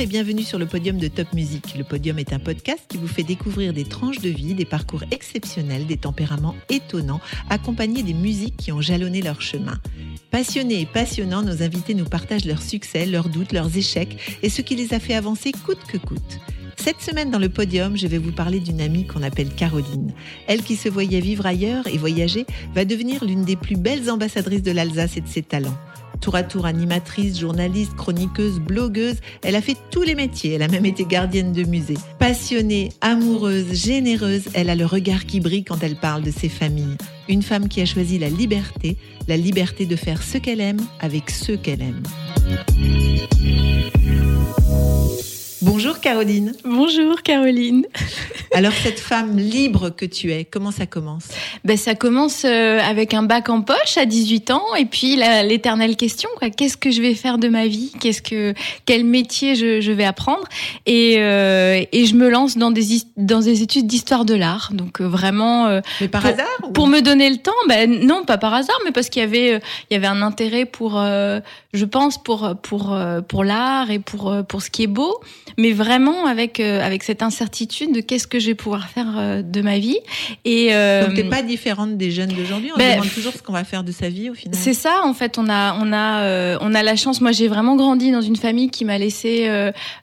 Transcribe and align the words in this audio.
Et 0.00 0.06
bienvenue 0.06 0.44
sur 0.44 0.58
le 0.58 0.64
podium 0.64 0.96
de 0.96 1.08
Top 1.08 1.30
Music. 1.34 1.74
Le 1.76 1.84
podium 1.84 2.18
est 2.18 2.32
un 2.32 2.38
podcast 2.38 2.80
qui 2.88 2.96
vous 2.96 3.06
fait 3.06 3.22
découvrir 3.22 3.74
des 3.74 3.84
tranches 3.84 4.20
de 4.20 4.30
vie, 4.30 4.54
des 4.54 4.64
parcours 4.64 5.02
exceptionnels, 5.10 5.84
des 5.84 5.98
tempéraments 5.98 6.54
étonnants, 6.70 7.20
accompagnés 7.50 8.02
des 8.02 8.14
musiques 8.14 8.56
qui 8.56 8.72
ont 8.72 8.80
jalonné 8.80 9.20
leur 9.20 9.42
chemin. 9.42 9.78
Passionnés 10.30 10.80
et 10.80 10.86
passionnants, 10.86 11.42
nos 11.42 11.62
invités 11.62 11.92
nous 11.92 12.06
partagent 12.06 12.46
leurs 12.46 12.62
succès, 12.62 13.04
leurs 13.04 13.28
doutes, 13.28 13.52
leurs 13.52 13.76
échecs 13.76 14.38
et 14.42 14.48
ce 14.48 14.62
qui 14.62 14.74
les 14.74 14.94
a 14.94 15.00
fait 15.00 15.14
avancer 15.14 15.52
coûte 15.52 15.84
que 15.86 15.98
coûte. 15.98 16.40
Cette 16.76 17.02
semaine 17.02 17.30
dans 17.30 17.38
le 17.38 17.50
podium, 17.50 17.98
je 17.98 18.06
vais 18.06 18.16
vous 18.16 18.32
parler 18.32 18.58
d'une 18.58 18.80
amie 18.80 19.06
qu'on 19.06 19.22
appelle 19.22 19.54
Caroline. 19.54 20.14
Elle 20.46 20.62
qui 20.62 20.76
se 20.76 20.88
voyait 20.88 21.20
vivre 21.20 21.44
ailleurs 21.44 21.86
et 21.88 21.98
voyager 21.98 22.46
va 22.74 22.86
devenir 22.86 23.22
l'une 23.22 23.44
des 23.44 23.56
plus 23.56 23.76
belles 23.76 24.10
ambassadrices 24.10 24.62
de 24.62 24.72
l'Alsace 24.72 25.18
et 25.18 25.20
de 25.20 25.28
ses 25.28 25.42
talents. 25.42 25.76
Tour 26.20 26.34
à 26.34 26.42
tour 26.42 26.66
animatrice, 26.66 27.38
journaliste, 27.38 27.94
chroniqueuse, 27.96 28.60
blogueuse, 28.60 29.16
elle 29.42 29.56
a 29.56 29.60
fait 29.60 29.76
tous 29.90 30.02
les 30.02 30.14
métiers, 30.14 30.52
elle 30.54 30.62
a 30.62 30.68
même 30.68 30.86
été 30.86 31.04
gardienne 31.04 31.52
de 31.52 31.64
musée. 31.64 31.96
Passionnée, 32.18 32.90
amoureuse, 33.00 33.72
généreuse, 33.72 34.44
elle 34.54 34.70
a 34.70 34.74
le 34.74 34.86
regard 34.86 35.26
qui 35.26 35.40
brille 35.40 35.64
quand 35.64 35.82
elle 35.82 35.96
parle 35.96 36.22
de 36.22 36.30
ses 36.30 36.48
familles. 36.48 36.96
Une 37.28 37.42
femme 37.42 37.68
qui 37.68 37.80
a 37.80 37.86
choisi 37.86 38.18
la 38.18 38.28
liberté, 38.28 38.96
la 39.28 39.36
liberté 39.36 39.86
de 39.86 39.96
faire 39.96 40.22
ce 40.22 40.38
qu'elle 40.38 40.60
aime 40.60 40.80
avec 41.00 41.30
ceux 41.30 41.56
qu'elle 41.56 41.82
aime. 41.82 42.02
Bonjour 45.62 46.00
Caroline. 46.00 46.54
Bonjour 46.64 47.22
Caroline. 47.22 47.84
Alors 48.54 48.72
cette 48.72 48.98
femme 48.98 49.36
libre 49.36 49.90
que 49.90 50.06
tu 50.06 50.32
es, 50.32 50.46
comment 50.46 50.70
ça 50.70 50.86
commence? 50.86 51.28
Ben, 51.64 51.76
Ça 51.76 51.94
commence 51.94 52.46
euh, 52.46 52.78
avec 52.80 53.12
un 53.12 53.22
bac 53.22 53.50
en 53.50 53.60
poche 53.60 53.98
à 53.98 54.06
18 54.06 54.52
ans 54.52 54.74
et 54.78 54.86
puis 54.86 55.16
l'éternelle 55.16 55.96
question, 55.96 56.30
qu'est-ce 56.56 56.78
que 56.78 56.90
je 56.90 57.02
vais 57.02 57.14
faire 57.14 57.36
de 57.36 57.48
ma 57.48 57.66
vie? 57.66 57.92
Qu'est-ce 58.00 58.22
que 58.22 58.54
Quel 58.86 59.04
métier 59.04 59.54
je, 59.54 59.82
je 59.82 59.92
vais 59.92 60.04
apprendre? 60.04 60.44
Et, 60.86 61.16
euh, 61.18 61.84
et, 61.92 62.06
je 62.06 62.14
me 62.14 62.30
lance 62.30 62.56
dans 62.56 62.70
des, 62.70 63.02
dans 63.18 63.40
des 63.40 63.62
études 63.62 63.86
d'histoire 63.86 64.24
de 64.24 64.34
l'art. 64.34 64.70
Donc 64.72 65.02
euh, 65.02 65.04
vraiment... 65.06 65.66
Euh, 65.66 65.80
mais 66.00 66.08
par 66.08 66.22
pour, 66.22 66.30
hasard 66.30 66.72
Pour 66.72 66.86
me 66.86 67.00
donner 67.00 67.28
le 67.28 67.36
temps, 67.36 67.52
ben, 67.68 68.06
non, 68.06 68.24
pas 68.24 68.38
par 68.38 68.54
hasard, 68.54 68.78
mais 68.86 68.92
parce 68.92 69.10
qu'il 69.10 69.20
y 69.20 69.24
avait, 69.26 69.60
il 69.90 69.94
y 69.94 69.96
avait 69.96 70.06
un 70.06 70.22
intérêt 70.22 70.64
pour, 70.64 71.02
je 71.72 71.84
pense, 71.84 72.22
pour, 72.22 72.56
pour, 72.62 72.96
pour 73.28 73.44
l'art 73.44 73.90
et 73.90 73.98
pour, 73.98 74.34
pour 74.48 74.62
ce 74.62 74.70
qui 74.70 74.84
est 74.84 74.88
beau 74.88 75.20
mais 75.60 75.72
vraiment 75.72 76.26
avec 76.26 76.58
euh, 76.58 76.80
avec 76.84 77.02
cette 77.02 77.22
incertitude 77.22 77.92
de 77.92 78.00
qu'est-ce 78.00 78.26
que 78.26 78.38
je 78.38 78.46
vais 78.46 78.54
pouvoir 78.54 78.88
faire 78.88 79.14
euh, 79.16 79.42
de 79.42 79.60
ma 79.60 79.78
vie. 79.78 79.98
Et 80.44 80.68
euh, 80.72 81.06
donc 81.06 81.16
t'es 81.16 81.24
pas 81.24 81.42
différente 81.42 81.96
des 81.96 82.10
jeunes 82.10 82.30
d'aujourd'hui? 82.30 82.70
On 82.74 82.78
ben, 82.78 82.96
demande 82.96 83.12
toujours 83.12 83.32
ce 83.32 83.42
qu'on 83.42 83.52
va 83.52 83.64
faire 83.64 83.84
de 83.84 83.92
sa 83.92 84.08
vie 84.08 84.30
au 84.30 84.34
final. 84.34 84.58
C'est 84.58 84.74
ça 84.74 85.02
en 85.04 85.14
fait. 85.14 85.38
On 85.38 85.48
a 85.48 85.74
on 85.80 85.92
a 85.92 86.58
on 86.60 86.74
a 86.74 86.82
la 86.82 86.96
chance. 86.96 87.20
Moi 87.20 87.32
j'ai 87.32 87.48
vraiment 87.48 87.76
grandi 87.76 88.10
dans 88.10 88.22
une 88.22 88.36
famille 88.36 88.70
qui 88.70 88.84
m'a 88.84 88.98
laissé 88.98 89.48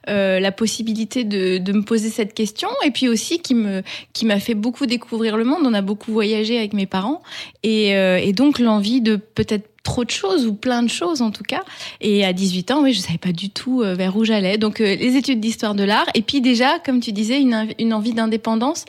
la 0.06 0.52
possibilité 0.52 1.24
de 1.24 1.58
de 1.58 1.72
me 1.72 1.82
poser 1.82 2.08
cette 2.08 2.34
question 2.34 2.68
et 2.84 2.90
puis 2.90 3.08
aussi 3.08 3.40
qui 3.40 3.54
me 3.54 3.82
qui 4.12 4.24
m'a 4.24 4.40
fait 4.40 4.54
beaucoup 4.54 4.86
découvrir 4.86 5.36
le 5.36 5.44
monde. 5.44 5.62
On 5.64 5.74
a 5.74 5.82
beaucoup 5.82 6.12
voyagé 6.12 6.56
avec 6.56 6.72
mes 6.72 6.86
parents 6.86 7.22
et 7.62 7.88
et 7.90 8.32
donc 8.32 8.58
l'envie 8.58 9.00
de 9.00 9.16
peut-être 9.16 9.68
trop 9.88 10.04
de 10.04 10.10
choses 10.10 10.46
ou 10.46 10.52
plein 10.52 10.82
de 10.82 10.90
choses 10.90 11.22
en 11.22 11.30
tout 11.30 11.42
cas. 11.42 11.62
Et 12.02 12.24
à 12.24 12.34
18 12.34 12.70
ans, 12.72 12.82
oui, 12.82 12.92
je 12.92 13.00
savais 13.00 13.18
pas 13.18 13.32
du 13.32 13.48
tout 13.48 13.80
euh, 13.80 13.94
vers 13.94 14.16
où 14.16 14.24
j'allais. 14.24 14.58
Donc 14.58 14.80
euh, 14.80 14.94
les 14.94 15.16
études 15.16 15.40
d'histoire 15.40 15.74
de 15.74 15.82
l'art 15.82 16.06
et 16.14 16.20
puis 16.20 16.42
déjà, 16.42 16.78
comme 16.78 17.00
tu 17.00 17.12
disais, 17.12 17.40
une, 17.40 17.68
une 17.78 17.94
envie 17.94 18.12
d'indépendance 18.12 18.84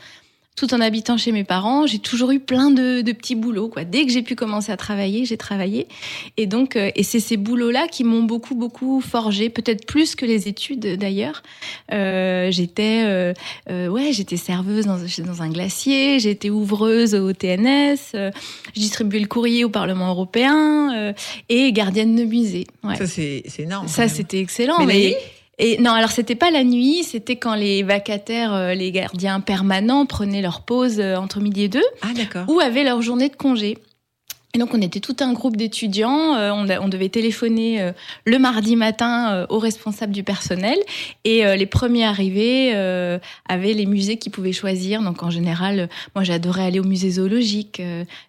tout 0.59 0.73
en 0.73 0.81
habitant 0.81 1.15
chez 1.15 1.31
mes 1.31 1.45
parents, 1.45 1.87
j'ai 1.87 1.99
toujours 1.99 2.31
eu 2.31 2.41
plein 2.41 2.69
de, 2.69 2.99
de, 2.99 3.11
petits 3.13 3.35
boulots. 3.35 3.69
Quoi. 3.69 3.85
Dès 3.85 4.05
que 4.05 4.11
j'ai 4.11 4.23
pu 4.23 4.35
commencer 4.35 4.73
à 4.73 4.77
travailler, 4.77 5.23
j'ai 5.23 5.37
travaillé. 5.37 5.87
Et 6.35 6.47
donc, 6.47 6.75
euh, 6.75 6.91
et 6.95 7.03
c'est 7.03 7.21
ces 7.21 7.37
boulots-là 7.37 7.87
qui 7.87 8.03
m'ont 8.03 8.23
beaucoup, 8.23 8.55
beaucoup 8.55 8.99
forgé, 8.99 9.49
peut-être 9.49 9.85
plus 9.85 10.15
que 10.15 10.25
les 10.25 10.49
études 10.49 10.97
d'ailleurs. 10.97 11.43
Euh, 11.93 12.51
j'étais, 12.51 13.03
euh, 13.05 13.87
ouais, 13.87 14.11
j'étais 14.11 14.35
serveuse 14.35 14.85
dans, 14.85 14.97
dans 15.25 15.41
un 15.41 15.49
glacier, 15.49 16.19
j'étais 16.19 16.49
ouvreuse 16.49 17.15
au 17.15 17.31
TNS, 17.31 17.95
je 18.11 18.31
distribuais 18.75 19.21
le 19.21 19.27
courrier 19.27 19.63
au 19.63 19.69
Parlement 19.69 20.09
européen 20.09 21.13
et 21.47 21.71
gardienne 21.71 22.17
de 22.17 22.25
musée. 22.25 22.67
Ouais. 22.83 22.97
Ça, 22.97 23.07
c'est 23.07 23.43
énorme. 23.59 23.87
Ça, 23.87 24.09
c'était 24.09 24.39
excellent. 24.39 24.79
Mais, 24.79 24.85
mais 24.85 25.17
et 25.59 25.77
non, 25.77 25.91
alors 25.91 26.11
c'était 26.11 26.35
pas 26.35 26.51
la 26.51 26.63
nuit, 26.63 27.03
c'était 27.03 27.35
quand 27.35 27.53
les 27.53 27.83
vacataires, 27.83 28.53
euh, 28.53 28.73
les 28.73 28.91
gardiens 28.91 29.41
permanents 29.41 30.05
prenaient 30.05 30.41
leur 30.41 30.61
pause 30.61 30.99
euh, 30.99 31.17
entre 31.17 31.41
midi 31.41 31.63
et 31.63 31.67
deux, 31.67 31.83
ah, 32.01 32.13
d'accord. 32.15 32.45
ou 32.47 32.61
avaient 32.61 32.85
leur 32.85 33.01
journée 33.01 33.27
de 33.27 33.35
congé. 33.35 33.77
Et 34.55 34.57
donc 34.57 34.73
on 34.73 34.81
était 34.81 34.99
tout 34.99 35.15
un 35.19 35.31
groupe 35.33 35.55
d'étudiants, 35.57 36.33
euh, 36.35 36.51
on, 36.51 36.67
on, 36.83 36.87
devait 36.87 37.09
téléphoner 37.09 37.81
euh, 37.81 37.91
le 38.25 38.39
mardi 38.39 38.75
matin 38.75 39.31
euh, 39.31 39.45
aux 39.49 39.59
responsables 39.59 40.11
du 40.11 40.23
personnel 40.23 40.77
et 41.23 41.43
les 41.55 41.65
premiers 41.67 42.05
arrivés 42.05 42.73
avaient 43.47 43.73
les 43.73 43.85
musées 43.85 44.17
qu'ils 44.17 44.31
pouvaient 44.31 44.53
choisir. 44.53 45.01
Donc 45.01 45.21
en 45.21 45.29
général, 45.29 45.89
moi 46.15 46.23
j'adorais 46.23 46.63
aller 46.63 46.79
au 46.79 46.83
musée 46.83 47.11
zoologique, 47.11 47.81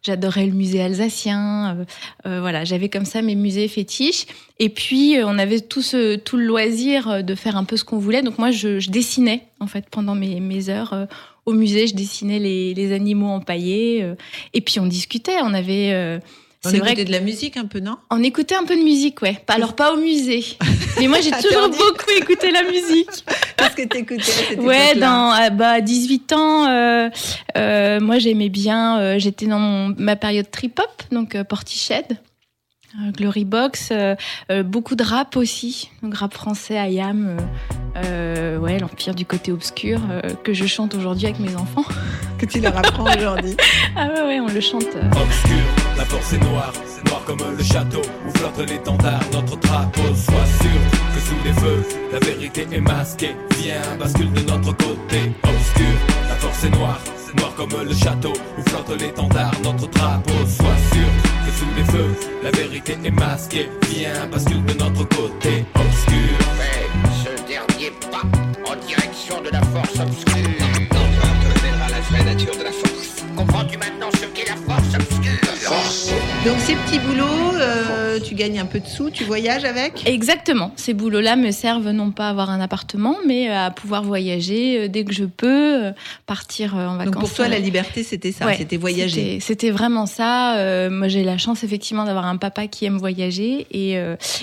j'adorais 0.02 0.46
le 0.46 0.52
musée 0.52 0.82
alsacien, 0.82 1.86
voilà, 2.24 2.64
j'avais 2.64 2.88
comme 2.88 3.04
ça 3.04 3.22
mes 3.22 3.34
musées 3.34 3.68
fétiches. 3.68 4.26
Et 4.58 4.68
puis 4.68 5.16
on 5.24 5.38
avait 5.38 5.60
tout, 5.60 5.82
ce, 5.82 6.16
tout 6.16 6.36
le 6.36 6.44
loisir 6.44 7.24
de 7.24 7.34
faire 7.34 7.56
un 7.56 7.64
peu 7.64 7.76
ce 7.76 7.84
qu'on 7.84 7.98
voulait. 7.98 8.22
Donc 8.22 8.38
moi 8.38 8.50
je, 8.50 8.80
je 8.80 8.90
dessinais 8.90 9.44
en 9.60 9.66
fait 9.66 9.86
pendant 9.90 10.14
mes, 10.14 10.40
mes 10.40 10.68
heures 10.68 11.06
au 11.50 11.54
musée, 11.54 11.86
je 11.86 11.94
dessinais 11.94 12.38
les, 12.38 12.74
les 12.74 12.92
animaux 12.92 13.28
empaillés. 13.28 14.02
Euh, 14.02 14.14
et 14.54 14.60
puis 14.60 14.80
on 14.80 14.86
discutait. 14.86 15.36
On 15.42 15.54
avait. 15.54 15.92
Euh, 15.92 16.18
on 16.64 16.70
écoutait 16.70 17.06
de 17.06 17.12
la 17.12 17.20
musique 17.20 17.56
un 17.56 17.64
peu, 17.64 17.80
non? 17.80 17.96
On 18.10 18.22
écoutait 18.22 18.54
un 18.54 18.64
peu 18.64 18.76
de 18.76 18.82
musique, 18.82 19.22
ouais. 19.22 19.42
Alors 19.48 19.74
pas 19.74 19.94
au 19.94 19.96
musée, 19.96 20.44
mais 20.98 21.08
moi 21.08 21.18
j'ai 21.22 21.30
toujours 21.30 21.70
beaucoup 21.70 22.10
écouté 22.18 22.50
la 22.50 22.64
musique. 22.64 23.08
Qu'est-ce 23.56 23.76
que 23.76 23.88
t'écoutais 23.88 24.58
Ouais, 24.58 24.94
dans 24.94 25.32
euh, 25.32 25.48
bah 25.48 25.80
18 25.80 26.32
ans, 26.34 26.66
euh, 26.68 27.08
euh, 27.56 27.98
moi 28.00 28.18
j'aimais 28.18 28.50
bien. 28.50 29.18
J'étais 29.18 29.46
dans 29.46 29.58
mon, 29.58 29.94
ma 29.96 30.16
période 30.16 30.50
trip 30.50 30.78
hop, 30.78 31.02
donc 31.10 31.42
Portiched. 31.44 32.18
Euh, 32.98 33.12
Glory 33.12 33.44
Box, 33.44 33.90
euh, 33.92 34.16
euh, 34.50 34.62
beaucoup 34.64 34.96
de 34.96 35.04
rap 35.04 35.36
aussi, 35.36 35.90
donc 36.02 36.14
rap 36.16 36.34
français, 36.34 36.74
IAM, 36.92 37.36
euh, 38.04 38.58
ouais, 38.58 38.78
l'Empire 38.78 39.14
du 39.14 39.24
côté 39.24 39.52
obscur, 39.52 40.00
que 40.44 40.52
je 40.52 40.66
chante 40.66 40.94
aujourd'hui 40.94 41.26
avec 41.26 41.40
mes 41.40 41.54
enfants. 41.56 41.84
que 42.38 42.46
tu 42.46 42.60
leur 42.60 42.76
apprends 42.76 43.04
aujourd'hui. 43.04 43.56
ah 43.96 44.08
ouais, 44.08 44.22
ouais, 44.26 44.40
on 44.40 44.48
le 44.48 44.60
chante. 44.60 44.84
Obscur, 44.84 45.64
la 45.96 46.04
force 46.04 46.32
est 46.32 46.38
noire, 46.38 46.72
c'est 46.86 47.08
noir 47.08 47.22
comme 47.26 47.38
le 47.56 47.62
château 47.62 48.02
où 48.26 48.38
flotte 48.38 48.68
l'étendard, 48.68 49.22
notre 49.32 49.56
drapeau. 49.58 50.14
Sois 50.14 50.46
sûr 50.60 50.80
que 51.14 51.20
sous 51.20 51.44
les 51.44 51.52
feux, 51.52 51.84
la 52.12 52.18
vérité 52.20 52.66
est 52.72 52.80
masquée. 52.80 53.36
Viens, 53.58 53.96
bascule 53.98 54.32
de 54.32 54.40
notre 54.40 54.72
côté. 54.76 55.32
Obscur, 55.42 55.96
la 56.28 56.34
force 56.36 56.64
est 56.64 56.70
noire, 56.70 57.00
c'est 57.16 57.36
noir 57.38 57.54
comme 57.56 57.70
le 57.84 57.94
château 57.94 58.32
où 58.58 58.62
flotte 58.68 59.00
l'étendard, 59.00 59.52
notre 59.62 59.88
drapeau. 59.88 60.32
Sois 60.46 60.76
sûr 60.92 61.30
sous 61.60 61.66
les 61.76 61.84
feux, 61.84 62.14
la 62.42 62.50
vérité 62.50 62.96
est 63.04 63.10
masquée. 63.10 63.68
Viens, 63.90 64.26
bascule 64.30 64.64
de 64.64 64.74
notre 64.74 65.04
côté 65.08 65.64
obscur. 65.74 66.36
Fais 66.58 67.29
direction 68.86 69.40
de 69.42 69.50
la 69.50 69.62
force 69.62 69.98
obscure. 70.00 70.50
Enfin, 70.90 71.32
te 71.42 71.60
révélera 71.60 71.88
la 71.88 72.00
vraie 72.00 72.24
nature 72.24 72.56
de 72.56 72.64
la 72.64 72.72
force. 72.72 73.24
Comprends-tu 73.36 73.78
maintenant 73.78 74.10
ce 74.12 74.26
qu'est 74.26 74.48
la 74.48 74.56
force 74.56 74.94
obscure? 74.94 75.38
Force. 75.60 76.19
Donc 76.44 76.58
ces 76.58 76.74
petits 76.74 76.98
boulots, 77.00 77.54
euh, 77.60 78.18
tu 78.18 78.34
gagnes 78.34 78.58
un 78.58 78.64
peu 78.64 78.80
de 78.80 78.86
sous, 78.86 79.10
tu 79.10 79.24
voyages 79.24 79.66
avec? 79.66 80.06
Exactement. 80.06 80.72
Ces 80.76 80.94
boulots-là 80.94 81.36
me 81.36 81.50
servent 81.50 81.90
non 81.90 82.12
pas 82.12 82.28
à 82.28 82.30
avoir 82.30 82.48
un 82.48 82.62
appartement, 82.62 83.16
mais 83.26 83.50
à 83.50 83.70
pouvoir 83.70 84.02
voyager 84.02 84.80
euh, 84.80 84.88
dès 84.88 85.04
que 85.04 85.12
je 85.12 85.26
peux, 85.26 85.84
euh, 85.84 85.92
partir 86.24 86.74
en 86.76 86.96
vacances. 86.96 87.12
Donc 87.12 87.20
pour 87.20 87.34
toi, 87.34 87.46
la 87.46 87.58
liberté, 87.58 88.02
c'était 88.02 88.32
ça, 88.32 88.54
c'était 88.54 88.78
voyager. 88.78 89.38
C'était 89.40 89.70
vraiment 89.70 90.06
ça. 90.06 90.88
moi, 90.90 91.08
j'ai 91.08 91.24
la 91.24 91.36
chance 91.36 91.62
effectivement 91.62 92.04
d'avoir 92.04 92.24
un 92.24 92.38
papa 92.38 92.68
qui 92.68 92.86
aime 92.86 92.96
voyager, 92.96 93.66
et, 93.70 93.98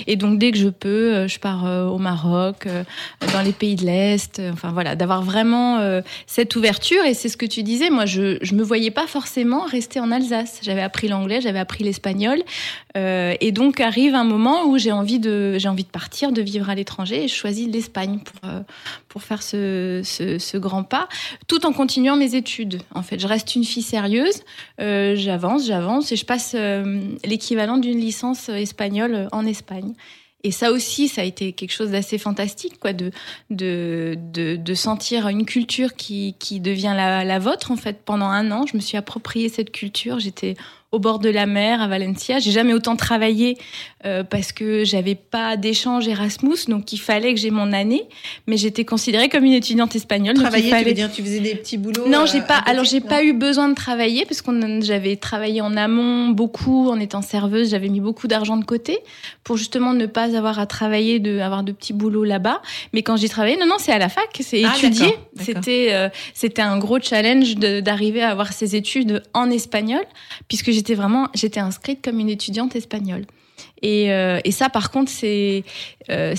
et 0.06 0.16
donc 0.16 0.38
dès 0.38 0.52
que 0.52 0.58
je 0.58 0.68
peux, 0.68 1.26
je 1.26 1.38
pars 1.40 1.64
au 1.92 1.98
Maroc, 1.98 2.68
dans 3.32 3.42
les 3.42 3.52
pays 3.52 3.74
de 3.74 3.84
l'Est. 3.84 4.40
Enfin 4.52 4.70
voilà, 4.72 4.94
d'avoir 4.94 5.22
vraiment 5.22 5.80
cette 6.26 6.54
ouverture. 6.54 7.04
Et 7.04 7.14
c'est 7.14 7.28
ce 7.28 7.36
que 7.36 7.46
tu 7.46 7.64
disais. 7.64 7.90
Moi, 7.90 8.06
je 8.06 8.38
je 8.40 8.54
me 8.54 8.62
voyais 8.62 8.90
pas 8.90 9.06
forcément 9.06 9.64
rester 9.64 9.98
en 9.98 10.12
Alsace. 10.12 10.60
J'avais 10.62 10.82
appris 10.82 11.08
l'anglais, 11.08 11.40
j'avais 11.40 11.58
appris 11.58 11.87
l'espagnol. 11.88 12.42
Euh, 12.96 13.34
et 13.40 13.52
donc 13.52 13.80
arrive 13.80 14.14
un 14.14 14.24
moment 14.24 14.66
où 14.66 14.78
j'ai 14.78 14.92
envie 14.92 15.18
de 15.18 15.58
j'ai 15.58 15.68
envie 15.68 15.84
de 15.84 15.90
partir, 15.90 16.32
de 16.32 16.42
vivre 16.42 16.70
à 16.70 16.74
l'étranger, 16.74 17.24
et 17.24 17.28
je 17.28 17.34
choisis 17.34 17.68
l'Espagne 17.68 18.20
pour 18.24 18.48
euh, 18.48 18.60
pour 19.08 19.22
faire 19.22 19.42
ce, 19.42 20.02
ce, 20.04 20.58
grand 20.58 20.84
pas, 20.84 21.08
tout 21.46 21.66
en 21.66 21.72
continuant 21.72 22.16
mes 22.16 22.34
études. 22.34 22.80
En 22.94 23.02
fait, 23.02 23.18
je 23.18 23.26
reste 23.26 23.54
une 23.54 23.64
fille 23.64 23.82
sérieuse, 23.82 24.42
euh, 24.80 25.16
j'avance, 25.16 25.66
j'avance, 25.66 26.12
et 26.12 26.16
je 26.16 26.24
passe 26.24 26.54
l'équivalent 27.24 27.78
d'une 27.78 27.98
licence 27.98 28.48
espagnole 28.48 29.28
en 29.32 29.46
Espagne. 29.46 29.94
Et 30.44 30.52
ça 30.52 30.70
aussi, 30.70 31.08
ça 31.08 31.22
a 31.22 31.24
été 31.24 31.52
quelque 31.52 31.72
chose 31.72 31.90
d'assez 31.90 32.16
fantastique, 32.16 32.78
quoi, 32.78 32.92
de, 32.92 33.10
de, 33.50 34.16
de, 34.32 34.54
de, 34.54 34.74
sentir 34.74 35.26
une 35.28 35.44
culture 35.44 35.94
qui, 35.94 36.36
qui 36.38 36.60
devient 36.60 36.94
la, 36.96 37.24
la 37.24 37.38
vôtre, 37.40 37.72
en 37.72 37.76
fait. 37.76 38.02
Pendant 38.04 38.26
un 38.26 38.52
an, 38.52 38.64
je 38.64 38.76
me 38.76 38.80
suis 38.80 38.96
approprié 38.96 39.48
cette 39.48 39.72
culture. 39.72 40.20
J'étais 40.20 40.56
au 40.90 40.98
bord 40.98 41.18
de 41.18 41.28
la 41.28 41.44
mer 41.44 41.82
à 41.82 41.88
Valencia. 41.88 42.38
J'ai 42.38 42.50
jamais 42.50 42.72
autant 42.72 42.96
travaillé 42.96 43.58
euh, 44.06 44.24
parce 44.24 44.52
que 44.52 44.84
j'avais 44.84 45.14
pas 45.14 45.58
d'échange 45.58 46.08
Erasmus, 46.08 46.56
donc 46.68 46.92
il 46.94 46.98
fallait 46.98 47.34
que 47.34 47.40
j'ai 47.40 47.50
mon 47.50 47.74
année. 47.74 48.04
Mais 48.46 48.56
j'étais 48.56 48.86
considérée 48.86 49.28
comme 49.28 49.44
une 49.44 49.52
étudiante 49.52 49.94
espagnole. 49.94 50.36
Travailler, 50.36 50.70
fallait... 50.70 50.84
tu 50.84 50.88
veux 50.88 50.94
dire, 50.94 51.12
tu 51.12 51.22
faisais 51.22 51.40
des 51.40 51.56
petits 51.56 51.76
boulots 51.76 52.08
Non, 52.08 52.24
j'ai 52.24 52.38
euh, 52.38 52.42
pas. 52.42 52.54
à 52.54 52.58
côté, 52.60 52.70
Alors 52.70 52.84
j'ai 52.84 53.00
pas 53.02 53.22
eu 53.22 53.34
besoin 53.34 53.68
de 53.68 53.74
travailler 53.74 54.24
parce 54.24 54.40
qu'on 54.40 54.80
j'avais 54.80 55.16
travaillé 55.16 55.60
en 55.60 55.76
amont 55.76 56.28
beaucoup 56.28 56.88
en 56.88 56.98
étant 56.98 57.20
serveuse. 57.20 57.70
J'avais 57.70 57.90
mis 57.90 58.00
beaucoup 58.00 58.26
d'argent 58.26 58.56
de 58.56 58.64
côté 58.64 58.98
pour 59.44 59.58
justement 59.58 59.92
ne 59.92 60.06
pas 60.06 60.36
avoir 60.36 60.58
à 60.58 60.64
travailler, 60.64 61.20
de 61.20 61.40
avoir 61.40 61.64
de 61.64 61.72
petits 61.72 61.92
boulots 61.92 62.24
là-bas. 62.24 62.62
Mais 62.94 63.02
quand 63.02 63.16
j'ai 63.18 63.28
travaillé, 63.28 63.58
non, 63.58 63.66
non, 63.66 63.76
c'est 63.78 63.92
à 63.92 63.98
la 63.98 64.08
fac, 64.08 64.28
c'est 64.40 64.64
Ah, 64.64 64.74
étudier. 64.74 65.14
C'était 65.38 65.88
euh, 65.92 66.08
c'était 66.32 66.62
un 66.62 66.78
gros 66.78 66.98
challenge 66.98 67.56
d'arriver 67.56 68.22
à 68.22 68.30
avoir 68.30 68.54
ces 68.54 68.74
études 68.74 69.22
en 69.34 69.50
espagnol 69.50 70.02
puisque 70.48 70.77
j'étais 70.78 70.94
vraiment 70.94 71.28
j'étais 71.34 71.60
inscrite 71.60 72.02
comme 72.04 72.20
une 72.20 72.30
étudiante 72.30 72.76
espagnole. 72.76 73.24
Et, 73.82 74.12
euh, 74.12 74.40
et 74.44 74.52
ça, 74.52 74.68
par 74.68 74.90
contre, 74.90 75.10
c'est 75.10 75.64
euh, 76.10 76.34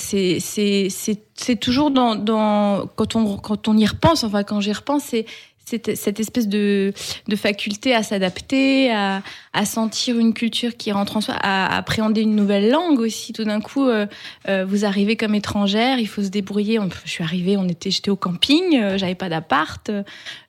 toujours 1.60 1.92
dans 1.92 2.16
dans 2.16 2.88
quand 2.96 3.16
on 3.16 3.38
quand 3.38 3.68
on 3.68 3.78
y 3.78 3.86
repense, 3.86 4.24
enfin 4.24 4.44
quand 4.44 4.62
j'y 4.62 4.72
repense, 4.72 5.04
c'est 5.04 5.26
c'est 5.66 5.96
cette 5.96 6.20
espèce 6.20 6.48
de 6.48 6.94
de 7.28 7.36
faculté 7.36 7.94
à 7.94 8.04
s'adapter, 8.04 8.92
à 8.92 9.22
à 9.60 9.66
sentir 9.66 10.18
une 10.18 10.34
culture 10.34 10.78
qui 10.78 10.94
rentre 10.94 11.18
en 11.18 11.22
soi, 11.22 11.34
à 11.38 11.76
appréhender 11.76 12.22
une 12.22 12.34
nouvelle 12.34 12.70
langue 12.70 13.00
aussi. 13.02 13.34
Tout 13.34 13.44
d'un 13.44 13.60
coup, 13.60 13.84
euh, 13.90 14.06
euh, 14.48 14.64
vous 14.66 14.86
arrivez 14.86 15.18
comme 15.18 15.36
étrangère, 15.36 16.00
il 16.00 16.08
faut 16.08 16.24
se 16.24 16.30
débrouiller. 16.30 16.80
On- 16.80 16.88
je 17.04 17.10
suis 17.12 17.26
arrivée, 17.26 17.58
on 17.58 17.68
était, 17.68 17.92
j'étais 17.92 18.10
au 18.10 18.16
camping, 18.16 18.64
euh, 18.80 18.98
j'avais 18.98 19.16
pas 19.16 19.28
d'appart, 19.28 19.92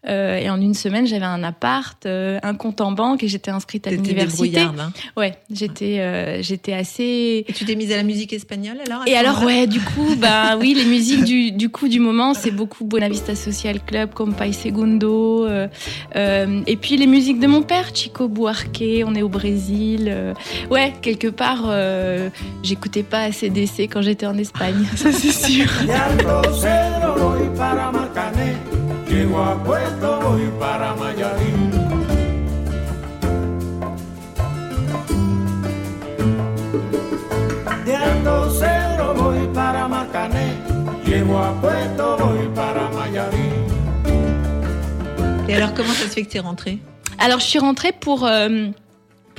euh, 0.08 0.36
et 0.38 0.48
en 0.48 0.60
une 0.60 0.74
semaine 0.74 1.06
j'avais 1.08 1.24
un 1.24 1.42
appart, 1.42 2.06
euh, 2.06 2.38
un 2.44 2.54
compte 2.54 2.80
en 2.80 2.92
banque, 2.92 3.24
et 3.24 3.28
j'étais 3.28 3.50
inscrite 3.50 3.88
à 3.88 3.90
l'université. 3.90 4.48
débrouillarde, 4.50 4.78
hein. 4.78 4.92
Ouais, 5.16 5.34
j'étais 5.52 5.96
euh, 5.98 6.40
j'étais 6.40 6.72
assez 6.74 7.44
Et 7.48 7.52
tu 7.52 7.64
t'es 7.64 7.74
mise 7.74 7.90
à 7.90 7.96
la 7.96 8.04
musique 8.04 8.32
espagnole 8.32 8.78
alors 8.86 9.02
et 9.08 9.16
alors, 9.16 9.42
ouais, 9.42 9.66
du 9.66 9.80
coup, 9.80 10.14
bah 10.16 10.56
oui, 10.56 10.74
les 10.74 10.84
musiques 10.84 11.24
du, 11.24 11.50
du 11.50 11.68
coup 11.68 11.88
du 11.88 11.98
moment, 11.98 12.32
c'est 12.32 12.52
beaucoup 12.52 12.84
Buenavista 12.84 13.34
Social 13.34 13.80
Club, 13.84 14.14
Compay 14.14 14.52
Segundo, 14.52 15.46
euh, 15.46 15.66
euh, 16.14 16.60
et 16.68 16.76
puis 16.76 16.96
les 16.96 17.08
musiques 17.08 17.40
de 17.40 17.48
mon 17.48 17.62
père, 17.62 17.90
Chico 17.92 18.28
Buarque, 18.28 18.80
on 19.04 19.14
est 19.14 19.22
au 19.22 19.28
Brésil. 19.28 20.08
euh, 20.08 20.34
ouais, 20.70 20.92
quelque 21.02 21.28
part, 21.28 21.64
euh, 21.66 22.30
j'écoutais 22.62 23.02
pas 23.02 23.22
ACDC 23.22 23.88
quand 23.90 24.02
j'étais 24.02 24.26
en 24.26 24.36
Espagne, 24.38 24.84
ça 24.96 25.12
c'est 25.12 25.32
sûr. 25.32 25.66
Et 45.48 45.54
alors, 45.54 45.74
comment 45.74 45.92
ça 45.92 46.04
se 46.04 46.10
fait 46.10 46.22
que 46.22 46.30
t'es 46.30 46.38
rentrée? 46.38 46.78
Alors, 47.18 47.40
je 47.40 47.44
suis 47.44 47.58
rentrée 47.58 47.92
pour 47.92 48.24
euh, 48.24 48.68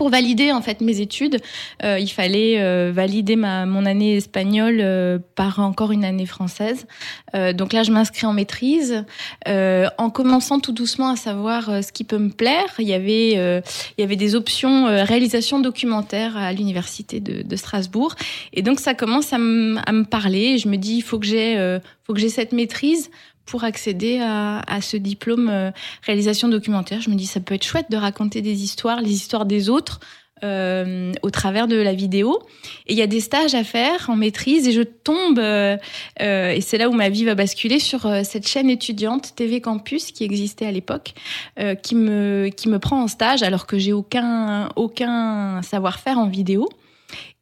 pour 0.01 0.09
valider 0.09 0.51
en 0.51 0.63
fait 0.63 0.81
mes 0.81 0.99
études. 0.99 1.37
Euh, 1.83 1.99
il 1.99 2.07
fallait 2.09 2.59
euh, 2.59 2.91
valider 2.91 3.35
ma 3.35 3.67
mon 3.67 3.85
année 3.85 4.15
espagnole 4.15 4.79
euh, 4.81 5.19
par 5.35 5.59
encore 5.59 5.91
une 5.91 6.03
année 6.03 6.25
française. 6.25 6.87
Euh, 7.35 7.53
donc 7.53 7.71
là, 7.71 7.83
je 7.83 7.91
m'inscris 7.91 8.25
en 8.25 8.33
maîtrise, 8.33 9.05
euh, 9.47 9.85
en 9.99 10.09
commençant 10.09 10.59
tout 10.59 10.71
doucement 10.71 11.09
à 11.11 11.15
savoir 11.15 11.69
euh, 11.69 11.81
ce 11.83 11.91
qui 11.91 12.03
peut 12.03 12.17
me 12.17 12.31
plaire. 12.31 12.65
Il 12.79 12.87
y 12.87 12.95
avait 12.95 13.33
il 13.33 14.01
y 14.01 14.03
avait 14.03 14.15
des 14.15 14.33
options 14.33 14.85
réalisation 14.85 15.59
documentaire 15.59 16.35
à 16.35 16.51
l'université 16.51 17.19
de, 17.19 17.43
de 17.43 17.55
Strasbourg, 17.55 18.15
et 18.53 18.63
donc 18.63 18.79
ça 18.79 18.95
commence 18.95 19.33
à, 19.33 19.37
me- 19.37 19.77
à 19.85 19.91
me 19.91 20.03
parler. 20.03 20.57
Je 20.57 20.67
me 20.67 20.77
dis, 20.77 20.95
il 20.95 21.03
faut 21.03 21.19
que 21.19 21.27
j'ai 21.27 21.77
faut 22.07 22.15
que 22.15 22.19
j'ai 22.19 22.29
cette 22.29 22.53
maîtrise 22.53 23.11
pour 23.51 23.65
accéder 23.65 24.19
à, 24.19 24.59
à 24.65 24.79
ce 24.81 24.95
diplôme 24.95 25.49
euh, 25.49 25.71
réalisation 26.05 26.47
documentaire. 26.47 27.01
Je 27.01 27.09
me 27.09 27.15
dis, 27.15 27.25
ça 27.27 27.41
peut 27.41 27.53
être 27.55 27.65
chouette 27.65 27.91
de 27.91 27.97
raconter 27.97 28.41
des 28.41 28.63
histoires, 28.63 29.01
les 29.01 29.11
histoires 29.11 29.45
des 29.45 29.69
autres. 29.69 29.99
euh, 30.43 31.11
au 31.21 31.29
travers 31.29 31.67
de 31.67 31.75
la 31.75 31.93
vidéo 31.93 32.39
et 32.87 32.93
il 32.93 32.97
y 32.97 33.01
a 33.03 33.07
des 33.07 33.19
stages 33.19 33.53
à 33.53 33.63
faire 33.63 34.09
en 34.09 34.15
maîtrise 34.15 34.67
et 34.67 34.71
je 34.71 34.81
tombe 34.81 35.37
euh, 35.39 35.77
euh, 36.21 36.51
et 36.51 36.61
c'est 36.61 36.79
là 36.79 36.89
où 36.89 36.93
ma 36.93 37.09
vie 37.09 37.25
va 37.25 37.35
basculer 37.35 37.79
sur 37.79 38.05
euh, 38.07 38.21
cette 38.23 38.47
chaîne 38.47 38.69
étudiante 38.69 39.35
TV 39.35 39.61
Campus 39.61 40.11
qui 40.11 40.23
existait 40.23 40.65
à 40.65 40.71
l'époque 40.71 41.13
euh, 41.59 41.75
qui 41.75 41.93
me 41.95 42.49
qui 42.49 42.69
me 42.69 42.79
prend 42.79 43.03
en 43.03 43.07
stage 43.07 43.43
alors 43.43 43.67
que 43.67 43.77
j'ai 43.77 43.93
aucun 43.93 44.69
aucun 44.75 45.61
savoir-faire 45.61 46.17
en 46.17 46.27
vidéo 46.27 46.67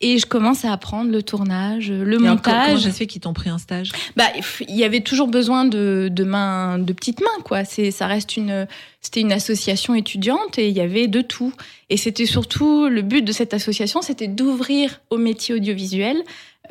et 0.01 0.17
je 0.17 0.25
commence 0.25 0.65
à 0.65 0.71
apprendre 0.73 1.11
le 1.11 1.21
tournage, 1.23 1.91
le 1.91 2.13
Et 2.13 2.17
co- 2.17 2.21
Comment 2.21 2.29
montage. 2.35 2.81
ça 2.83 2.91
se 2.91 2.97
fait 2.97 3.07
qu'ils 3.07 3.21
t'ont 3.21 3.33
pris 3.33 3.49
un 3.49 3.57
stage? 3.57 3.91
Bah, 4.15 4.25
il 4.67 4.75
y 4.75 4.83
avait 4.83 5.01
toujours 5.01 5.27
besoin 5.27 5.65
de, 5.65 6.09
de 6.11 6.23
mains, 6.23 6.79
de 6.79 6.93
petites 6.93 7.19
mains, 7.21 7.41
quoi. 7.43 7.65
C'est, 7.65 7.91
ça 7.91 8.07
reste 8.07 8.37
une, 8.37 8.67
c'était 9.01 9.21
une 9.21 9.31
association 9.31 9.95
étudiante 9.95 10.57
et 10.57 10.69
il 10.69 10.75
y 10.75 10.81
avait 10.81 11.07
de 11.07 11.21
tout. 11.21 11.53
Et 11.89 11.97
c'était 11.97 12.25
surtout 12.25 12.87
le 12.87 13.01
but 13.01 13.23
de 13.23 13.31
cette 13.31 13.53
association, 13.53 14.01
c'était 14.01 14.27
d'ouvrir 14.27 15.01
au 15.09 15.17
métier 15.17 15.55
audiovisuel, 15.55 16.17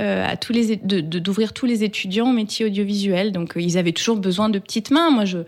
euh, 0.00 0.24
à 0.26 0.36
tous 0.36 0.52
les, 0.52 0.76
de- 0.76 1.00
d'ouvrir 1.00 1.52
tous 1.52 1.66
les 1.66 1.82
étudiants 1.84 2.30
au 2.30 2.32
métier 2.32 2.64
audiovisuel. 2.66 3.32
Donc, 3.32 3.56
euh, 3.56 3.60
ils 3.60 3.76
avaient 3.78 3.92
toujours 3.92 4.16
besoin 4.18 4.48
de 4.48 4.58
petites 4.58 4.90
mains. 4.90 5.10
Moi, 5.10 5.24
je, 5.24 5.38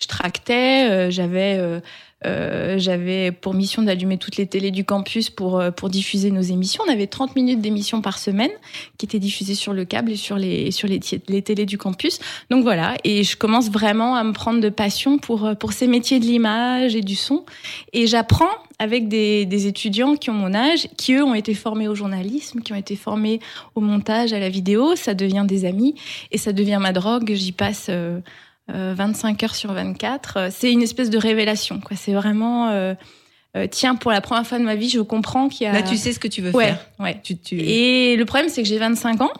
je 0.00 0.06
tractais, 0.08 0.90
euh, 0.90 1.10
j'avais, 1.10 1.80
euh, 2.26 2.78
j'avais 2.78 3.32
pour 3.32 3.54
mission 3.54 3.82
d'allumer 3.82 4.18
toutes 4.18 4.36
les 4.36 4.46
télés 4.46 4.70
du 4.70 4.84
campus 4.84 5.30
pour, 5.30 5.58
euh, 5.58 5.70
pour 5.70 5.88
diffuser 5.88 6.30
nos 6.30 6.40
émissions. 6.40 6.84
On 6.86 6.92
avait 6.92 7.06
30 7.06 7.36
minutes 7.36 7.60
d'émissions 7.60 8.00
par 8.00 8.18
semaine 8.18 8.50
qui 8.98 9.06
étaient 9.06 9.18
diffusées 9.18 9.54
sur 9.54 9.72
le 9.72 9.84
câble 9.84 10.12
et 10.12 10.16
sur 10.16 10.36
les, 10.36 10.70
sur 10.70 10.88
les, 10.88 11.00
télés 11.00 11.66
du 11.66 11.78
campus. 11.78 12.18
Donc 12.50 12.62
voilà, 12.62 12.94
et 13.04 13.24
je 13.24 13.36
commence 13.36 13.70
vraiment 13.70 14.14
à 14.14 14.24
me 14.24 14.32
prendre 14.32 14.60
de 14.60 14.68
passion 14.68 15.18
pour, 15.18 15.46
euh, 15.46 15.54
pour 15.54 15.72
ces 15.72 15.86
métiers 15.86 16.20
de 16.20 16.24
l'image 16.24 16.94
et 16.94 17.00
du 17.00 17.16
son. 17.16 17.44
Et 17.92 18.06
j'apprends 18.06 18.50
avec 18.78 19.08
des, 19.08 19.46
des 19.46 19.66
étudiants 19.66 20.16
qui 20.16 20.30
ont 20.30 20.34
mon 20.34 20.54
âge, 20.54 20.88
qui 20.96 21.14
eux 21.14 21.22
ont 21.22 21.34
été 21.34 21.54
formés 21.54 21.88
au 21.88 21.94
journalisme, 21.94 22.60
qui 22.60 22.72
ont 22.72 22.76
été 22.76 22.96
formés 22.96 23.40
au 23.74 23.80
montage, 23.80 24.32
à 24.32 24.38
la 24.38 24.48
vidéo. 24.48 24.96
Ça 24.96 25.14
devient 25.14 25.44
des 25.46 25.64
amis 25.64 25.94
et 26.30 26.38
ça 26.38 26.52
devient 26.52 26.78
ma 26.80 26.92
drogue. 26.92 27.32
J'y 27.34 27.52
passe 27.52 27.86
euh, 27.88 28.20
25 28.72 29.42
heures 29.44 29.54
sur 29.54 29.72
24. 29.72 30.36
Euh, 30.36 30.48
C'est 30.50 30.72
une 30.72 30.82
espèce 30.82 31.10
de 31.10 31.18
révélation. 31.18 31.80
quoi. 31.80 31.96
C'est 31.96 32.12
vraiment... 32.12 32.68
euh, 32.70 32.94
euh, 33.56 33.66
tiens, 33.70 33.96
pour 33.96 34.12
la 34.12 34.20
première 34.20 34.46
fois 34.46 34.58
de 34.58 34.64
ma 34.64 34.76
vie, 34.76 34.88
je 34.88 35.00
comprends 35.00 35.48
qu'il 35.48 35.66
y 35.66 35.70
a... 35.70 35.72
Là, 35.72 35.82
tu 35.82 35.96
sais 35.96 36.12
ce 36.12 36.18
que 36.18 36.28
tu 36.28 36.40
veux 36.40 36.52
ouais, 36.52 36.66
faire. 36.66 36.86
ouais. 36.98 37.20
Tu, 37.22 37.36
tu... 37.36 37.60
Et 37.60 38.16
le 38.16 38.24
problème, 38.24 38.48
c'est 38.48 38.62
que 38.62 38.68
j'ai 38.68 38.78
25 38.78 39.20
ans. 39.20 39.32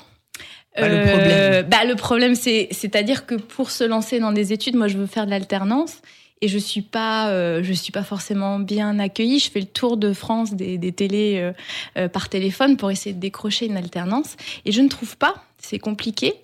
Bah, 0.77 0.89
le 0.89 1.03
problème. 1.03 1.67
bah, 1.69 1.85
le 1.87 1.95
problème, 1.97 2.35
c'est, 2.35 2.69
c'est-à-dire 2.71 3.27
que 3.27 3.35
pour 3.35 3.71
se 3.71 3.85
lancer 3.85 4.21
dans 4.21 4.33
des 4.33 4.53
études, 4.53 4.77
moi, 4.77 4.89
je 4.89 4.97
veux 4.99 5.07
faire 5.07 5.27
de 5.27 5.31
l'alternance 5.31 5.99
et 6.43 6.49
je 6.49 6.59
suis 6.59 6.83
pas, 6.83 7.31
euh, 7.31 7.63
je 7.63 7.73
suis 7.73 7.93
pas 7.93 8.03
forcément 8.03 8.59
bien 8.59 8.99
accueillie. 8.99 9.39
Je 9.39 9.51
fais 9.51 9.61
le 9.61 9.67
tour 9.67 9.97
de 9.97 10.13
France 10.13 10.55
des, 10.55 10.77
des 10.77 10.93
télés 10.93 11.39
euh, 11.39 11.53
euh, 11.97 12.09
par 12.09 12.29
téléphone 12.29 12.77
pour 12.77 12.91
essayer 12.91 13.15
de 13.15 13.21
décrocher 13.21 13.67
une 13.67 13.77
alternance 13.77 14.37
et 14.65 14.73
je 14.73 14.81
ne 14.81 14.89
trouve 14.89 15.17
pas. 15.17 15.45
C'est 15.63 15.79
compliqué, 15.79 16.35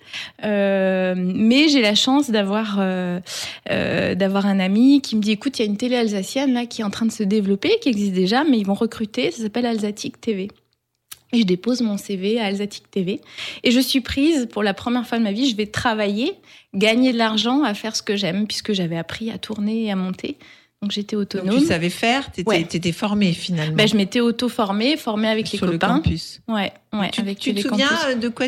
Euh, 0.45 1.13
mais 1.17 1.67
j'ai 1.67 1.81
la 1.81 1.93
chance 1.93 2.31
d'avoir 2.31 2.77
euh, 2.79 3.19
euh, 3.69 4.15
d'avoir 4.15 4.45
un 4.45 4.59
ami 4.59 5.01
qui 5.01 5.17
me 5.17 5.21
dit 5.21 5.31
écoute, 5.31 5.59
il 5.59 5.61
y 5.63 5.65
a 5.65 5.69
une 5.69 5.77
télé 5.77 5.97
alsacienne 5.97 6.53
là 6.53 6.65
qui 6.65 6.81
est 6.81 6.85
en 6.85 6.89
train 6.89 7.05
de 7.05 7.11
se 7.11 7.23
développer, 7.23 7.77
qui 7.81 7.89
existe 7.89 8.13
déjà, 8.13 8.45
mais 8.45 8.57
ils 8.57 8.65
vont 8.65 8.73
recruter. 8.73 9.29
Ça 9.31 9.43
s'appelle 9.43 9.65
Alsatic 9.65 10.21
TV. 10.21 10.47
Et 11.33 11.41
je 11.41 11.45
dépose 11.45 11.81
mon 11.81 11.97
CV 11.97 12.39
à 12.39 12.45
Alsatic 12.45 12.89
TV. 12.89 13.21
Et 13.63 13.71
je 13.71 13.79
suis 13.79 14.01
prise 14.01 14.47
pour 14.49 14.63
la 14.63 14.73
première 14.73 15.05
fois 15.05 15.19
de 15.19 15.23
ma 15.23 15.33
vie. 15.33 15.49
Je 15.49 15.55
vais 15.55 15.67
travailler, 15.67 16.33
gagner 16.73 17.11
de 17.11 17.17
l'argent 17.17 17.61
à 17.63 17.73
faire 17.73 17.95
ce 17.95 18.01
que 18.01 18.15
j'aime, 18.15 18.47
puisque 18.47 18.73
j'avais 18.73 18.97
appris 18.97 19.29
à 19.29 19.37
tourner 19.37 19.83
et 19.83 19.91
à 19.91 19.95
monter. 19.95 20.37
Donc 20.81 20.91
j'étais 20.91 21.15
Donc, 21.17 21.23
autonome. 21.35 21.59
tu 21.59 21.65
savais 21.65 21.89
faire, 21.89 22.29
Ouais. 22.45 22.63
t'étais 22.63 22.93
formée 22.93 23.33
finalement. 23.33 23.75
Ben, 23.75 23.85
je 23.87 23.97
m'étais 23.97 24.21
auto-formée, 24.21 24.95
formée 24.95 25.27
avec 25.27 25.47
sur 25.47 25.65
les 25.65 25.73
le 25.73 25.77
copains. 25.77 25.95
campus. 25.95 26.39
Ouais, 26.47 26.71
ouais, 26.93 27.09
tu 27.11 27.19
avec 27.19 27.37
tu 27.39 27.53
te 27.53 27.59
souviens 27.67 27.87
Campus. 27.89 28.05
euh, 28.07 28.15
de 28.15 28.29
quoi 28.29 28.45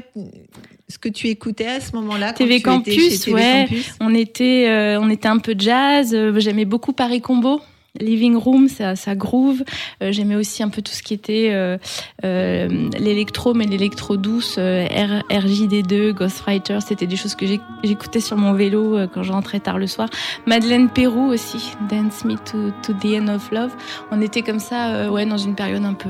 ce 0.87 0.97
que 0.97 1.09
tu 1.09 1.27
écoutais 1.27 1.67
à 1.67 1.79
ce 1.81 1.93
moment-là 1.97 2.29
quand 2.31 2.37
TV 2.37 2.61
tu 2.61 2.69
étais 2.69 2.91
chez 2.91 2.99
Campus, 3.09 3.19
TV 3.21 3.33
ouais. 3.35 3.65
Campus? 3.67 3.91
On 3.99 4.15
était, 4.15 4.65
euh, 4.69 4.99
on 5.01 5.09
était 5.09 5.27
un 5.27 5.39
peu 5.39 5.55
jazz. 5.57 6.13
euh, 6.13 6.39
J'aimais 6.39 6.63
beaucoup 6.65 6.93
Paris 6.93 7.19
Combo. 7.21 7.59
Living 7.99 8.35
room, 8.35 8.67
ça, 8.67 8.95
ça 8.95 9.15
groove. 9.15 9.63
Euh, 10.01 10.11
J'aimais 10.11 10.35
aussi 10.35 10.63
un 10.63 10.69
peu 10.69 10.81
tout 10.81 10.91
ce 10.91 11.03
qui 11.03 11.13
était 11.13 11.49
euh, 11.51 11.77
euh, 12.23 12.89
l'électro, 12.99 13.53
mais 13.53 13.65
l'électro 13.65 14.17
douce, 14.17 14.55
euh, 14.57 14.85
R- 14.87 15.23
RJD2, 15.29 16.13
Ghostwriter. 16.13 16.79
C'était 16.81 17.07
des 17.07 17.15
choses 17.15 17.35
que 17.35 17.45
j'écoutais 17.83 18.21
sur 18.21 18.37
mon 18.37 18.53
vélo 18.53 18.97
euh, 18.97 19.07
quand 19.07 19.23
je 19.23 19.31
rentrais 19.31 19.59
tard 19.59 19.77
le 19.77 19.87
soir. 19.87 20.09
Madeleine 20.45 20.89
Pérou 20.89 21.31
aussi, 21.31 21.73
Dance 21.89 22.23
Me 22.25 22.35
to, 22.35 22.71
to 22.83 22.93
the 22.93 23.13
End 23.21 23.27
of 23.27 23.51
Love. 23.51 23.71
On 24.11 24.21
était 24.21 24.41
comme 24.41 24.59
ça, 24.59 25.11
ouais, 25.11 25.25
dans 25.25 25.37
une 25.37 25.55
période 25.55 25.83
un 25.85 25.93
peu 25.93 26.09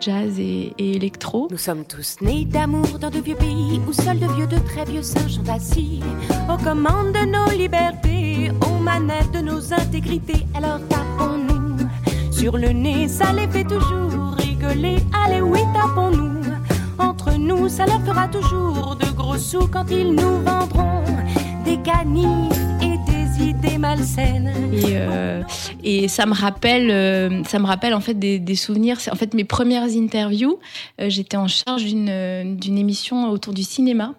jazz 0.00 0.38
et, 0.38 0.72
électro. 0.78 1.48
Nous 1.50 1.58
sommes 1.58 1.84
tous 1.84 2.16
nés 2.22 2.44
d'amour 2.44 2.98
dans 2.98 3.10
de 3.10 3.20
vieux 3.20 3.36
pays 3.36 3.80
où 3.86 3.92
seuls 3.92 4.18
de 4.18 4.26
vieux, 4.34 4.46
de 4.46 4.58
très 4.58 4.84
vieux 4.84 5.02
singes 5.02 5.34
sont 5.34 5.48
assis 5.48 6.00
aux 6.48 6.62
commandes 6.62 7.12
de 7.12 7.26
nos 7.26 7.50
libertés, 7.50 8.50
aux 8.66 8.82
manettes 8.82 9.30
de 9.32 9.40
nos 9.40 9.72
intégrités. 9.72 10.46
Alors 10.54 10.80
tapons-nous 10.88 11.76
sur 12.32 12.56
le 12.56 12.70
nez, 12.70 13.08
ça 13.08 13.32
les 13.32 13.46
fait 13.48 13.64
toujours 13.64 14.34
rigoler. 14.38 14.96
Allez, 15.24 15.42
oui, 15.42 15.60
tapons-nous 15.74 16.40
entre 16.98 17.32
nous, 17.32 17.68
ça 17.68 17.86
leur 17.86 18.00
fera 18.02 18.28
toujours 18.28 18.96
de 18.96 19.10
gros 19.16 19.38
sous 19.38 19.66
quand 19.68 19.90
ils 19.90 20.12
nous 20.14 20.42
vendront 20.42 21.04
des 21.64 21.78
canifs 21.78 22.69
idées 23.40 23.78
malsaines. 23.78 24.52
Et, 24.72 24.82
euh, 24.96 25.42
et 25.82 26.08
ça 26.08 26.26
me 26.26 26.34
rappelle, 26.34 26.90
euh, 26.90 27.42
ça 27.44 27.58
me 27.58 27.66
rappelle 27.66 27.94
en 27.94 28.00
fait 28.00 28.14
des, 28.14 28.38
des 28.38 28.54
souvenirs. 28.54 28.98
En 29.10 29.16
fait 29.16 29.34
mes 29.34 29.44
premières 29.44 29.84
interviews. 29.84 30.58
Euh, 31.00 31.08
J'étais 31.08 31.36
en 31.36 31.48
charge 31.48 31.84
d'une 31.84 32.78
émission 32.78 33.30
autour 33.30 33.54
du 33.54 33.62
cinéma. 33.62 34.14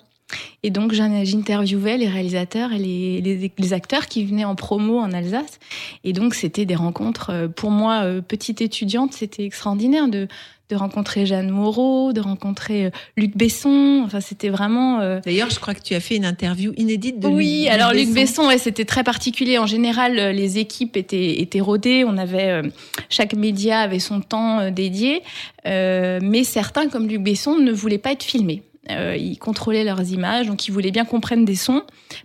Et 0.63 0.69
donc 0.69 0.93
j'in- 0.93 1.25
j'interviewais 1.25 1.97
les 1.97 2.07
réalisateurs 2.07 2.71
et 2.71 2.79
les, 2.79 3.19
les, 3.21 3.51
les 3.57 3.73
acteurs 3.73 4.05
qui 4.05 4.23
venaient 4.23 4.45
en 4.45 4.55
promo 4.55 4.97
en 4.99 5.11
Alsace. 5.11 5.59
Et 6.05 6.13
donc 6.13 6.35
c'était 6.35 6.65
des 6.65 6.75
rencontres, 6.75 7.49
pour 7.55 7.69
moi, 7.69 8.05
petite 8.25 8.61
étudiante, 8.61 9.11
c'était 9.13 9.43
extraordinaire 9.43 10.07
de, 10.07 10.29
de 10.71 10.75
rencontrer 10.77 11.25
Jeanne 11.25 11.49
Moreau, 11.49 12.13
de 12.13 12.21
rencontrer 12.21 12.85
euh, 12.85 12.89
Luc 13.17 13.35
Besson. 13.35 14.01
Enfin 14.05 14.21
c'était 14.21 14.49
vraiment... 14.49 15.01
euh, 15.01 15.19
D'ailleurs, 15.25 15.49
je 15.49 15.59
crois 15.59 15.73
que 15.73 15.81
tu 15.81 15.93
as 15.93 15.99
fait 15.99 16.15
une 16.15 16.25
interview 16.25 16.71
inédite 16.77 17.19
de 17.19 17.27
oui, 17.27 17.63
Luc- 17.63 17.69
alors 17.73 17.91
Luc 17.93 18.09
Besson, 18.13 18.47
ouais, 18.47 18.57
c'était 18.57 18.85
très 18.85 19.03
particulier. 19.03 19.57
En 19.57 19.65
général, 19.67 20.17
euh, 20.17 20.31
les 20.31 20.57
équipes 20.59 20.95
étaient, 20.97 21.41
étaient 21.41 21.59
rodées. 21.59 22.05
On 22.05 22.17
avait 22.17 22.49
euh, 22.49 22.63
chaque 23.09 23.33
média 23.33 23.79
avait 23.81 23.99
son 23.99 24.21
temps 24.21 24.71
dédié, 24.71 25.21
Euh, 25.67 26.19
mais 26.23 26.43
certains, 26.43 26.87
comme 26.89 27.07
Luc 27.07 27.21
Besson, 27.21 27.55
ne 27.57 27.71
voulaient 27.71 27.99
pas 27.99 28.13
être 28.13 28.23
filmés. 28.23 28.63
Euh, 28.97 29.15
ils 29.15 29.37
contrôlaient 29.37 29.83
leurs 29.83 30.11
images, 30.11 30.47
donc 30.47 30.67
ils 30.67 30.71
voulaient 30.71 30.91
bien 30.91 31.05
qu'on 31.05 31.19
prenne 31.19 31.45
des 31.45 31.55
sons, 31.55 31.83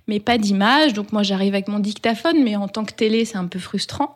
mais 0.09 0.21
pas 0.21 0.39
d'images. 0.39 0.93
Donc 0.93 1.13
moi, 1.13 1.23
j'arrive 1.23 1.55
avec 1.55 1.69
mon 1.69 1.79
dictaphone, 1.79 2.43
mais 2.43 2.57
en 2.57 2.69
tant 2.69 2.85
que 2.85 2.93
télé, 2.93 3.25
c'est 3.25 3.37
un 3.37 3.47
peu 3.47 3.59
frustrant. 3.59 4.15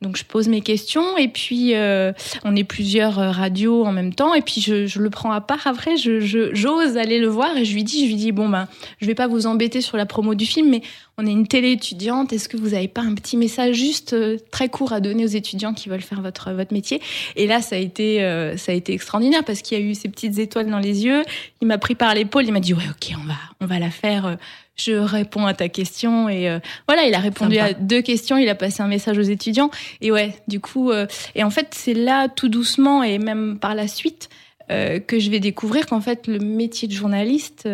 Donc 0.00 0.16
je 0.16 0.24
pose 0.24 0.48
mes 0.48 0.60
questions, 0.60 1.16
et 1.16 1.28
puis 1.28 1.74
euh, 1.74 2.12
on 2.44 2.56
est 2.56 2.64
plusieurs 2.64 3.18
euh, 3.18 3.30
radios 3.30 3.84
en 3.84 3.92
même 3.92 4.14
temps, 4.14 4.34
et 4.34 4.42
puis 4.42 4.60
je, 4.60 4.98
le 4.98 5.10
prends 5.10 5.32
à 5.32 5.40
part. 5.40 5.66
Après, 5.66 5.96
je 5.96 6.20
j'ose 6.52 6.96
aller 6.96 7.18
le 7.18 7.28
voir, 7.28 7.56
et 7.56 7.64
je 7.64 7.74
lui 7.74 7.84
dis, 7.84 8.04
je 8.04 8.06
lui 8.06 8.16
dis, 8.16 8.32
bon 8.32 8.48
ben, 8.48 8.68
je 9.00 9.06
vais 9.06 9.14
pas 9.14 9.26
vous 9.26 9.46
embêter 9.46 9.80
sur 9.80 9.96
la 9.96 10.06
promo 10.06 10.34
du 10.34 10.46
film, 10.46 10.70
mais 10.70 10.82
on 11.18 11.26
est 11.26 11.30
une 11.30 11.46
télé 11.46 11.72
étudiante. 11.72 12.32
Est-ce 12.32 12.48
que 12.48 12.56
vous 12.56 12.74
avez 12.74 12.88
pas 12.88 13.02
un 13.02 13.14
petit 13.14 13.36
message 13.36 13.76
juste 13.76 14.16
très 14.50 14.68
court 14.68 14.92
à 14.92 15.00
donner 15.00 15.24
aux 15.24 15.28
étudiants 15.28 15.74
qui 15.74 15.88
veulent 15.88 16.00
faire 16.00 16.22
votre 16.22 16.52
votre 16.52 16.72
métier? 16.72 17.00
Et 17.36 17.46
là, 17.46 17.60
ça 17.60 17.76
a 17.76 17.78
été 17.78 18.18
ça 18.56 18.72
a 18.72 18.74
été 18.74 18.94
extraordinaire 18.94 19.44
parce 19.44 19.60
qu'il 19.60 19.78
y 19.78 19.80
a 19.80 19.84
eu 19.84 19.94
ces 19.94 20.08
petites 20.08 20.38
étoiles 20.38 20.70
dans 20.70 20.78
les 20.78 21.04
yeux. 21.04 21.22
Il 21.60 21.68
m'a 21.68 21.78
pris 21.78 21.91
par 21.94 22.14
l'épaule, 22.14 22.44
il 22.44 22.52
m'a 22.52 22.60
dit 22.60 22.74
ouais 22.74 22.82
ok 22.90 23.14
on 23.22 23.26
va 23.26 23.34
on 23.60 23.66
va 23.66 23.78
la 23.78 23.90
faire. 23.90 24.26
euh, 24.26 24.34
Je 24.76 24.92
réponds 24.92 25.46
à 25.46 25.54
ta 25.54 25.68
question 25.68 26.28
et 26.28 26.48
euh, 26.48 26.58
voilà 26.88 27.04
il 27.06 27.14
a 27.14 27.18
répondu 27.18 27.56
Sympa. 27.56 27.66
à 27.70 27.72
deux 27.74 28.02
questions. 28.02 28.36
Il 28.38 28.48
a 28.48 28.54
passé 28.54 28.82
un 28.82 28.88
message 28.88 29.18
aux 29.18 29.22
étudiants 29.22 29.70
et 30.00 30.10
ouais 30.10 30.34
du 30.48 30.60
coup 30.60 30.90
euh, 30.90 31.06
et 31.34 31.44
en 31.44 31.50
fait 31.50 31.68
c'est 31.72 31.94
là 31.94 32.28
tout 32.28 32.48
doucement 32.48 33.02
et 33.02 33.18
même 33.18 33.58
par 33.58 33.74
la 33.74 33.86
suite 33.88 34.28
euh, 34.70 34.98
que 35.00 35.18
je 35.18 35.30
vais 35.30 35.40
découvrir 35.40 35.86
qu'en 35.86 36.00
fait 36.00 36.26
le 36.26 36.38
métier 36.38 36.88
de 36.88 36.92
journaliste, 36.94 37.68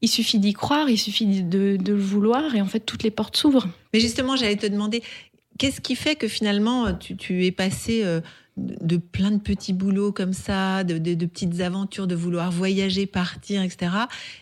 il 0.00 0.08
suffit 0.08 0.38
d'y 0.38 0.52
croire, 0.54 0.88
il 0.88 0.98
suffit 0.98 1.26
de, 1.26 1.76
de 1.76 1.92
le 1.92 1.98
vouloir 2.00 2.54
et 2.56 2.60
en 2.60 2.66
fait 2.66 2.80
toutes 2.80 3.02
les 3.04 3.10
portes 3.12 3.36
s'ouvrent. 3.36 3.68
Mais 3.92 4.00
justement, 4.00 4.34
j'allais 4.34 4.56
te 4.56 4.66
demander, 4.66 5.02
qu'est-ce 5.58 5.80
qui 5.80 5.94
fait 5.94 6.16
que 6.16 6.26
finalement, 6.28 6.94
tu, 6.94 7.16
tu 7.16 7.44
es 7.46 7.52
passé 7.52 8.02
de 8.58 8.98
plein 8.98 9.30
de 9.30 9.38
petits 9.38 9.72
boulots 9.72 10.12
comme 10.12 10.34
ça, 10.34 10.84
de, 10.84 10.98
de- 10.98 11.14
de 11.14 11.24
petites 11.26 11.60
aventures, 11.62 12.06
de 12.06 12.14
vouloir 12.14 12.52
voyager, 12.52 13.06
partir, 13.06 13.62
etc. 13.62 13.90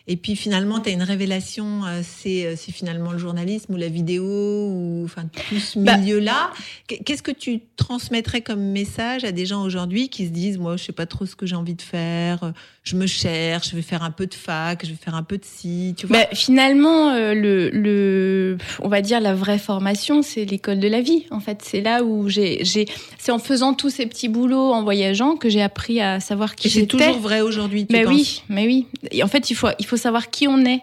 Et 0.08 0.16
puis 0.16 0.34
finalement, 0.34 0.80
tu 0.80 0.90
as 0.90 0.92
une 0.92 1.04
révélation, 1.04 1.84
euh, 1.86 2.00
c'est 2.02 2.44
euh, 2.44 2.54
c'est 2.56 2.72
finalement 2.72 3.12
le 3.12 3.18
journalisme 3.18 3.72
ou 3.72 3.76
la 3.76 3.86
vidéo, 3.88 4.24
ou 4.24 5.02
enfin 5.04 5.26
tout 5.48 5.58
ce 5.60 5.78
Bah. 5.78 5.96
milieu-là. 5.96 6.50
Qu- 6.88 7.02
Qu'est-ce 7.04 7.22
que 7.22 7.30
tu 7.30 7.60
transmettrais 7.76 8.40
comme 8.40 8.60
message 8.60 9.22
à 9.22 9.30
des 9.30 9.46
gens 9.46 9.62
aujourd'hui 9.62 10.08
qui 10.08 10.26
se 10.26 10.32
disent, 10.32 10.58
moi, 10.58 10.76
je 10.76 10.82
sais 10.84 10.92
pas 10.92 11.06
trop 11.06 11.24
ce 11.24 11.36
que 11.36 11.46
j'ai 11.46 11.54
envie 11.56 11.74
de 11.76 11.82
faire, 11.82 12.52
je 12.82 12.96
me 12.96 13.06
cherche, 13.06 13.70
je 13.70 13.76
vais 13.76 13.82
faire 13.82 14.02
un 14.02 14.10
peu 14.10 14.26
de 14.26 14.34
fac, 14.34 14.84
je 14.84 14.90
vais 14.90 14.96
faire 15.00 15.14
un 15.14 15.22
peu 15.22 15.38
de 15.38 15.44
ci, 15.44 15.94
tu 15.96 16.06
vois? 16.08 16.18
Bah, 16.18 16.26
finalement, 16.32 17.10
euh, 17.10 17.32
le, 17.34 17.70
le, 17.70 18.58
on 18.80 18.88
va 18.88 19.02
dire 19.02 19.20
la 19.20 19.34
vraie 19.34 19.58
formation, 19.58 20.22
c'est 20.22 20.44
l'école 20.44 20.80
de 20.80 20.88
la 20.88 21.00
vie. 21.00 21.26
En 21.30 21.38
fait, 21.40 21.60
c'est 21.64 21.80
là 21.80 22.02
où 22.02 22.28
j'ai, 22.28 22.64
j'ai, 22.64 22.86
c'est 23.18 23.30
en 23.32 23.38
faisant 23.38 23.72
tous 23.74 23.99
ces 24.00 24.06
petits 24.06 24.28
boulots, 24.28 24.72
en 24.72 24.82
voyageant, 24.82 25.36
que 25.36 25.50
j'ai 25.50 25.60
appris 25.60 26.00
à 26.00 26.20
savoir 26.20 26.56
qui 26.56 26.68
Et 26.68 26.70
c'est 26.70 26.80
j'étais. 26.80 26.96
toujours 26.96 27.18
vrai 27.18 27.42
aujourd'hui, 27.42 27.86
Mais 27.90 28.04
penses 28.04 28.14
oui, 28.14 28.42
mais 28.48 28.66
oui. 28.66 28.86
Et 29.10 29.22
en 29.22 29.28
fait, 29.28 29.50
il 29.50 29.54
faut, 29.54 29.68
il 29.78 29.84
faut 29.84 29.98
savoir 29.98 30.30
qui 30.30 30.48
on 30.48 30.64
est, 30.64 30.80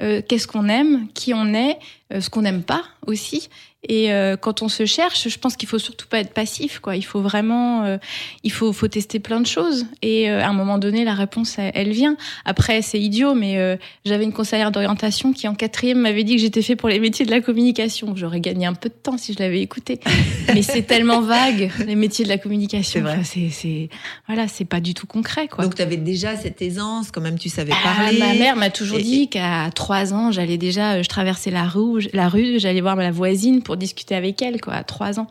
euh, 0.00 0.22
qu'est-ce 0.26 0.46
qu'on 0.46 0.68
aime, 0.68 1.08
qui 1.12 1.34
on 1.34 1.52
est, 1.52 1.78
euh, 2.12 2.20
ce 2.20 2.30
qu'on 2.30 2.42
n'aime 2.42 2.62
pas 2.62 2.84
aussi. 3.08 3.48
Et 3.88 4.12
euh, 4.12 4.36
quand 4.36 4.60
on 4.60 4.68
se 4.68 4.84
cherche, 4.84 5.28
je 5.28 5.38
pense 5.38 5.56
qu'il 5.56 5.66
faut 5.68 5.78
surtout 5.78 6.06
pas 6.06 6.18
être 6.20 6.34
passif, 6.34 6.80
quoi. 6.80 6.96
Il 6.96 7.02
faut 7.02 7.22
vraiment, 7.22 7.84
euh, 7.84 7.96
il 8.44 8.52
faut, 8.52 8.74
faut 8.74 8.88
tester 8.88 9.20
plein 9.20 9.40
de 9.40 9.46
choses. 9.46 9.86
Et 10.02 10.28
euh, 10.30 10.42
à 10.42 10.48
un 10.48 10.52
moment 10.52 10.76
donné, 10.76 11.02
la 11.02 11.14
réponse, 11.14 11.54
elle, 11.58 11.72
elle 11.74 11.90
vient. 11.92 12.16
Après, 12.44 12.82
c'est 12.82 13.00
idiot, 13.00 13.32
mais 13.34 13.56
euh, 13.56 13.76
j'avais 14.04 14.24
une 14.24 14.34
conseillère 14.34 14.70
d'orientation 14.70 15.32
qui, 15.32 15.48
en 15.48 15.54
quatrième, 15.54 15.98
m'avait 15.98 16.24
dit 16.24 16.36
que 16.36 16.42
j'étais 16.42 16.60
fait 16.60 16.76
pour 16.76 16.90
les 16.90 17.00
métiers 17.00 17.24
de 17.24 17.30
la 17.30 17.40
communication. 17.40 18.14
J'aurais 18.16 18.40
gagné 18.40 18.66
un 18.66 18.74
peu 18.74 18.90
de 18.90 18.94
temps 18.94 19.16
si 19.16 19.32
je 19.32 19.38
l'avais 19.38 19.62
écouté. 19.62 19.98
mais 20.54 20.60
c'est 20.60 20.82
tellement 20.82 21.22
vague, 21.22 21.70
les 21.86 21.94
métiers 21.96 22.26
de 22.26 22.30
la 22.30 22.36
communication. 22.38 23.02
C'est 23.24 23.24
c'est, 23.24 23.48
c'est, 23.50 23.88
voilà, 24.26 24.46
c'est 24.46 24.66
pas 24.66 24.80
du 24.80 24.92
tout 24.92 25.06
concret, 25.06 25.48
quoi. 25.48 25.64
Donc 25.64 25.74
tu 25.74 25.80
avais 25.82 25.96
déjà 25.96 26.36
cette 26.36 26.60
aisance, 26.60 27.10
quand 27.10 27.22
même 27.22 27.38
tu 27.38 27.48
savais 27.48 27.72
Ah, 27.82 27.94
parler. 27.96 28.18
ma 28.18 28.34
mère 28.34 28.56
m'a 28.56 28.68
toujours 28.68 28.98
Et- 28.98 29.02
dit 29.02 29.28
qu'à 29.28 29.70
trois 29.74 30.12
ans, 30.12 30.32
j'allais 30.32 30.58
déjà, 30.58 30.96
euh, 30.96 31.02
je 31.02 31.08
traversais 31.08 31.50
la 31.50 31.64
rue, 31.64 32.08
la 32.12 32.28
rue, 32.28 32.58
j'allais 32.58 32.82
voir 32.82 32.94
la 32.96 33.10
voisine 33.10 33.62
pour 33.62 33.69
discuter 33.76 34.14
avec 34.14 34.40
elle, 34.42 34.60
quoi, 34.60 34.74
à 34.74 34.84
trois 34.84 35.18
ans. 35.18 35.26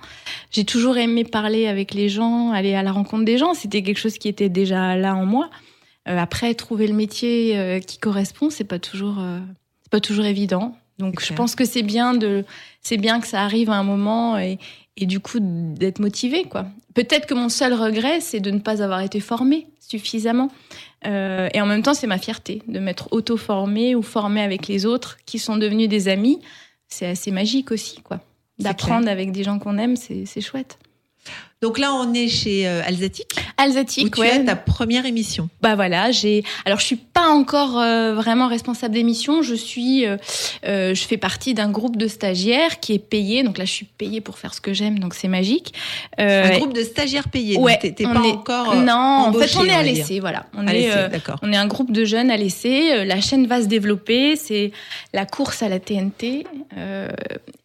J'ai 0.51 0.65
toujours 0.65 0.97
aimé 0.97 1.23
parler 1.23 1.67
avec 1.67 1.93
les 1.93 2.09
gens, 2.09 2.51
aller 2.51 2.73
à 2.75 2.83
la 2.83 2.91
rencontre 2.91 3.25
des 3.25 3.37
gens. 3.37 3.53
C'était 3.53 3.81
quelque 3.81 3.99
chose 3.99 4.17
qui 4.17 4.27
était 4.27 4.49
déjà 4.49 4.95
là 4.95 5.15
en 5.15 5.25
moi. 5.25 5.49
Euh, 6.07 6.17
après, 6.17 6.53
trouver 6.53 6.87
le 6.87 6.93
métier 6.93 7.57
euh, 7.57 7.79
qui 7.79 7.97
correspond, 7.97 8.49
c'est 8.49 8.63
pas 8.63 8.79
toujours, 8.79 9.17
euh, 9.19 9.39
c'est 9.83 9.91
pas 9.91 9.99
toujours 9.99 10.25
évident. 10.25 10.75
Donc, 10.97 11.21
je 11.21 11.27
clair. 11.27 11.37
pense 11.37 11.55
que 11.55 11.65
c'est 11.65 11.83
bien 11.83 12.13
de, 12.13 12.45
c'est 12.81 12.97
bien 12.97 13.19
que 13.21 13.27
ça 13.27 13.41
arrive 13.41 13.69
à 13.69 13.75
un 13.75 13.83
moment 13.83 14.37
et, 14.37 14.57
et 14.97 15.05
du 15.05 15.19
coup 15.19 15.39
d'être 15.39 15.99
motivé, 15.99 16.43
quoi. 16.43 16.65
Peut-être 16.93 17.25
que 17.25 17.33
mon 17.33 17.49
seul 17.49 17.73
regret, 17.73 18.19
c'est 18.19 18.39
de 18.41 18.51
ne 18.51 18.59
pas 18.59 18.83
avoir 18.83 18.99
été 19.01 19.19
formée 19.19 19.67
suffisamment. 19.79 20.51
Euh, 21.05 21.49
et 21.53 21.61
en 21.61 21.65
même 21.65 21.81
temps, 21.81 21.93
c'est 21.93 22.07
ma 22.07 22.17
fierté 22.17 22.61
de 22.67 22.79
m'être 22.79 23.07
auto-formée 23.11 23.95
ou 23.95 24.01
formée 24.01 24.41
avec 24.41 24.67
les 24.67 24.85
autres 24.85 25.17
qui 25.25 25.39
sont 25.39 25.57
devenus 25.57 25.87
des 25.89 26.07
amis. 26.07 26.39
C'est 26.87 27.07
assez 27.07 27.31
magique 27.31 27.71
aussi, 27.71 28.01
quoi. 28.01 28.19
D'apprendre 28.59 29.07
avec 29.09 29.31
des 29.31 29.43
gens 29.43 29.59
qu'on 29.59 29.77
aime, 29.77 29.95
c'est 29.95 30.41
chouette. 30.41 30.77
Donc 31.61 31.77
là 31.77 31.93
on 31.93 32.13
est 32.13 32.29
chez 32.29 32.65
euh, 32.65 32.81
Alsatique, 32.85 33.31
où 33.35 33.41
Alsatique, 33.61 34.15
tu 34.15 34.21
ouais. 34.21 34.29
as 34.31 34.39
ta 34.39 34.55
première 34.55 35.05
émission. 35.05 35.49
Bah 35.61 35.75
voilà, 35.75 36.09
j'ai. 36.09 36.45
Alors 36.63 36.79
je 36.79 36.85
suis 36.85 36.95
pas 36.95 37.27
encore 37.27 37.77
euh, 37.77 38.13
vraiment 38.15 38.47
responsable 38.47 38.93
d'émission. 38.93 39.41
Je 39.41 39.55
suis, 39.55 40.05
euh, 40.05 40.15
euh, 40.65 40.95
je 40.95 41.01
fais 41.03 41.17
partie 41.17 41.53
d'un 41.53 41.69
groupe 41.69 41.97
de 41.97 42.07
stagiaires 42.07 42.79
qui 42.79 42.93
est 42.93 42.99
payé. 42.99 43.43
Donc 43.43 43.57
là, 43.57 43.65
je 43.65 43.71
suis 43.73 43.85
payée 43.85 44.21
pour 44.21 44.37
faire 44.37 44.53
ce 44.53 44.61
que 44.61 44.71
j'aime, 44.71 44.99
donc 44.99 45.13
c'est 45.13 45.27
magique. 45.27 45.73
Un 46.17 46.49
groupe 46.59 46.71
de 46.73 46.81
stagiaires 46.81 47.27
payés. 47.27 47.57
ouais, 47.57 47.77
t'es- 47.77 47.91
pas 47.91 48.03
est- 48.13 48.31
encore. 48.31 48.75
non, 48.77 48.93
en 49.27 49.33
fait, 49.33 49.53
on 49.57 49.65
est 49.65 49.73
à 49.73 49.83
l'essai, 49.83 50.21
voilà. 50.21 50.45
On 50.55 50.65
À 50.65 50.71
est, 50.73 50.79
l'essai, 50.83 51.09
d'accord. 51.09 51.39
on 51.41 51.51
est 51.51 51.57
un 51.57 51.67
groupe 51.67 51.91
de 51.91 52.05
jeunes 52.05 52.31
à 52.31 52.37
l'essai. 52.37 53.03
La 53.03 53.19
chaîne 53.19 53.47
va 53.47 53.61
se 53.61 53.67
développer. 53.67 54.37
C'est 54.37 54.71
la 55.13 55.25
course 55.25 55.61
à 55.61 55.67
la 55.67 55.79
TNT. 55.81 56.45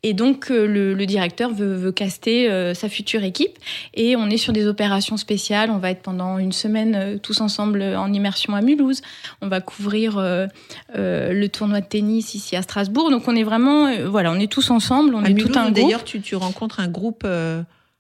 et 0.03 0.15
donc, 0.15 0.49
le, 0.49 0.95
le 0.95 1.07
directeur 1.07 1.55
veut, 1.55 1.77
veut 1.77 1.93
caster 1.93 2.73
sa 2.75 2.89
future 2.89 3.23
équipe. 3.23 3.57
Et 3.93 4.17
on 4.17 4.29
est 4.31 4.37
sur 4.37 4.53
des 4.53 4.67
opérations 4.67 5.17
spéciales. 5.17 5.71
On 5.71 5.79
va 5.79 5.91
être 5.91 6.03
pendant 6.03 6.39
une 6.39 6.53
semaine 6.53 6.95
euh, 6.95 7.19
tous 7.19 7.41
ensemble 7.41 7.83
euh, 7.83 7.99
en 7.99 8.13
immersion 8.13 8.55
à 8.55 8.63
Mulhouse. 8.63 9.03
On 9.43 9.49
va 9.49 9.61
couvrir 9.61 10.17
euh, 10.19 10.47
le 10.95 11.47
tournoi 11.49 11.81
de 11.81 11.87
tennis 11.87 12.35
ici 12.35 12.57
à 12.57 12.63
Strasbourg. 12.63 13.11
Donc, 13.11 13.29
on 13.29 13.37
est 13.37 13.43
vraiment, 13.43 13.91
voilà, 14.07 14.33
on 14.33 14.39
est 14.39 14.51
tous 14.51 14.71
ensemble. 14.71 15.15
On 15.15 15.25
À 15.25 15.29
est 15.29 15.35
Mulhouse, 15.35 15.53
tout 15.53 15.59
un 15.59 15.65
groupe. 15.65 15.75
D'ailleurs, 15.75 16.05
tu, 16.05 16.21
tu 16.21 16.37
rencontres 16.37 16.81
un 16.81 16.89
groupe 16.89 17.27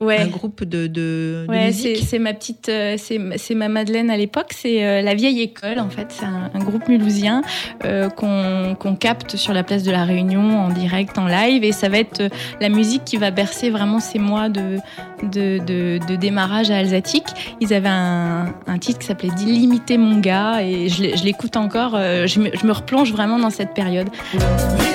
Ouais. 0.05 0.21
Un 0.21 0.27
groupe 0.29 0.65
de, 0.65 0.87
de, 0.87 0.87
de 0.87 1.47
Ouais, 1.49 1.73
c'est 1.73 1.91
musique. 1.91 2.07
c'est 2.09 2.19
ma 2.19 2.35
petite, 2.35 2.69
euh, 2.69 2.97
c'est 2.99 3.19
c'est 3.37 3.55
ma 3.55 3.69
Madeleine 3.69 4.11
à 4.11 4.17
l'époque. 4.17 4.53
C'est 4.55 4.85
euh, 4.85 5.01
la 5.03 5.15
vieille 5.15 5.41
école 5.41 5.79
en 5.79 5.89
fait. 5.89 6.07
C'est 6.11 6.25
un, 6.27 6.51
un 6.53 6.59
groupe 6.59 6.89
mulhousien 6.89 7.43
euh, 7.85 8.09
qu'on 8.11 8.77
qu'on 8.79 8.95
capte 8.97 9.37
sur 9.37 9.53
la 9.55 9.63
place 9.63 9.83
de 9.83 9.91
la 9.91 10.05
Réunion 10.05 10.59
en 10.61 10.69
direct, 10.69 11.17
en 11.19 11.27
live, 11.27 11.65
et 11.65 11.73
ça 11.73 11.89
va 11.89 11.99
être 11.99 12.21
euh, 12.21 12.29
la 12.61 12.69
musique 12.69 13.05
qui 13.05 13.17
va 13.17 13.31
bercer 13.31 13.71
vraiment 13.71 13.99
ces 14.01 14.19
mois 14.19 14.49
de 14.49 14.77
de, 15.23 15.59
de, 15.65 15.99
de 16.07 16.17
démarrage 16.17 16.71
à 16.71 16.77
Alsatique. 16.77 17.27
Ils 17.61 17.73
avaient 17.73 17.89
un, 17.89 18.55
un 18.67 18.79
titre 18.79 18.99
qui 18.99 19.07
s'appelait 19.07 19.31
D'illimité 19.31 19.97
mon 19.97 20.19
gars, 20.21 20.63
et 20.63 20.89
je 20.89 21.25
l'écoute 21.25 21.57
encore. 21.57 21.93
je, 21.97 22.41
me, 22.41 22.51
je 22.55 22.67
me 22.67 22.73
replonge 22.73 23.11
vraiment 23.13 23.39
dans 23.39 23.51
cette 23.51 23.73
période. 23.75 24.09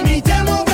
Limité 0.05 0.31
mon 0.45 0.68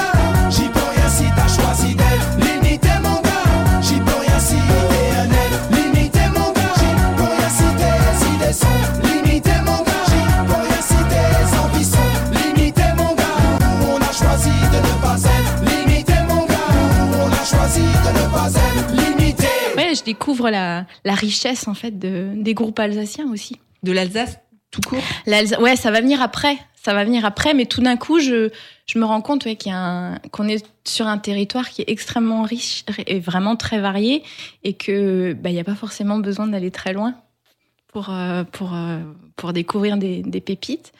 découvre 20.05 20.49
la, 20.49 20.85
la 21.03 21.13
richesse 21.15 21.67
en 21.67 21.73
fait 21.73 21.99
de, 21.99 22.31
des 22.35 22.53
groupes 22.53 22.79
alsaciens 22.79 23.29
aussi. 23.31 23.59
De 23.83 23.91
l'Alsace 23.91 24.39
tout 24.71 24.81
court. 24.81 25.03
Ouais, 25.27 25.75
ça 25.75 25.91
va 25.91 26.01
venir 26.01 26.21
après. 26.21 26.57
Ça 26.75 26.93
va 26.93 27.03
venir 27.03 27.25
après, 27.25 27.53
mais 27.53 27.65
tout 27.65 27.81
d'un 27.81 27.97
coup, 27.97 28.19
je, 28.19 28.51
je 28.85 28.99
me 28.99 29.05
rends 29.05 29.21
compte 29.21 29.45
ouais, 29.45 29.57
qu'on 30.31 30.47
est 30.47 30.63
sur 30.85 31.07
un 31.07 31.17
territoire 31.17 31.69
qui 31.69 31.81
est 31.81 31.89
extrêmement 31.89 32.43
riche 32.43 32.83
et 33.07 33.19
vraiment 33.19 33.55
très 33.55 33.79
varié, 33.79 34.21
et 34.63 34.73
que 34.73 35.33
bah, 35.33 35.49
il 35.49 35.53
n'y 35.53 35.59
a 35.59 35.63
pas 35.63 35.75
forcément 35.75 36.19
besoin 36.19 36.45
d'aller 36.45 36.71
très 36.71 36.93
loin 36.93 37.15
pour 37.87 38.09
euh, 38.11 38.43
pour 38.43 38.75
euh, 38.75 38.99
pour 39.35 39.51
découvrir 39.51 39.97
des, 39.97 40.21
des 40.21 40.41
pépites. 40.41 40.93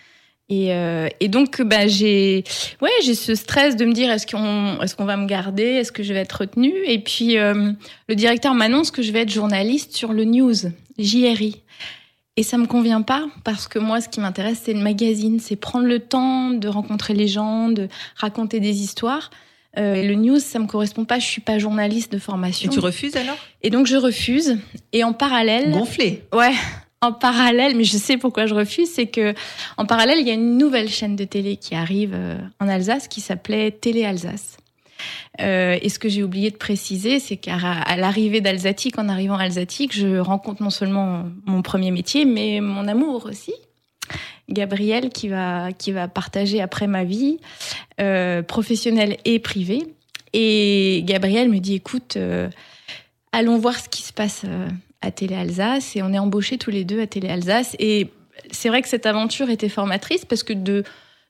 Et, 0.47 0.73
euh, 0.73 1.07
et 1.19 1.27
donc, 1.27 1.61
bah, 1.63 1.87
j'ai 1.87 2.43
ouais, 2.81 2.91
j'ai 3.03 3.15
ce 3.15 3.33
stress 3.33 3.75
de 3.75 3.83
me 3.85 3.93
dire 3.93 4.11
est-ce 4.11 4.27
qu'on 4.27 4.79
est-ce 4.81 4.95
qu'on 4.95 5.05
va 5.05 5.17
me 5.17 5.25
garder, 5.25 5.63
est-ce 5.63 5.91
que 5.91 6.03
je 6.03 6.13
vais 6.13 6.19
être 6.19 6.33
retenue? 6.41 6.73
Et 6.85 6.99
puis 6.99 7.37
euh, 7.37 7.71
le 8.07 8.15
directeur 8.15 8.53
m'annonce 8.53 8.91
que 8.91 9.01
je 9.01 9.11
vais 9.11 9.21
être 9.21 9.31
journaliste 9.31 9.95
sur 9.95 10.13
le 10.13 10.23
news 10.23 10.53
JRI. 10.99 11.61
Et 12.37 12.43
ça 12.43 12.57
me 12.57 12.67
convient 12.67 13.01
pas 13.01 13.25
parce 13.43 13.67
que 13.67 13.79
moi, 13.79 14.01
ce 14.01 14.09
qui 14.09 14.19
m'intéresse, 14.19 14.61
c'est 14.65 14.73
le 14.73 14.81
magazine, 14.81 15.39
c'est 15.39 15.55
prendre 15.55 15.87
le 15.87 15.99
temps 15.99 16.49
de 16.51 16.67
rencontrer 16.67 17.13
les 17.13 17.27
gens, 17.29 17.69
de 17.69 17.87
raconter 18.17 18.59
des 18.59 18.81
histoires. 18.81 19.31
Euh, 19.77 19.95
et 19.95 20.03
le 20.07 20.15
news, 20.15 20.39
ça 20.39 20.59
me 20.59 20.67
correspond 20.67 21.05
pas. 21.05 21.17
Je 21.17 21.25
suis 21.25 21.41
pas 21.41 21.59
journaliste 21.59 22.11
de 22.11 22.17
Et 22.17 22.19
formation. 22.19 22.69
tu 22.71 22.79
refuses 22.79 23.15
alors? 23.15 23.37
Et 23.63 23.69
donc 23.69 23.87
je 23.87 23.95
refuse. 23.95 24.57
Et 24.93 25.03
en 25.03 25.11
parallèle, 25.13 25.71
Gonflé. 25.71 26.23
ouais, 26.33 26.53
en 27.05 27.13
parallèle, 27.13 27.75
mais 27.75 27.83
je 27.83 27.97
sais 27.97 28.17
pourquoi 28.17 28.45
je 28.45 28.53
refuse, 28.53 28.89
c'est 28.91 29.07
que 29.07 29.33
en 29.77 29.85
parallèle, 29.85 30.19
il 30.19 30.27
y 30.27 30.31
a 30.31 30.33
une 30.33 30.57
nouvelle 30.57 30.89
chaîne 30.89 31.15
de 31.15 31.23
télé 31.23 31.57
qui 31.57 31.75
arrive 31.75 32.13
euh, 32.13 32.37
en 32.59 32.67
Alsace 32.67 33.07
qui 33.07 33.21
s'appelait 33.21 33.71
Télé 33.71 34.05
Alsace. 34.05 34.57
Euh, 35.41 35.77
et 35.81 35.89
ce 35.89 35.99
que 35.99 36.07
j'ai 36.07 36.23
oublié 36.23 36.49
de 36.49 36.55
préciser, 36.55 37.19
c'est 37.19 37.37
qu'à 37.37 37.57
l'arrivée 37.97 38.41
d'Alsatique, 38.41 38.97
en 38.97 39.09
arrivant 39.09 39.35
à 39.35 39.43
Alsatique, 39.43 39.93
je 39.93 40.17
rencontre 40.17 40.63
non 40.63 40.69
seulement 40.69 41.25
mon 41.45 41.61
premier 41.61 41.91
métier, 41.91 42.25
mais 42.25 42.61
mon 42.61 42.87
amour 42.87 43.25
aussi. 43.25 43.53
Gabriel 44.47 45.09
qui 45.09 45.27
va 45.27 45.71
qui 45.73 45.91
va 45.91 46.07
partager 46.07 46.61
après 46.61 46.85
ma 46.85 47.03
vie 47.03 47.39
euh, 47.99 48.43
professionnelle 48.43 49.17
et 49.25 49.39
privée. 49.39 49.81
Et 50.33 51.01
Gabriel 51.05 51.49
me 51.49 51.59
dit 51.59 51.75
écoute, 51.75 52.17
allons 53.31 53.57
voir 53.57 53.79
ce 53.79 53.89
qui 53.89 54.03
se 54.03 54.13
passe 54.13 54.45
à 55.05 55.11
Télé 55.11 55.35
Alsace 55.35 55.95
et 55.95 56.01
on 56.01 56.11
est 56.13 56.19
embauchés 56.19 56.57
tous 56.57 56.71
les 56.71 56.83
deux 56.83 56.99
à 57.01 57.07
Télé 57.07 57.29
Alsace 57.29 57.75
et 57.79 58.09
c'est 58.51 58.69
vrai 58.69 58.81
que 58.81 58.87
cette 58.87 59.05
aventure 59.05 59.49
était 59.49 59.69
formatrice 59.69 60.25
parce 60.25 60.43
que 60.43 60.53
de 60.53 60.83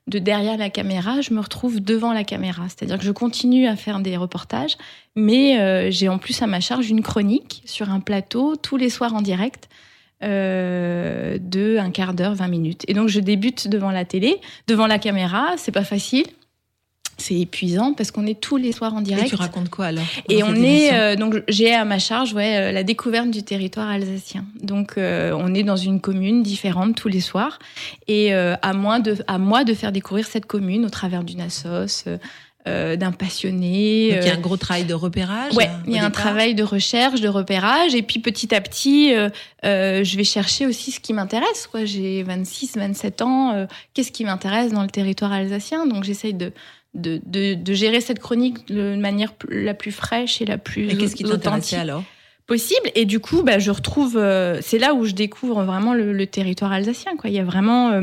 de 0.08 0.20
derrière 0.20 0.56
la 0.56 0.70
caméra, 0.70 1.20
je 1.20 1.34
me 1.34 1.40
retrouve 1.40 1.80
devant 1.80 2.12
la 2.12 2.22
caméra. 2.22 2.68
C'est-à-dire 2.68 2.98
que 2.98 3.04
je 3.04 3.10
continue 3.10 3.66
à 3.66 3.74
faire 3.74 3.98
des 3.98 4.16
reportages, 4.16 4.76
mais 5.16 5.58
euh, 5.58 5.90
j'ai 5.90 6.08
en 6.08 6.18
plus 6.18 6.40
à 6.42 6.46
ma 6.46 6.60
charge 6.60 6.88
une 6.90 7.02
chronique 7.02 7.62
sur 7.64 7.90
un 7.90 7.98
plateau 7.98 8.54
tous 8.54 8.76
les 8.76 8.88
soirs 8.88 9.14
en 9.14 9.20
direct 9.20 9.68
euh, 10.22 11.38
de 11.40 11.78
un 11.78 11.90
quart 11.90 12.14
d'heure, 12.14 12.34
20 12.34 12.48
minutes. 12.48 12.84
Et 12.86 12.94
donc 12.94 13.08
je 13.08 13.18
débute 13.18 13.66
devant 13.66 13.90
la 13.90 14.04
télé, 14.04 14.40
devant 14.68 14.86
la 14.86 14.98
caméra. 14.98 15.54
C'est 15.56 15.72
pas 15.72 15.84
facile. 15.84 16.26
C'est 17.18 17.34
épuisant 17.34 17.94
parce 17.94 18.10
qu'on 18.10 18.26
est 18.26 18.38
tous 18.38 18.56
les 18.56 18.72
soirs 18.72 18.94
en 18.94 19.00
Et 19.00 19.04
direct. 19.04 19.28
tu 19.28 19.36
racontes 19.36 19.70
quoi 19.70 19.86
alors 19.86 20.04
Et 20.28 20.42
on 20.42 20.54
est 20.54 20.92
euh, 20.92 21.16
donc 21.16 21.42
j'ai 21.48 21.74
à 21.74 21.84
ma 21.84 21.98
charge 21.98 22.34
ouais 22.34 22.56
euh, 22.58 22.72
la 22.72 22.82
découverte 22.82 23.30
du 23.30 23.42
territoire 23.42 23.88
alsacien. 23.88 24.44
Donc 24.62 24.98
euh, 24.98 25.32
on 25.38 25.54
est 25.54 25.62
dans 25.62 25.76
une 25.76 26.00
commune 26.00 26.42
différente 26.42 26.94
tous 26.94 27.08
les 27.08 27.20
soirs 27.20 27.58
et 28.06 28.32
à 28.34 28.72
moi 28.74 28.98
de 28.98 29.16
à 29.26 29.38
moi 29.38 29.64
de 29.64 29.74
faire 29.74 29.92
découvrir 29.92 30.26
cette 30.26 30.46
commune 30.46 30.84
au 30.84 30.90
travers 30.90 31.24
d'une 31.24 31.40
assos, 31.40 32.04
euh, 32.68 32.96
d'un 32.96 33.12
passionné. 33.12 34.10
Donc 34.12 34.22
il 34.22 34.26
y 34.26 34.30
a 34.30 34.34
un 34.34 34.40
gros 34.40 34.56
travail 34.56 34.84
de 34.84 34.94
repérage. 34.94 35.54
Ouais, 35.54 35.68
euh, 35.68 35.82
il 35.86 35.94
y 35.94 35.98
a 35.98 36.02
un 36.02 36.08
départ. 36.08 36.22
travail 36.22 36.54
de 36.56 36.64
recherche, 36.64 37.20
de 37.20 37.28
repérage, 37.28 37.94
et 37.94 38.02
puis 38.02 38.18
petit 38.18 38.52
à 38.52 38.60
petit, 38.60 39.14
je 39.62 40.16
vais 40.16 40.24
chercher 40.24 40.66
aussi 40.66 40.90
ce 40.90 40.98
qui 40.98 41.12
m'intéresse. 41.12 41.68
J'ai 41.84 42.24
26, 42.24 42.76
27 42.76 43.22
ans. 43.22 43.66
Qu'est-ce 43.94 44.10
qui 44.10 44.24
m'intéresse 44.24 44.72
dans 44.72 44.82
le 44.82 44.88
territoire 44.88 45.32
alsacien? 45.32 45.86
Donc 45.86 46.02
j'essaye 46.02 46.34
de, 46.34 46.52
de, 46.96 47.20
de, 47.26 47.54
de 47.54 47.72
gérer 47.74 48.00
cette 48.00 48.18
chronique 48.18 48.66
de 48.68 48.96
manière 48.96 49.32
la 49.48 49.74
plus 49.74 49.92
fraîche 49.92 50.40
et 50.42 50.44
la 50.44 50.58
plus 50.58 50.90
Et 50.90 50.96
qu'est-ce 50.96 51.14
qui 51.14 51.24
authentique 51.24 51.42
t'intéressait 51.42 51.76
alors? 51.76 52.02
possible. 52.46 52.90
Et 52.94 53.04
du 53.06 53.18
coup, 53.18 53.42
bah, 53.42 53.58
je 53.58 53.70
retrouve, 53.70 54.16
euh, 54.16 54.58
c'est 54.62 54.78
là 54.78 54.94
où 54.94 55.04
je 55.04 55.12
découvre 55.12 55.64
vraiment 55.64 55.94
le, 55.94 56.12
le 56.12 56.26
territoire 56.26 56.72
alsacien. 56.72 57.16
Quoi. 57.16 57.28
Il 57.28 57.34
y 57.34 57.40
a 57.40 57.44
vraiment, 57.44 57.90
euh, 57.90 58.02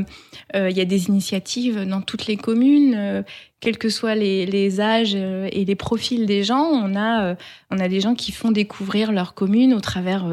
euh, 0.55 0.69
il 0.69 0.77
y 0.77 0.81
a 0.81 0.85
des 0.85 1.07
initiatives 1.07 1.85
dans 1.87 2.01
toutes 2.01 2.27
les 2.27 2.35
communes, 2.35 3.23
quels 3.61 3.77
que 3.77 3.87
soient 3.87 4.15
les, 4.15 4.45
les 4.45 4.81
âges 4.81 5.15
et 5.15 5.63
les 5.63 5.75
profils 5.75 6.25
des 6.25 6.43
gens. 6.43 6.65
On 6.65 6.95
a, 6.97 7.37
on 7.71 7.79
a 7.79 7.87
des 7.87 8.01
gens 8.01 8.15
qui 8.15 8.33
font 8.33 8.51
découvrir 8.51 9.13
leur 9.13 9.33
commune 9.33 9.73
au 9.73 9.79
travers, 9.79 10.25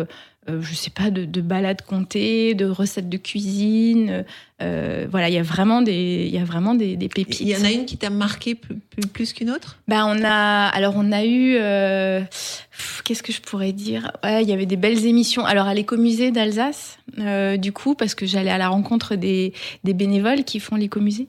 euh, 0.49 0.63
je 0.63 0.75
sais 0.75 0.91
pas, 0.91 1.11
de, 1.11 1.25
de 1.27 1.41
balades 1.43 1.83
comptées, 1.83 2.55
de 2.55 2.65
recettes 2.67 3.09
de 3.11 3.17
cuisine. 3.19 4.25
Euh, 4.63 5.07
voilà, 5.11 5.29
il 5.29 5.35
y 5.35 5.39
a 5.39 5.43
vraiment 5.43 5.83
des, 5.83 6.25
il 6.27 6.35
y 6.35 6.39
a 6.39 6.45
vraiment 6.45 6.75
des, 6.75 6.97
des 6.97 7.09
pépites. 7.09 7.41
Il 7.41 7.49
y 7.49 7.57
en 7.57 7.65
a 7.65 7.71
une 7.71 7.85
qui 7.85 7.97
t'a 7.99 8.11
marqué 8.11 8.55
plus, 8.55 8.77
plus- 8.77 9.07
plus 9.07 9.33
qu'une 9.33 9.51
autre? 9.51 9.79
Bah 9.89 10.05
on 10.07 10.23
a 10.25 10.67
alors 10.69 10.95
on 10.97 11.13
a 11.13 11.25
eu 11.25 11.57
euh, 11.57 12.23
qu'est-ce 13.05 13.23
que 13.23 13.33
je 13.33 13.41
pourrais 13.41 13.73
dire? 13.73 14.13
Ouais, 14.25 14.43
il 14.43 14.49
y 14.49 14.53
avait 14.53 14.67
des 14.67 14.77
belles 14.77 15.05
émissions. 15.07 15.45
Alors 15.45 15.67
à 15.67 15.75
l'écomusée 15.75 16.31
d'Alsace 16.31 16.99
euh, 17.19 17.57
du 17.57 17.73
coup 17.73 17.95
parce 17.95 18.15
que 18.15 18.25
j'allais 18.27 18.51
à 18.51 18.59
la 18.59 18.69
rencontre 18.69 19.17
des, 19.17 19.53
des 19.85 19.95
bénévoles 19.95 20.45
qui 20.45 20.59
font 20.61 20.77
l'écomusée. 20.77 21.29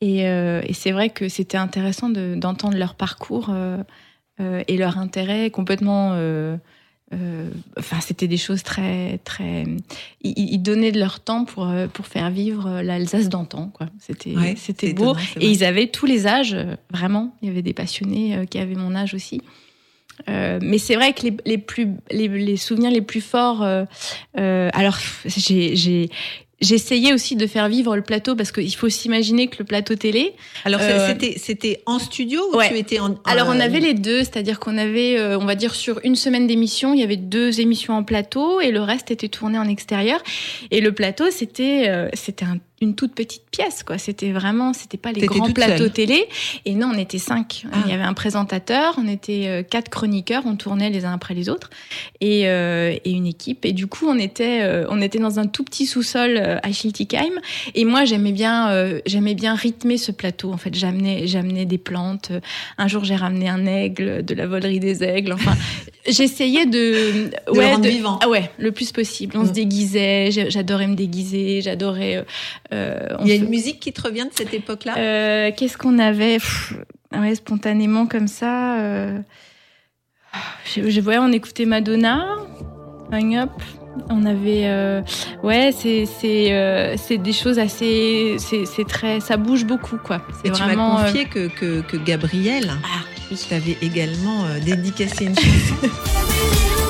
Et, 0.00 0.22
et 0.24 0.72
c'est 0.74 0.90
vrai 0.90 1.10
que 1.10 1.28
c'était 1.28 1.56
intéressant 1.58 2.08
de- 2.08 2.34
d'entendre 2.34 2.76
leur 2.76 2.96
parcours 2.96 3.54
et 4.40 4.76
leur 4.76 4.98
intérêt 4.98 5.50
complètement 5.50 6.16
euh, 7.12 7.50
enfin, 7.78 7.98
c'était 8.00 8.28
des 8.28 8.36
choses 8.36 8.62
très, 8.62 9.18
très. 9.24 9.64
Ils, 10.22 10.32
ils 10.36 10.58
donnaient 10.62 10.92
de 10.92 10.98
leur 10.98 11.20
temps 11.20 11.44
pour 11.44 11.68
euh, 11.68 11.86
pour 11.86 12.06
faire 12.06 12.30
vivre 12.30 12.66
euh, 12.66 12.82
l'Alsace 12.82 13.28
d'antan, 13.28 13.68
quoi. 13.72 13.88
C'était, 13.98 14.34
Ouais, 14.36 14.54
c'était 14.56 14.92
beau. 14.92 15.12
étonnant, 15.12 15.20
Et 15.40 15.50
ils 15.50 15.64
avaient 15.64 15.88
tous 15.88 16.06
les 16.06 16.26
âges, 16.26 16.56
vraiment. 16.90 17.36
Il 17.42 17.48
y 17.48 17.50
avait 17.50 17.62
des 17.62 17.74
passionnés 17.74 18.46
qui 18.50 18.58
avaient 18.58 18.74
mon 18.74 18.94
âge 18.94 19.14
aussi. 19.14 19.42
Euh, 20.28 20.58
mais 20.62 20.78
c'est 20.78 20.94
vrai 20.94 21.14
que 21.14 21.22
les, 21.22 21.36
les 21.46 21.58
plus 21.58 21.88
les, 22.10 22.28
les 22.28 22.56
souvenirs 22.56 22.90
les 22.90 23.00
plus 23.02 23.22
forts. 23.22 23.62
euh, 23.62 23.84
alors 24.34 24.98
j'ai 25.26 26.10
J'essayais 26.62 27.12
aussi 27.12 27.36
de 27.36 27.46
faire 27.46 27.68
vivre 27.68 27.94
le 27.96 28.02
plateau 28.02 28.34
parce 28.36 28.52
qu'il 28.52 28.74
faut 28.74 28.88
s'imaginer 28.88 29.48
que 29.48 29.56
le 29.58 29.64
plateau 29.64 29.94
télé, 29.96 30.32
Alors 30.64 30.80
Euh, 30.80 31.08
c'était 31.08 31.34
c'était 31.38 31.82
en 31.86 31.98
studio 31.98 32.40
ou 32.52 32.56
ouais. 32.56 32.68
tu 32.70 32.78
étais 32.78 32.98
en 33.00 33.16
alors 33.24 33.48
on 33.48 33.58
euh, 33.58 33.64
avait 33.64 33.80
les 33.80 33.94
deux, 33.94 34.20
c'est-à-dire 34.20 34.58
qu'on 34.60 34.78
avait, 34.78 35.18
euh, 35.18 35.38
on 35.38 35.44
va 35.44 35.54
dire 35.54 35.74
sur 35.74 36.00
une 36.04 36.16
semaine 36.16 36.46
d'émission, 36.46 36.94
il 36.94 37.00
y 37.00 37.02
avait 37.02 37.16
deux 37.16 37.60
émissions 37.60 37.94
en 37.94 38.04
plateau 38.04 38.60
et 38.60 38.70
le 38.70 38.80
reste 38.80 39.10
était 39.10 39.28
tourné 39.28 39.58
en 39.58 39.68
extérieur. 39.68 40.22
Et 40.70 40.80
le 40.80 40.92
plateau, 40.92 41.24
c'était, 41.30 41.90
c'était 42.14 42.44
un- 42.44 42.58
une 42.82 42.94
toute 42.94 43.14
petite 43.14 43.44
pièce, 43.50 43.82
quoi. 43.82 43.96
C'était 43.98 44.32
vraiment, 44.32 44.72
c'était 44.72 44.98
pas 44.98 45.12
les 45.12 45.26
grands 45.26 45.50
plateaux 45.52 45.84
seule. 45.84 45.92
télé. 45.92 46.26
Et 46.64 46.74
non, 46.74 46.90
on 46.94 46.98
était 46.98 47.18
cinq. 47.18 47.64
Ah. 47.72 47.78
Il 47.84 47.90
y 47.90 47.94
avait 47.94 48.02
un 48.02 48.14
présentateur, 48.14 48.94
on 48.98 49.06
était 49.08 49.44
euh, 49.46 49.62
quatre 49.62 49.88
chroniqueurs, 49.88 50.42
on 50.46 50.56
tournait 50.56 50.90
les 50.90 51.04
uns 51.04 51.12
après 51.12 51.34
les 51.34 51.48
autres 51.48 51.70
et, 52.20 52.48
euh, 52.48 52.94
et 53.04 53.10
une 53.10 53.26
équipe. 53.26 53.64
Et 53.64 53.72
du 53.72 53.86
coup, 53.86 54.06
on 54.08 54.18
était, 54.18 54.62
euh, 54.62 54.84
on 54.90 55.00
était 55.00 55.18
dans 55.18 55.38
un 55.38 55.46
tout 55.46 55.64
petit 55.64 55.86
sous-sol 55.86 56.36
à 56.62 56.72
Schiltigheim. 56.72 57.32
Et 57.74 57.84
moi, 57.84 58.04
j'aimais 58.04 58.32
bien, 58.32 58.70
euh, 58.70 59.00
j'aimais 59.06 59.34
bien 59.34 59.54
rythmer 59.54 59.96
ce 59.96 60.12
plateau. 60.12 60.52
En 60.52 60.56
fait, 60.56 60.74
j'amenais, 60.74 61.26
j'amenais 61.26 61.64
des 61.64 61.78
plantes. 61.78 62.32
Un 62.78 62.88
jour, 62.88 63.04
j'ai 63.04 63.16
ramené 63.16 63.48
un 63.48 63.64
aigle 63.66 64.24
de 64.24 64.34
la 64.34 64.46
volerie 64.46 64.80
des 64.80 65.02
aigles. 65.04 65.32
Enfin, 65.32 65.54
j'essayais 66.08 66.66
de, 66.66 67.30
De 67.52 67.60
le 67.60 67.60
rendre 67.66 67.88
vivant. 67.88 68.18
Ah 68.22 68.28
ouais, 68.28 68.50
le 68.58 68.72
plus 68.72 68.90
possible. 68.92 69.36
On 69.36 69.42
Mm. 69.42 69.46
se 69.46 69.52
déguisait. 69.52 70.30
j'ai- 70.30 70.50
J'adorais 70.50 70.86
me 70.88 70.94
déguiser. 70.96 71.60
J'adorais. 71.62 72.24
Euh, 72.72 73.06
Il 73.20 73.28
y 73.28 73.32
a 73.32 73.36
se- 73.36 73.42
une 73.42 73.50
musique 73.50 73.78
qui 73.80 73.92
te 73.92 74.02
revient 74.02 74.24
de 74.24 74.34
cette 74.34 74.52
époque-là? 74.54 74.94
Euh, 74.98 75.50
Qu'est-ce 75.56 75.76
qu'on 75.78 75.98
avait? 75.98 76.36
Pff, 76.38 76.74
ouais, 77.16 77.34
spontanément 77.34 78.06
comme 78.06 78.28
ça. 78.28 78.78
euh, 78.80 79.18
Je, 80.74 80.88
je 80.90 81.00
voyais, 81.00 81.18
on 81.18 81.30
écoutait 81.32 81.66
Madonna, 81.66 82.26
Hang 83.12 83.34
Up. 83.36 83.50
On 84.08 84.24
avait, 84.24 84.62
euh, 84.68 85.02
ouais, 85.42 85.70
c'est 85.76 86.06
c'est 86.06 86.50
euh, 86.54 86.96
c'est 86.96 87.18
des 87.18 87.34
choses 87.34 87.58
assez, 87.58 88.36
c'est 88.38 88.64
c'est 88.64 88.86
très, 88.86 89.20
ça 89.20 89.36
bouge 89.36 89.66
beaucoup 89.66 89.98
quoi. 89.98 90.22
C'est 90.40 90.48
Et 90.48 90.50
tu 90.52 90.62
m'as 90.62 90.68
vraiment. 90.68 90.98
euh, 90.98 91.04
confié 91.04 91.26
que, 91.26 91.48
que, 91.48 91.82
que 91.82 91.98
Gabriel 91.98 92.70
ah, 92.82 93.04
oui. 93.30 93.38
t'avait 93.50 93.76
également 93.82 94.44
dédicacé 94.64 95.26
une 95.26 95.34
chanson. 95.36 95.76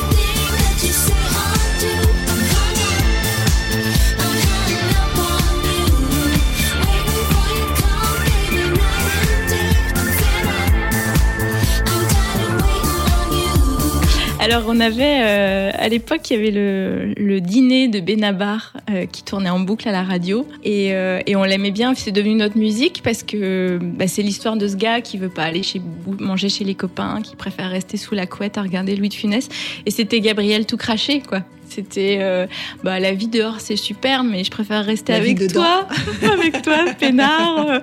Alors 14.42 14.64
on 14.66 14.80
avait 14.80 15.20
euh, 15.22 15.70
à 15.72 15.88
l'époque 15.88 16.28
il 16.28 16.36
y 16.36 16.36
avait 16.36 16.50
le, 16.50 17.14
le 17.16 17.40
dîner 17.40 17.86
de 17.86 18.00
Benabar 18.00 18.76
euh, 18.90 19.06
qui 19.06 19.22
tournait 19.22 19.50
en 19.50 19.60
boucle 19.60 19.88
à 19.88 19.92
la 19.92 20.02
radio 20.02 20.48
et, 20.64 20.94
euh, 20.94 21.20
et 21.28 21.36
on 21.36 21.44
l'aimait 21.44 21.70
bien. 21.70 21.94
C'est 21.94 22.10
devenu 22.10 22.34
notre 22.34 22.58
musique 22.58 23.02
parce 23.04 23.22
que 23.22 23.78
bah, 23.80 24.08
c'est 24.08 24.22
l'histoire 24.22 24.56
de 24.56 24.66
ce 24.66 24.74
gars 24.74 25.00
qui 25.00 25.16
veut 25.16 25.28
pas 25.28 25.44
aller 25.44 25.62
chez 25.62 25.80
manger 26.18 26.48
chez 26.48 26.64
les 26.64 26.74
copains, 26.74 27.20
qui 27.22 27.36
préfère 27.36 27.70
rester 27.70 27.96
sous 27.96 28.16
la 28.16 28.26
couette 28.26 28.58
à 28.58 28.62
regarder 28.62 28.96
Louis 28.96 29.10
de 29.10 29.14
Funès. 29.14 29.48
Et 29.86 29.92
c'était 29.92 30.18
Gabriel 30.18 30.66
tout 30.66 30.76
craché 30.76 31.20
quoi. 31.20 31.42
C'était 31.74 32.18
euh, 32.20 32.46
bah, 32.84 33.00
la 33.00 33.12
vie 33.12 33.28
dehors 33.28 33.60
c'est 33.60 33.76
super 33.76 34.24
mais 34.24 34.44
je 34.44 34.50
préfère 34.50 34.84
rester 34.84 35.12
La 35.12 35.18
avec 35.18 35.52
toi, 35.52 35.86
avec 36.32 36.62
toi 36.62 36.76
peinard. 36.98 37.82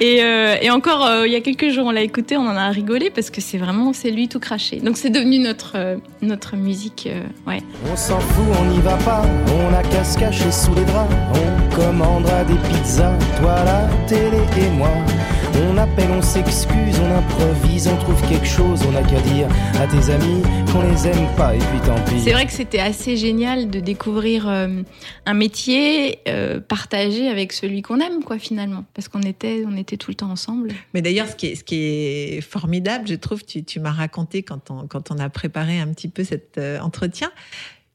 Et, 0.00 0.22
euh, 0.22 0.56
et 0.60 0.70
encore, 0.70 1.06
euh, 1.06 1.26
il 1.26 1.32
y 1.32 1.36
a 1.36 1.40
quelques 1.40 1.70
jours, 1.70 1.86
on 1.86 1.90
l'a 1.90 2.02
écouté, 2.02 2.36
on 2.36 2.46
en 2.46 2.56
a 2.56 2.68
rigolé 2.70 3.10
parce 3.10 3.30
que 3.30 3.40
c'est 3.40 3.58
vraiment, 3.58 3.92
c'est 3.92 4.10
lui 4.10 4.28
tout 4.28 4.40
craché. 4.40 4.80
Donc 4.80 4.96
c'est 4.96 5.10
devenu 5.10 5.38
notre, 5.38 5.72
euh, 5.76 5.96
notre 6.20 6.56
musique, 6.56 7.08
euh, 7.10 7.22
ouais. 7.46 7.62
On 7.90 7.96
s'en 7.96 8.18
fout, 8.18 8.44
on 8.60 8.64
n'y 8.66 8.80
va 8.80 8.96
pas, 8.98 9.22
on 9.56 9.74
a 9.74 9.82
qu'à 9.82 10.04
se 10.04 10.18
cacher 10.18 10.50
sous 10.50 10.74
les 10.74 10.84
draps. 10.84 11.14
On 11.34 11.76
commandera 11.76 12.44
des 12.44 12.56
pizzas, 12.68 13.16
toi 13.40 13.56
la 13.64 13.88
télé 14.06 14.38
et 14.58 14.70
moi. 14.70 14.90
On 15.56 15.76
appelle, 15.78 16.10
on 16.10 16.20
s'excuse, 16.20 16.98
on 17.00 17.16
improvise, 17.16 17.86
on 17.86 17.96
trouve 17.96 18.20
quelque 18.28 18.46
chose, 18.46 18.80
on 18.90 18.96
a 18.96 19.02
qu'à 19.02 19.20
dire 19.20 19.46
à 19.78 19.86
tes 19.86 20.10
amis 20.10 20.42
qu'on 20.72 20.82
les 20.82 21.06
aime 21.06 21.28
pas 21.36 21.54
et 21.54 21.58
puis 21.58 21.78
tant 21.86 21.94
pis. 22.06 22.20
C'est 22.20 22.32
vrai 22.32 22.44
que 22.44 22.52
c'était 22.52 22.80
assez 22.80 23.16
génial 23.16 23.70
de 23.70 23.78
découvrir 23.78 24.48
euh, 24.48 24.82
un 25.26 25.34
métier 25.34 26.18
euh, 26.26 26.58
partagé 26.58 27.28
avec 27.28 27.52
celui 27.52 27.82
qu'on 27.82 28.00
aime, 28.00 28.24
quoi, 28.24 28.38
finalement. 28.38 28.84
Parce 28.94 29.06
qu'on 29.06 29.22
était, 29.22 29.64
on 29.66 29.76
était 29.76 29.96
tout 29.96 30.10
le 30.10 30.16
temps 30.16 30.30
ensemble. 30.30 30.72
Mais 30.92 31.02
d'ailleurs, 31.02 31.28
ce 31.28 31.36
qui 31.36 31.46
est, 31.46 31.54
ce 31.54 31.62
qui 31.62 31.76
est 31.76 32.40
formidable, 32.40 33.06
je 33.06 33.14
trouve, 33.14 33.44
tu, 33.44 33.62
tu 33.62 33.78
m'as 33.78 33.92
raconté 33.92 34.42
quand 34.42 34.72
on, 34.72 34.88
quand 34.88 35.12
on 35.12 35.18
a 35.18 35.28
préparé 35.28 35.78
un 35.78 35.88
petit 35.88 36.08
peu 36.08 36.24
cet 36.24 36.58
euh, 36.58 36.80
entretien, 36.80 37.30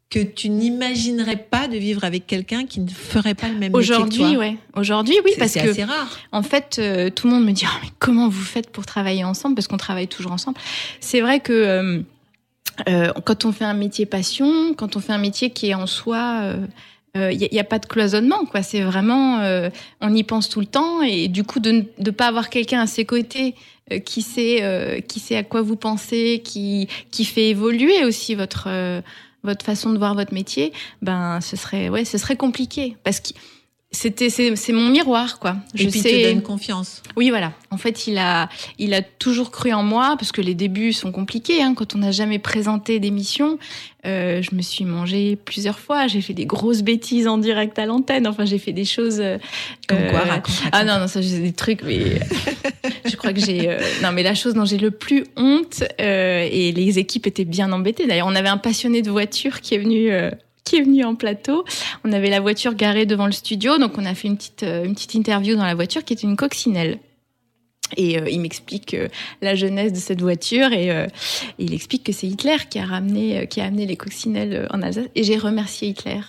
que 0.10 0.20
tu 0.20 0.50
n'imaginerais 0.50 1.38
pas 1.38 1.68
de 1.68 1.78
vivre 1.78 2.04
avec 2.04 2.26
quelqu'un 2.26 2.66
qui 2.66 2.80
ne 2.80 2.90
ferait 2.90 3.36
pas 3.36 3.48
le 3.48 3.54
même 3.56 3.72
métier 3.72 3.74
que 3.74 3.78
Aujourd'hui, 3.78 4.18
toi. 4.24 4.38
ouais. 4.38 4.58
Aujourd'hui, 4.76 5.16
oui, 5.24 5.32
C'est- 5.34 5.40
parce 5.40 5.52
c'est 5.52 5.62
que 5.64 5.70
assez 5.70 5.84
rare. 5.84 6.18
En 6.32 6.42
fait, 6.42 6.78
euh, 6.80 7.10
tout 7.12 7.28
le 7.28 7.34
monde 7.34 7.46
me 7.46 7.52
dit 7.52 7.66
Ah, 7.68 7.80
mais 7.84 7.90
comment 8.00 8.28
vous 8.28 8.42
faites 8.44 8.72
pour 8.72 8.86
travailler 8.88 9.24
ensemble? 9.24 9.54
Parce 9.56 9.68
qu'on 9.68 9.78
travaille 9.78 10.08
toujours 10.08 10.32
ensemble. 10.32 10.58
C'est 11.00 11.22
vrai 11.22 11.40
que 11.42 11.54
euh, 11.54 12.00
euh, 12.88 13.14
quand 13.24 13.46
on 13.46 13.52
fait 13.52 13.66
un 13.66 13.76
métier 13.76 14.08
passion, 14.08 14.74
quand 14.74 14.96
on 14.96 15.00
fait 15.00 15.14
un 15.14 15.20
métier 15.20 15.52
qui 15.52 15.68
est 15.70 15.76
en 15.76 15.86
soi, 15.86 16.56
il 17.16 17.50
n'y 17.52 17.60
a, 17.60 17.64
pas 17.64 17.78
de 17.80 17.86
cloisonnement. 17.86 18.46
quoi. 18.46 18.64
C'est 18.64 18.82
vraiment, 18.82 19.40
euh, 19.42 19.70
on 20.02 20.14
y 20.16 20.24
pense 20.24 20.48
tout 20.50 20.60
le 20.60 20.66
temps 20.66 21.02
et 21.04 21.28
du 21.28 21.44
coup 21.44 21.60
de 21.60 21.86
ne 22.00 22.12
pas 22.12 22.28
avoir 22.28 22.50
quelqu'un 22.50 22.82
à 22.82 22.88
ses 22.88 23.04
côtés 23.06 23.54
euh, 23.92 24.00
qui 24.00 24.22
sait, 24.22 24.60
euh, 24.64 25.02
qui 25.02 25.20
sait 25.20 25.36
à 25.36 25.44
quoi 25.44 25.62
vous 25.62 25.76
pensez, 25.76 26.42
qui 26.44 26.88
qui 27.12 27.26
fait 27.26 27.50
évoluer 27.50 28.06
aussi 28.06 28.34
votre 28.36 28.66
euh, 28.68 29.02
votre 29.44 29.66
façon 29.66 29.92
de 29.92 29.98
voir 29.98 30.16
votre 30.16 30.34
métier, 30.34 30.74
ben 31.02 31.42
ce 31.42 31.56
serait 31.56 31.90
ouais, 31.90 32.06
ce 32.06 32.18
serait 32.18 32.38
compliqué. 32.38 32.98
Parce 33.04 33.20
que 33.20 33.30
c'était 33.92 34.30
c'est 34.30 34.56
c'est 34.56 34.72
mon 34.72 34.88
miroir 34.90 35.40
quoi. 35.40 35.56
Et 35.74 35.88
puis, 35.88 36.00
il 36.00 36.04
te 36.04 36.24
donne 36.32 36.42
confiance. 36.44 37.02
Oui, 37.18 37.30
voilà. 37.32 37.54
En 37.72 37.78
fait, 37.78 38.06
il 38.08 38.18
a, 38.20 38.48
il 38.78 38.94
a 38.94 39.02
toujours 39.02 39.50
cru 39.52 39.74
en 39.74 39.82
moi 39.84 40.16
parce 40.18 40.32
que 40.32 40.42
les 40.42 40.54
débuts 40.54 40.94
sont 40.94 41.12
compliqués. 41.12 41.62
Hein. 41.64 41.74
Quand 41.76 41.96
on 41.96 42.00
n'a 42.00 42.12
jamais 42.12 42.38
présenté 42.40 43.00
d'émission, 43.00 43.58
euh, 44.06 44.42
je 44.44 44.56
me 44.56 44.62
suis 44.62 44.86
mangée 44.86 45.36
plusieurs 45.44 45.80
fois. 45.80 46.08
J'ai 46.08 46.22
fait 46.22 46.34
des 46.34 46.46
grosses 46.46 46.84
bêtises 46.84 47.28
en 47.28 47.38
direct 47.40 47.80
à 47.80 47.86
l'antenne. 47.88 48.28
Enfin, 48.28 48.46
j'ai 48.46 48.60
fait 48.60 48.74
des 48.74 48.86
choses. 48.86 49.20
euh, 49.20 49.38
Comme 49.88 49.98
quoi, 50.10 50.20
euh, 50.20 50.30
raconte, 50.30 50.56
raconte. 50.56 50.70
Ah 50.72 50.84
non, 50.86 51.00
non, 51.00 51.08
ça, 51.08 51.22
j'ai 51.22 51.40
des 51.40 51.54
trucs, 51.54 51.82
mais 51.84 52.20
je 53.06 53.16
crois 53.16 53.34
que 53.34 53.40
j'ai. 53.40 53.70
euh, 53.70 53.80
Non, 54.04 54.12
mais 54.12 54.22
la 54.24 54.36
chose 54.36 54.54
dont 54.54 54.66
j'ai 54.66 54.78
le 54.78 54.92
plus 54.92 55.26
honte, 55.36 55.84
euh, 56.00 56.48
et 56.52 56.72
les 56.72 57.00
équipes 57.00 57.26
étaient 57.28 57.46
bien 57.46 57.72
embêtées. 57.72 58.06
D'ailleurs, 58.06 58.28
on 58.28 58.36
avait 58.36 58.50
un 58.50 58.58
passionné 58.58 59.02
de 59.02 59.10
voiture 59.10 59.62
qui 59.62 59.74
est 59.76 59.80
venu. 59.80 60.12
Qui 60.70 60.78
est 60.78 60.82
venu 60.82 61.04
en 61.04 61.16
plateau. 61.16 61.66
On 62.04 62.12
avait 62.12 62.30
la 62.30 62.40
voiture 62.40 62.76
garée 62.76 63.06
devant 63.06 63.26
le 63.26 63.32
studio, 63.32 63.78
donc 63.78 63.98
on 63.98 64.06
a 64.06 64.14
fait 64.14 64.28
une 64.28 64.38
petite, 64.38 64.64
euh, 64.64 64.86
une 64.86 64.94
petite 64.94 65.16
interview 65.16 65.56
dans 65.56 65.66
la 65.66 65.76
voiture 65.76 66.04
qui 66.04 66.14
était 66.14 66.28
une 66.28 66.38
coccinelle. 66.38 67.00
Et 67.98 68.20
euh, 68.20 68.30
il 68.30 68.42
m'explique 68.42 68.94
euh, 68.94 69.08
la 69.42 69.56
jeunesse 69.56 69.94
de 69.94 70.00
cette 70.00 70.22
voiture 70.22 70.72
et, 70.74 70.92
euh, 70.92 71.08
et 71.58 71.64
il 71.64 71.74
explique 71.74 72.04
que 72.04 72.12
c'est 72.12 72.28
Hitler 72.28 72.58
qui 72.70 72.80
a 72.80 72.86
ramené, 72.86 73.48
qui 73.48 73.62
a 73.62 73.66
amené 73.66 73.86
les 73.86 73.98
coccinelles 73.98 74.68
en 74.72 74.82
Alsace. 74.82 75.08
Et 75.16 75.24
j'ai 75.24 75.38
remercié 75.38 75.90
Hitler. 75.90 76.22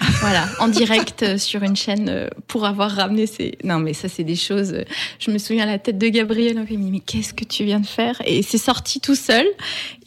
voilà, 0.20 0.48
en 0.58 0.68
direct 0.68 1.36
sur 1.36 1.62
une 1.62 1.76
chaîne 1.76 2.30
pour 2.46 2.64
avoir 2.64 2.90
ramené 2.92 3.26
ces. 3.26 3.58
Non, 3.62 3.78
mais 3.78 3.92
ça, 3.92 4.08
c'est 4.08 4.24
des 4.24 4.34
choses. 4.34 4.84
Je 5.18 5.30
me 5.30 5.36
souviens 5.36 5.64
à 5.64 5.66
la 5.66 5.78
tête 5.78 5.98
de 5.98 6.08
Gabriel, 6.08 6.56
me 6.56 6.64
dit 6.64 6.78
Mais 6.78 7.00
qu'est-ce 7.00 7.34
que 7.34 7.44
tu 7.44 7.64
viens 7.64 7.78
de 7.78 7.86
faire? 7.86 8.20
Et 8.24 8.42
c'est 8.42 8.58
sorti 8.58 9.00
tout 9.00 9.14
seul. 9.14 9.46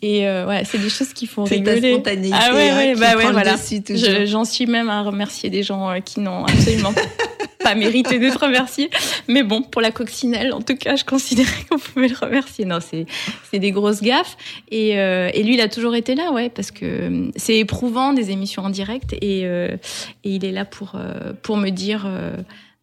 Et 0.01 0.27
euh, 0.27 0.47
ouais, 0.47 0.63
c'est 0.65 0.77
des 0.77 0.89
choses 0.89 1.11
qui 1.13 1.27
font 1.27 1.45
C'est 1.45 1.61
ta 1.61 1.71
rigoler. 1.71 1.93
spontanéité 1.93 2.37
Ah 2.39 2.53
ouais, 2.53 2.69
hein, 2.69 2.77
ouais, 2.77 2.95
bah 2.95 3.17
ouais, 3.17 3.31
voilà. 3.31 3.55
Je- 3.57 4.25
J'en 4.25 4.45
suis 4.45 4.65
même 4.65 4.89
à 4.89 5.01
remercier 5.01 5.49
des 5.49 5.61
gens 5.63 5.89
euh, 5.89 5.99
qui 5.99 6.21
n'ont 6.21 6.45
absolument 6.45 6.93
pas 7.59 7.75
mérité 7.75 8.17
d'être 8.17 8.41
remerciés. 8.41 8.89
Mais 9.27 9.43
bon, 9.43 9.61
pour 9.61 9.81
la 9.81 9.91
coccinelle, 9.91 10.53
en 10.53 10.61
tout 10.61 10.77
cas, 10.77 10.95
je 10.95 11.03
considérais 11.03 11.51
qu'on 11.69 11.77
pouvait 11.79 12.07
le 12.07 12.15
remercier. 12.15 12.63
Non, 12.63 12.79
c'est 12.79 13.05
c'est 13.51 13.59
des 13.59 13.71
grosses 13.71 14.01
gaffes. 14.01 14.37
Et, 14.71 14.97
euh, 14.99 15.29
et 15.33 15.43
lui, 15.43 15.55
il 15.55 15.61
a 15.61 15.67
toujours 15.67 15.95
été 15.95 16.15
là, 16.15 16.31
ouais, 16.31 16.49
parce 16.49 16.71
que 16.71 16.85
euh, 16.85 17.31
c'est 17.35 17.57
éprouvant 17.57 18.13
des 18.13 18.31
émissions 18.31 18.63
en 18.63 18.69
direct. 18.69 19.13
Et, 19.21 19.41
euh, 19.43 19.75
et 20.23 20.29
il 20.35 20.45
est 20.45 20.51
là 20.53 20.63
pour, 20.63 20.93
euh, 20.95 21.33
pour 21.43 21.57
me 21.57 21.69
dire 21.71 22.07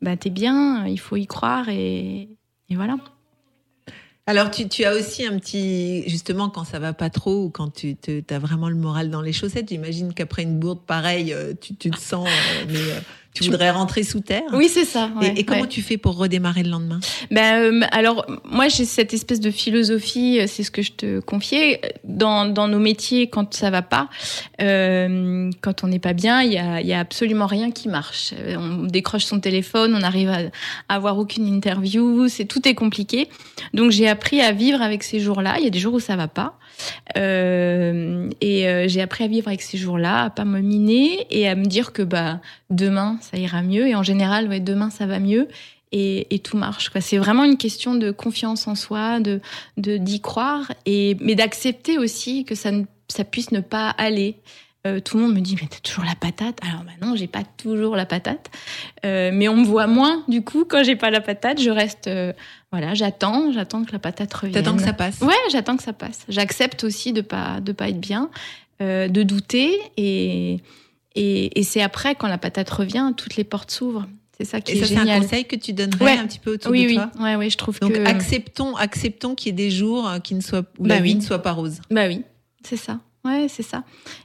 bah, 0.03 0.17
t'es 0.19 0.29
bien, 0.31 0.87
il 0.87 0.99
faut 1.01 1.17
y 1.17 1.27
croire. 1.27 1.71
Et, 1.71 2.29
et 2.69 2.75
voilà. 2.77 2.97
Alors, 4.29 4.51
tu, 4.51 4.69
tu 4.69 4.85
as 4.85 4.93
aussi 4.93 5.25
un 5.25 5.39
petit, 5.39 6.03
justement, 6.09 6.51
quand 6.51 6.65
ça 6.65 6.81
va 6.81 6.93
pas 6.93 7.11
trop 7.11 7.45
ou 7.45 7.51
quand 7.51 7.73
tu 7.73 7.97
as 8.29 8.39
vraiment 8.41 8.69
le 8.69 8.75
moral 8.75 9.09
dans 9.09 9.23
les 9.23 9.33
chaussettes, 9.33 9.69
j'imagine 9.69 10.13
qu'après 10.15 10.43
une 10.43 10.59
bourde 10.59 10.81
pareille, 10.85 11.33
euh, 11.33 11.55
tu, 11.61 11.77
tu 11.77 11.91
te 11.91 11.99
sens, 11.99 12.29
euh, 12.29 12.65
mais 12.69 12.75
euh, 12.75 13.01
tu 13.45 13.51
voudrais 13.51 13.71
rentrer 13.71 14.03
sous 14.03 14.21
terre. 14.21 14.43
Oui, 14.53 14.69
c'est 14.69 14.85
ça. 14.85 15.11
Et, 15.21 15.25
ouais, 15.25 15.35
et 15.37 15.45
comment 15.45 15.63
ouais. 15.63 15.69
tu 15.69 15.83
fais 15.83 15.97
pour 15.97 16.17
redémarrer 16.17 16.63
le 16.63 16.71
lendemain? 16.71 17.01
Ben, 17.31 17.61
euh, 17.61 17.81
alors, 17.93 18.27
moi, 18.45 18.69
j'ai 18.69 18.85
cette 18.85 19.13
espèce 19.13 19.41
de 19.41 19.51
philosophie, 19.51 20.41
euh, 20.41 20.47
c'est 20.47 20.63
ce 20.63 20.71
que 20.71 20.83
je 20.83 20.93
te 20.93 21.21
confiais. 21.21 21.81
Dans, 22.05 22.47
dans 22.47 22.69
nos 22.69 22.79
métiers, 22.79 23.29
quand 23.29 23.55
ça 23.55 23.71
va 23.71 23.83
pas, 23.83 24.09
euh, 24.61 25.51
quand 25.61 25.85
on 25.85 25.89
n'est 25.89 25.99
pas 25.99 26.13
bien, 26.13 26.43
il 26.43 26.53
y 26.53 26.59
a, 26.59 26.81
y 26.81 26.93
a 26.93 26.99
absolument 26.99 27.47
rien 27.47 27.71
qui 27.71 27.89
marche. 27.89 28.33
Euh, 28.39 28.57
On 28.59 28.85
décroche 28.85 29.25
son 29.25 29.41
téléphone, 29.41 29.95
on 29.95 30.03
arrive 30.03 30.31
à, 30.31 30.39
à 30.89 30.95
avoir 30.95 31.19
aucune 31.19 31.47
interview, 31.47 32.29
c'est 32.29 32.47
tout 32.47 32.67
est 32.67 32.75
compliqué. 32.75 33.29
Donc, 33.75 33.91
j'ai 33.91 34.09
appris 34.09 34.41
à 34.41 34.53
vivre 34.53 34.83
avec 34.83 35.03
ces 35.03 35.21
jours-là. 35.21 35.57
Il 35.59 35.65
y 35.65 35.67
a 35.67 35.71
des 35.71 35.79
jours 35.79 35.95
où 35.95 36.01
ça 36.01 36.17
va 36.17 36.29
pas. 36.29 36.59
Euh, 37.17 38.29
et 38.41 38.69
euh, 38.69 38.89
j'ai 38.89 39.01
appris 39.01 39.25
à 39.25 39.29
vivre 39.29 39.49
avec 39.49 39.63
ces 39.63 39.79
jours-là, 39.79 40.25
à 40.25 40.31
pas 40.31 40.45
me 40.45 40.61
miner 40.61 41.27
et 41.31 41.49
à 41.49 41.55
me 41.55 41.65
dire 41.65 41.93
que 41.93 42.03
bah 42.03 42.41
demain 42.71 43.19
ça 43.21 43.37
ira 43.39 43.63
mieux. 43.63 43.87
Et 43.87 43.95
en 43.95 44.03
général, 44.03 44.49
ouais, 44.49 44.61
demain 44.61 44.91
ça 44.91 45.07
va 45.07 45.19
mieux 45.19 45.49
et, 45.93 46.41
tout 46.45 46.57
marche. 46.57 46.91
C'est 47.01 47.17
vraiment 47.17 47.45
une 47.45 47.57
question 47.57 47.95
de 47.95 48.11
confiance 48.11 48.67
en 48.67 48.75
soi, 48.75 49.21
de 49.21 49.41
d'y 49.77 50.21
croire 50.21 50.73
et 50.85 51.17
mais 51.21 51.35
d'accepter 51.35 51.99
aussi 51.99 52.45
que 52.45 52.55
ça 52.55 52.71
ne, 52.71 52.85
ça 53.09 53.25
puisse 53.25 53.53
ne 53.53 53.61
pas 53.61 53.91
aller. 53.91 54.37
Euh, 54.87 55.01
tout 55.01 55.17
le 55.17 55.25
monde 55.25 55.35
me 55.35 55.41
dit 55.41 55.57
mais 55.61 55.67
t'as 55.69 55.81
toujours 55.81 56.05
la 56.05 56.15
patate? 56.15 56.59
Alors 56.63 56.83
bah 56.85 56.93
non, 57.07 57.17
j'ai 57.17 57.27
pas 57.27 57.43
toujours 57.57 57.97
la 57.97 58.07
patate, 58.07 58.51
Euh, 59.05 59.31
mais 59.33 59.49
on 59.49 59.57
me 59.57 59.65
voit 59.65 59.87
moins 59.87 60.23
du 60.29 60.43
coup 60.43 60.65
quand 60.65 60.85
j'ai 60.85 60.97
pas 60.97 61.11
la 61.11 61.21
patate. 61.21 61.61
Je 61.61 61.71
reste 61.71 62.07
euh, 62.07 62.33
voilà, 62.73 62.95
j'attends, 62.95 63.53
j'attends 63.53 63.85
que 63.85 63.93
la 63.93 63.99
patate 63.99 64.33
revienne. 64.33 64.63
T'attends 64.63 64.77
que 64.77 64.83
ça 64.83 64.93
passe 64.93 65.21
Ouais, 65.21 65.35
j'attends 65.51 65.77
que 65.77 65.83
ça 65.83 65.93
passe. 65.93 66.21
J'accepte 66.29 66.85
aussi 66.85 67.13
de 67.13 67.21
pas 67.21 67.61
de 67.61 67.73
pas 67.73 67.89
être 67.89 68.01
bien, 68.01 68.31
de 68.81 69.23
douter 69.23 69.79
et 69.97 70.61
et, 71.15 71.59
et 71.59 71.63
c'est 71.63 71.81
après 71.83 72.15
quand 72.15 72.29
la 72.29 72.39
patate 72.39 72.69
revient, 72.71 73.13
toutes 73.17 73.37
les 73.37 73.45
portes 73.45 73.71
s'ouvrent. 73.71 74.07
C'est 74.39 74.45
ça 74.45 74.61
qui 74.61 74.73
Et 74.73 74.77
est 74.77 74.81
ça, 74.83 74.87
c'est 74.89 74.97
un 74.97 75.01
génial. 75.01 75.23
conseil 75.23 75.47
que 75.47 75.57
tu 75.57 75.73
donnerais 75.73 76.05
Ouais. 76.05 76.19
un 76.19 76.27
petit 76.27 76.39
peu 76.39 76.53
autour 76.53 76.71
oui, 76.71 76.83
de 76.83 76.89
oui, 76.89 76.95
toi? 76.97 77.11
Ouais, 77.19 77.37
ouais, 77.37 77.49
je 77.49 77.57
trouve 77.57 77.81
Donc, 77.81 77.95
que 77.95 78.05
acceptons, 78.07 78.77
acceptons 78.77 79.35
qu'il 79.35 79.47
y 79.47 79.51
ait 79.51 79.53
des 79.55 79.71
jours 79.71 80.11
qui 80.23 80.35
ne 80.35 80.43
soient, 80.43 80.65
où 80.79 80.83
Bah 80.87 80.97
la 80.97 81.01
vie 81.01 81.13
oui. 81.13 81.15
ne 81.17 81.23
soit 81.23 81.43
pas 81.43 81.53
rose. 81.53 81.81
Bah 81.91 82.07
oui, 82.07 82.23
c'est 82.63 82.77
ça. 82.77 83.01
Ouais, 83.27 83.47
c'est 83.49 83.63
ça. 83.63 83.83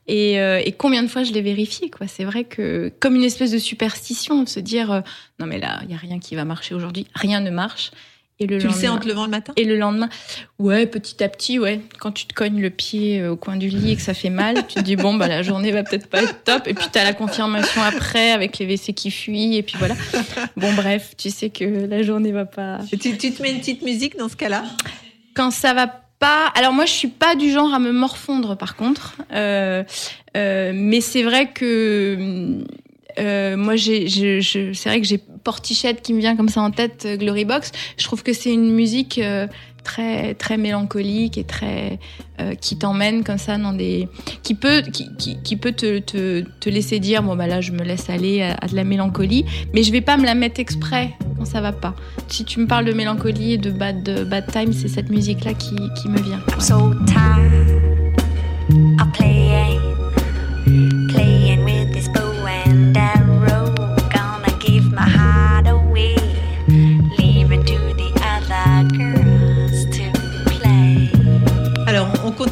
Et, 0.07 0.39
euh, 0.39 0.61
et 0.63 0.71
combien 0.73 1.01
de 1.01 1.07
fois 1.07 1.23
je 1.23 1.33
l'ai 1.33 1.41
vérifié, 1.41 1.89
quoi. 1.89 2.07
C'est 2.07 2.23
vrai 2.23 2.43
que, 2.43 2.91
comme 2.99 3.15
une 3.15 3.23
espèce 3.23 3.51
de 3.51 3.57
superstition, 3.57 4.43
de 4.43 4.49
se 4.49 4.59
dire, 4.59 4.91
euh, 4.91 5.01
non 5.39 5.47
mais 5.47 5.59
là, 5.59 5.79
il 5.83 5.91
y 5.91 5.93
a 5.95 5.97
rien 5.97 6.19
qui 6.19 6.35
va 6.35 6.45
marcher 6.45 6.75
aujourd'hui, 6.75 7.07
rien 7.15 7.39
ne 7.39 7.49
marche. 7.49 7.91
Et 8.39 8.47
le 8.47 8.57
Tu 8.57 8.67
le 8.67 8.73
sais 8.73 8.87
en 8.87 8.97
te 8.97 9.07
levant 9.07 9.25
le 9.25 9.29
matin? 9.29 9.53
Et 9.55 9.65
le 9.65 9.77
lendemain, 9.77 10.09
ouais, 10.57 10.87
petit 10.87 11.23
à 11.23 11.29
petit, 11.29 11.59
ouais. 11.59 11.79
Quand 11.99 12.11
tu 12.11 12.25
te 12.25 12.33
cognes 12.33 12.59
le 12.59 12.71
pied 12.71 13.21
euh, 13.21 13.33
au 13.33 13.35
coin 13.35 13.55
du 13.55 13.67
lit 13.69 13.91
et 13.91 13.95
que 13.95 14.01
ça 14.01 14.15
fait 14.15 14.31
mal, 14.31 14.65
tu 14.67 14.75
te 14.75 14.79
dis 14.79 14.95
bon 14.95 15.13
bah 15.13 15.27
la 15.27 15.43
journée 15.43 15.71
va 15.71 15.83
peut-être 15.83 16.07
pas 16.07 16.23
être 16.23 16.43
top. 16.43 16.67
Et 16.67 16.73
puis 16.73 16.87
t'as 16.91 17.03
la 17.03 17.13
confirmation 17.13 17.83
après 17.83 18.31
avec 18.31 18.57
les 18.57 18.65
WC 18.65 18.93
qui 18.93 19.11
fuient 19.11 19.57
et 19.57 19.61
puis 19.61 19.75
voilà. 19.77 19.95
Bon 20.57 20.73
bref, 20.73 21.13
tu 21.17 21.29
sais 21.29 21.51
que 21.51 21.85
la 21.85 22.01
journée 22.01 22.31
va 22.31 22.45
pas. 22.45 22.79
Et 22.91 22.97
tu, 22.97 23.15
tu 23.15 23.31
te 23.31 23.43
mets 23.43 23.51
une 23.51 23.59
petite 23.59 23.83
musique 23.83 24.17
dans 24.17 24.27
ce 24.27 24.35
cas-là? 24.35 24.63
Quand 25.35 25.51
ça 25.51 25.75
va 25.75 26.00
pas, 26.21 26.45
alors 26.55 26.71
moi 26.71 26.85
je 26.85 26.93
suis 26.93 27.07
pas 27.09 27.35
du 27.35 27.51
genre 27.51 27.73
à 27.73 27.79
me 27.79 27.91
morfondre 27.91 28.55
par 28.55 28.75
contre, 28.75 29.15
Euh, 29.33 29.83
euh, 30.37 30.71
mais 30.73 31.01
c'est 31.01 31.23
vrai 31.23 31.51
que 31.51 32.63
euh, 33.19 33.57
moi 33.57 33.75
c'est 33.77 34.85
vrai 34.85 35.01
que 35.01 35.07
j'ai 35.07 35.19
Portichette 35.43 36.01
qui 36.01 36.13
me 36.13 36.19
vient 36.19 36.35
comme 36.35 36.49
ça 36.49 36.61
en 36.61 36.71
tête, 36.71 37.03
euh, 37.05 37.17
Glory 37.17 37.45
Box. 37.45 37.71
Je 37.97 38.03
trouve 38.03 38.21
que 38.23 38.33
c'est 38.33 38.53
une 38.53 38.71
musique 38.71 39.17
euh, 39.17 39.47
très 39.83 40.35
très 40.35 40.57
mélancolique 40.57 41.37
et 41.37 41.43
très 41.43 41.99
qui 42.59 42.75
t'emmène 42.75 43.23
comme 43.23 43.37
ça 43.37 43.59
dans 43.59 43.71
des 43.73 44.07
qui 44.41 44.55
peut 44.55 44.81
qui, 44.81 45.55
peut 45.55 45.73
te, 45.73 45.99
te, 45.99 46.43
te 46.59 46.69
laisser 46.71 46.99
dire 46.99 47.21
bon 47.21 47.35
bah 47.35 47.45
là 47.45 47.61
je 47.61 47.71
me 47.71 47.83
laisse 47.83 48.09
aller 48.09 48.41
à, 48.41 48.65
de 48.65 48.75
la 48.75 48.83
mélancolie 48.83 49.45
mais 49.75 49.83
je 49.83 49.91
vais 49.91 50.01
pas 50.01 50.17
me 50.17 50.25
la 50.25 50.33
mettre 50.33 50.59
exprès 50.59 51.11
quand 51.37 51.45
ça 51.45 51.61
va 51.61 51.71
pas. 51.71 51.95
Si 52.27 52.43
tu 52.43 52.59
me 52.59 52.65
parles 52.65 52.85
de 52.85 52.93
mélancolie 52.93 53.53
et 53.53 53.57
de 53.59 53.69
bad 53.69 54.51
time 54.51 54.73
c'est 54.73 54.87
cette 54.87 55.11
musique 55.11 55.43
là 55.45 55.53
qui, 55.53 55.75
qui 56.01 56.09
me 56.09 56.19
vient. 56.19 56.41
So 56.59 56.93
tired 57.05 57.90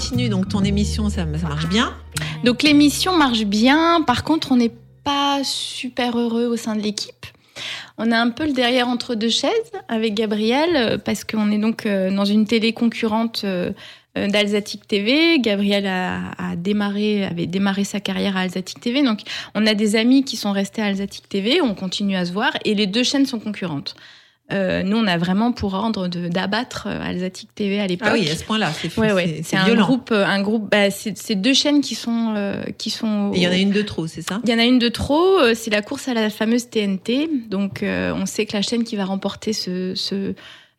continue. 0.09 0.29
Donc, 0.29 0.49
ton 0.49 0.63
émission, 0.63 1.09
ça, 1.09 1.25
marche 1.25 1.67
bien. 1.67 1.93
Donc 2.43 2.63
l'émission 2.63 3.15
marche 3.15 3.43
bien. 3.43 4.01
Par 4.01 4.23
contre, 4.23 4.51
on 4.51 4.55
n'est 4.55 4.73
pas 5.03 5.41
super 5.43 6.17
heureux 6.17 6.45
au 6.45 6.57
sein 6.57 6.75
de 6.75 6.81
l'équipe. 6.81 7.25
On 7.97 8.11
a 8.11 8.17
un 8.17 8.29
peu 8.29 8.45
le 8.45 8.53
derrière 8.53 8.87
entre 8.87 9.13
deux 9.13 9.29
chaises 9.29 9.51
avec 9.89 10.13
Gabriel 10.13 10.69
euh, 10.75 10.97
parce 10.97 11.25
qu'on 11.25 11.51
est 11.51 11.57
donc 11.57 11.85
euh, 11.85 12.09
dans 12.09 12.23
une 12.23 12.45
télé 12.45 12.71
concurrente 12.71 13.41
euh, 13.43 13.71
d'Alsatic 14.15 14.87
TV. 14.87 15.39
Gabriel 15.39 15.85
a, 15.85 16.31
a 16.37 16.55
démarré, 16.55 17.25
avait 17.25 17.47
démarré 17.47 17.83
sa 17.83 17.99
carrière 17.99 18.37
à 18.37 18.41
Alsatic 18.41 18.79
TV. 18.79 19.03
Donc 19.03 19.19
on 19.53 19.67
a 19.67 19.73
des 19.73 19.97
amis 19.97 20.23
qui 20.23 20.37
sont 20.37 20.53
restés 20.53 20.81
à 20.81 20.85
Alsatic 20.85 21.27
TV. 21.27 21.61
On 21.61 21.75
continue 21.75 22.15
à 22.15 22.23
se 22.25 22.31
voir 22.31 22.53
et 22.63 22.73
les 22.73 22.87
deux 22.87 23.03
chaînes 23.03 23.25
sont 23.25 23.39
concurrentes. 23.39 23.95
Euh, 24.51 24.81
nous, 24.83 24.97
on 24.97 25.05
a 25.07 25.17
vraiment 25.17 25.51
pour 25.51 25.73
ordre 25.75 26.07
d'abattre 26.07 26.87
euh, 26.89 27.01
Alsatic 27.03 27.53
TV 27.53 27.79
à 27.79 27.87
l'époque. 27.87 28.07
Ah 28.11 28.13
oui, 28.13 28.29
à 28.29 28.35
ce 28.35 28.43
point-là, 28.43 28.71
c'est 28.73 28.97
Ouais, 28.97 29.09
c'est- 29.09 29.13
ouais. 29.13 29.33
c'est 29.37 29.43
C'est 29.43 29.57
un 29.57 29.65
violent. 29.65 29.85
groupe, 29.85 30.09
euh, 30.11 30.25
un 30.25 30.41
groupe. 30.41 30.69
Bah, 30.71 30.89
c'est 30.91 31.17
c'est 31.17 31.35
deux 31.35 31.53
chaînes 31.53 31.81
qui 31.81 31.95
sont 31.95 32.33
euh, 32.35 32.63
qui 32.77 32.89
sont. 32.89 33.31
Il 33.35 33.41
y 33.41 33.47
en 33.47 33.51
a 33.51 33.57
une 33.57 33.71
de 33.71 33.81
trop, 33.81 34.07
c'est 34.07 34.21
ça? 34.21 34.39
Il 34.43 34.49
y 34.49 34.53
en 34.53 34.59
a 34.59 34.65
une 34.65 34.79
de 34.79 34.89
trop. 34.89 35.39
euh, 35.39 35.53
C'est 35.55 35.69
la 35.71 35.81
course 35.81 36.07
à 36.07 36.13
la 36.13 36.29
fameuse 36.29 36.69
TNT. 36.69 37.29
Donc, 37.49 37.83
euh, 37.83 38.13
on 38.15 38.25
sait 38.25 38.45
que 38.45 38.53
la 38.53 38.61
chaîne 38.61 38.83
qui 38.83 38.95
va 38.95 39.05
remporter 39.05 39.53
ce, 39.53 39.93
ce 39.95 40.33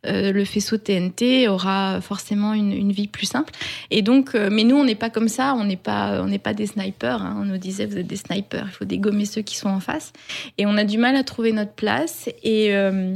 euh, 0.06 0.32
le 0.32 0.44
faisceau 0.46 0.78
TNT 0.78 1.46
aura 1.46 2.00
forcément 2.00 2.54
une, 2.54 2.72
une 2.72 2.90
vie 2.90 3.06
plus 3.06 3.26
simple. 3.26 3.52
Et 3.90 4.00
donc, 4.00 4.34
euh, 4.34 4.48
mais 4.50 4.64
nous, 4.64 4.76
on 4.76 4.84
n'est 4.84 4.94
pas 4.94 5.10
comme 5.10 5.28
ça. 5.28 5.54
On 5.58 5.64
n'est 5.64 5.76
pas, 5.76 6.22
on 6.22 6.26
n'est 6.26 6.38
pas 6.38 6.54
des 6.54 6.66
snipers. 6.66 7.20
hein. 7.22 7.36
On 7.38 7.44
nous 7.44 7.58
disait, 7.58 7.84
vous 7.84 7.98
êtes 7.98 8.06
des 8.06 8.16
snipers. 8.16 8.64
Il 8.68 8.72
faut 8.72 8.84
dégommer 8.86 9.26
ceux 9.26 9.42
qui 9.42 9.56
sont 9.56 9.68
en 9.68 9.78
face. 9.80 10.12
Et 10.56 10.64
on 10.64 10.76
a 10.78 10.84
du 10.84 10.96
mal 10.96 11.16
à 11.16 11.22
trouver 11.22 11.52
notre 11.52 11.72
place. 11.74 12.30
Et 12.42 12.74
euh, 12.74 13.14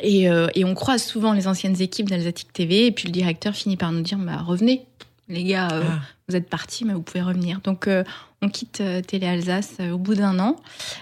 et, 0.00 0.28
euh, 0.28 0.48
et 0.54 0.64
on 0.64 0.74
croise 0.74 1.02
souvent 1.02 1.32
les 1.32 1.46
anciennes 1.48 1.80
équipes 1.80 2.08
d'Alsatic 2.08 2.52
TV. 2.52 2.86
Et 2.86 2.92
puis 2.92 3.06
le 3.08 3.12
directeur 3.12 3.54
finit 3.54 3.76
par 3.76 3.92
nous 3.92 4.00
dire, 4.02 4.18
bah, 4.18 4.38
revenez, 4.38 4.82
les 5.28 5.44
gars. 5.44 5.68
euh, 5.72 5.82
Ah. 5.86 6.00
vous 6.28 6.36
êtes 6.36 6.48
partis, 6.48 6.84
mais 6.84 6.92
vous 6.94 7.02
pouvez 7.02 7.22
revenir. 7.22 7.60
Donc, 7.62 7.86
euh, 7.88 8.04
on 8.42 8.48
quitte 8.48 8.82
Télé 9.06 9.26
Alsace 9.26 9.76
au 9.92 9.98
bout 9.98 10.14
d'un 10.14 10.38
an. 10.40 10.56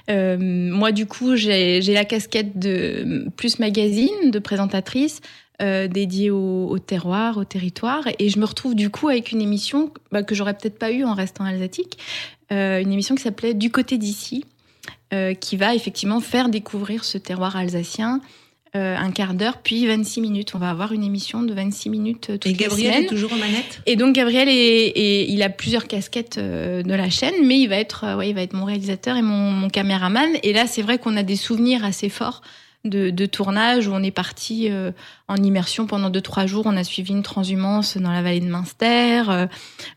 Moi, 0.09 0.93
du 0.93 1.07
coup, 1.07 1.37
j'ai 1.37 1.81
la 1.81 2.05
casquette 2.05 2.59
de 2.59 2.69
euh, 2.71 3.31
plus 3.37 3.59
magazine, 3.59 4.31
de 4.31 4.39
présentatrice. 4.39 5.21
dédiée 5.61 6.31
au, 6.31 6.69
au 6.69 6.79
terroir, 6.79 7.37
au 7.37 7.45
territoire, 7.45 8.05
et 8.19 8.31
je 8.31 8.39
me 8.39 8.47
retrouve 8.47 8.75
du 8.75 8.89
coup 8.89 9.09
avec 9.09 9.31
une 9.31 9.43
émission 9.43 9.93
bah, 10.11 10.23
que 10.23 10.35
j'aurais 10.35 10.55
peut-être 10.55 10.79
pas 10.79 10.91
eu 10.91 11.05
en 11.05 11.13
restant 11.13 11.45
alsatique, 11.45 11.99
une 12.51 12.91
émission 12.91 13.15
qui 13.15 13.23
s'appelait 13.23 13.53
Du 13.53 13.71
côté 13.71 13.99
d'ici, 13.99 14.47
qui 15.41 15.57
va 15.59 15.75
effectivement 15.75 16.21
faire 16.21 16.49
découvrir 16.49 17.05
ce 17.05 17.19
terroir 17.19 17.57
alsacien, 17.57 18.23
euh, 18.77 18.97
un 18.97 19.11
quart 19.11 19.35
d'heure, 19.35 19.59
puis 19.59 19.87
26 19.87 20.21
minutes. 20.21 20.53
On 20.55 20.59
va 20.59 20.71
avoir 20.71 20.93
une 20.93 21.03
émission 21.03 21.43
de 21.43 21.53
26 21.53 21.91
minutes 21.91 22.31
euh, 22.31 22.35
toutes 22.35 22.47
Et 22.47 22.51
les 22.51 22.55
Gabriel 22.55 22.93
semaines. 22.93 23.05
est 23.05 23.09
toujours 23.09 23.33
aux 23.33 23.37
manettes? 23.37 23.81
Et 23.87 23.97
donc 23.97 24.15
Gabriel 24.15 24.49
est, 24.49 24.53
est- 24.95 25.27
il 25.29 25.43
a 25.43 25.49
plusieurs 25.51 25.87
casquettes 25.89 26.39
euh, 26.39 26.83
de 26.83 26.95
la 26.95 27.11
chaîne, 27.11 27.35
mais 27.45 27.59
il 27.59 27.67
va 27.69 27.77
être, 27.77 28.05
euh, 28.05 28.17
ouais, 28.17 28.29
il 28.31 28.35
va 28.35 28.43
être 28.43 28.53
mon 28.53 28.65
réalisateur 28.65 29.17
et 29.17 29.23
mon, 29.23 29.51
mon 29.51 29.69
caméraman. 29.71 30.29
Et 30.43 30.53
là, 30.53 30.67
c'est 30.67 30.83
vrai 30.83 30.99
qu'on 30.99 31.17
a 31.17 31.23
des 31.25 31.37
souvenirs 31.37 31.85
assez 31.85 32.09
forts 32.09 32.43
de, 32.87 33.11
de 33.11 33.27
tournage 33.27 33.89
où 33.89 33.93
on 33.93 34.03
est 34.03 34.11
parti 34.11 34.69
euh, 34.71 34.93
en 35.29 35.37
immersion 35.37 35.87
pendant 35.87 36.09
deux 36.09 36.23
trois 36.23 36.47
jours. 36.47 36.63
On 36.67 36.77
a 36.79 36.85
suivi 36.85 37.11
une 37.13 37.23
transhumance 37.23 37.97
dans 37.99 38.11
la 38.13 38.23
vallée 38.23 38.41
de 38.41 38.47
Münster, 38.49 39.25
euh, 39.29 39.47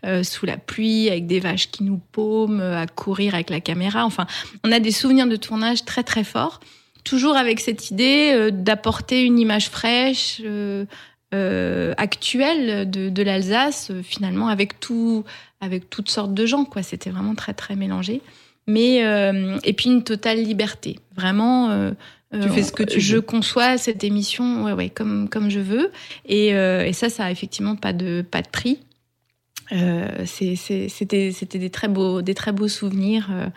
euh, 0.06 0.24
sous 0.24 0.46
la 0.46 0.58
pluie, 0.58 1.10
avec 1.10 1.26
des 1.28 1.40
vaches 1.40 1.70
qui 1.72 1.84
nous 1.84 2.02
paument, 2.12 2.60
à 2.60 2.88
courir 2.88 3.36
avec 3.36 3.50
la 3.52 3.62
caméra. 3.62 4.04
Enfin, 4.04 4.26
on 4.66 4.72
a 4.72 4.80
des 4.80 4.92
souvenirs 4.92 5.28
de 5.28 5.36
tournage 5.38 5.86
très 5.86 6.04
très 6.04 6.24
forts. 6.26 6.60
Toujours 7.04 7.36
avec 7.36 7.60
cette 7.60 7.92
idée 7.92 8.32
euh, 8.34 8.52
d'apporter 8.52 9.24
une 9.24 9.39
image 9.39 9.70
fraîche. 9.70 10.42
euh, 10.46 10.86
euh, 11.34 11.96
actuelle 11.98 12.88
de, 12.89 13.10
de 13.10 13.24
l'Alsace, 13.24 13.92
finalement, 14.04 14.50
avec 14.50 14.80
tout, 14.80 15.24
avec 15.62 15.89
toutes 15.89 16.12
sortes 16.12 16.36
de 16.36 16.46
gens, 16.46 16.63
quoi. 16.63 16.84
C'était 16.84 17.10
vraiment 17.10 17.34
très, 17.34 17.56
très 17.56 17.76
mélangé. 17.76 18.22
Mais, 18.68 19.04
euh, 19.04 19.58
et 19.63 19.74
puis 19.74 19.89
une 19.89 20.04
totale 20.04 20.44
liberté. 20.44 21.00
Vraiment. 21.16 21.72
euh, 21.72 21.92
Tu 22.39 22.50
fais 22.50 22.62
ce 22.62 22.72
que 22.72 22.84
tu 22.84 23.00
je 23.02 23.16
veux. 23.16 23.22
conçois 23.22 23.80
cette 23.80 24.04
émission, 24.04 24.63
ouais, 24.63 24.74
ouais, 24.74 24.89
comme, 24.89 25.28
comme 25.28 25.50
je 25.50 25.60
veux. 25.60 25.92
Et, 26.28 26.50
et 26.50 26.94
ça, 26.94 27.10
ça 27.10 27.26
a 27.26 27.32
effectivement 27.32 27.76
pas 27.76 27.94
de, 27.94 28.24
pas 28.30 28.44
de 28.44 28.48
prix. 28.50 28.78
Euh, 29.71 30.26
C'était 30.26 31.32
c'était 31.32 31.58
des 31.60 31.69
très 31.69 31.88
beaux, 31.88 32.21
des 32.21 32.34
très 32.34 32.52
beaux 32.52 32.67
souvenirs 32.67 33.28
euh, 33.32 33.47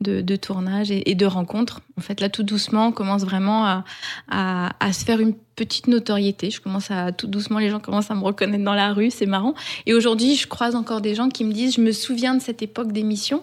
de, 0.00 0.20
de 0.20 0.36
tournage 0.36 0.90
et, 0.90 1.10
et 1.10 1.14
de 1.14 1.26
rencontres. 1.26 1.80
En 1.98 2.00
fait, 2.00 2.20
là, 2.20 2.28
tout 2.28 2.42
doucement, 2.42 2.88
on 2.88 2.92
commence 2.92 3.22
vraiment 3.22 3.64
à, 3.64 3.84
à, 4.30 4.70
à 4.84 4.92
se 4.92 5.04
faire 5.04 5.20
une 5.20 5.34
petite 5.56 5.86
notoriété. 5.88 6.50
Je 6.50 6.60
commence 6.60 6.90
à 6.90 7.12
tout 7.12 7.26
doucement, 7.26 7.58
les 7.58 7.70
gens 7.70 7.80
commencent 7.80 8.10
à 8.10 8.14
me 8.14 8.22
reconnaître 8.24 8.64
dans 8.64 8.74
la 8.74 8.92
rue, 8.92 9.10
c'est 9.10 9.26
marrant. 9.26 9.54
Et 9.86 9.94
aujourd'hui, 9.94 10.36
je 10.36 10.46
croise 10.46 10.74
encore 10.74 11.00
des 11.00 11.14
gens 11.14 11.28
qui 11.28 11.44
me 11.44 11.52
disent, 11.52 11.74
je 11.76 11.80
me 11.80 11.92
souviens 11.92 12.34
de 12.34 12.42
cette 12.42 12.62
époque 12.62 12.92
d'émission. 12.92 13.42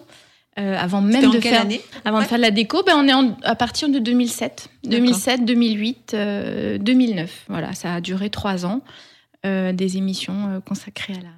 euh, 0.58 0.76
avant 0.76 1.00
même 1.00 1.30
de 1.30 1.40
faire 1.40 1.62
année 1.62 1.80
avant 2.04 2.18
Ouais. 2.18 2.24
de 2.24 2.28
faire 2.28 2.36
de 2.36 2.42
la 2.42 2.50
déco, 2.50 2.82
ben 2.84 2.92
on 2.98 3.08
est 3.08 3.14
en- 3.14 3.38
à 3.42 3.54
partir 3.54 3.88
de 3.88 3.98
2007, 3.98 4.68
D'accord. 4.84 4.98
2007, 5.00 5.44
2008, 5.46 6.12
euh, 6.12 6.76
2009. 6.76 7.46
Voilà, 7.48 7.72
ça 7.72 7.94
a 7.94 8.00
duré 8.02 8.28
trois 8.28 8.66
ans, 8.66 8.82
euh, 9.46 9.72
des 9.72 9.96
émissions 9.96 10.48
euh, 10.50 10.60
consacrées 10.60 11.14
à 11.14 11.22
la 11.22 11.30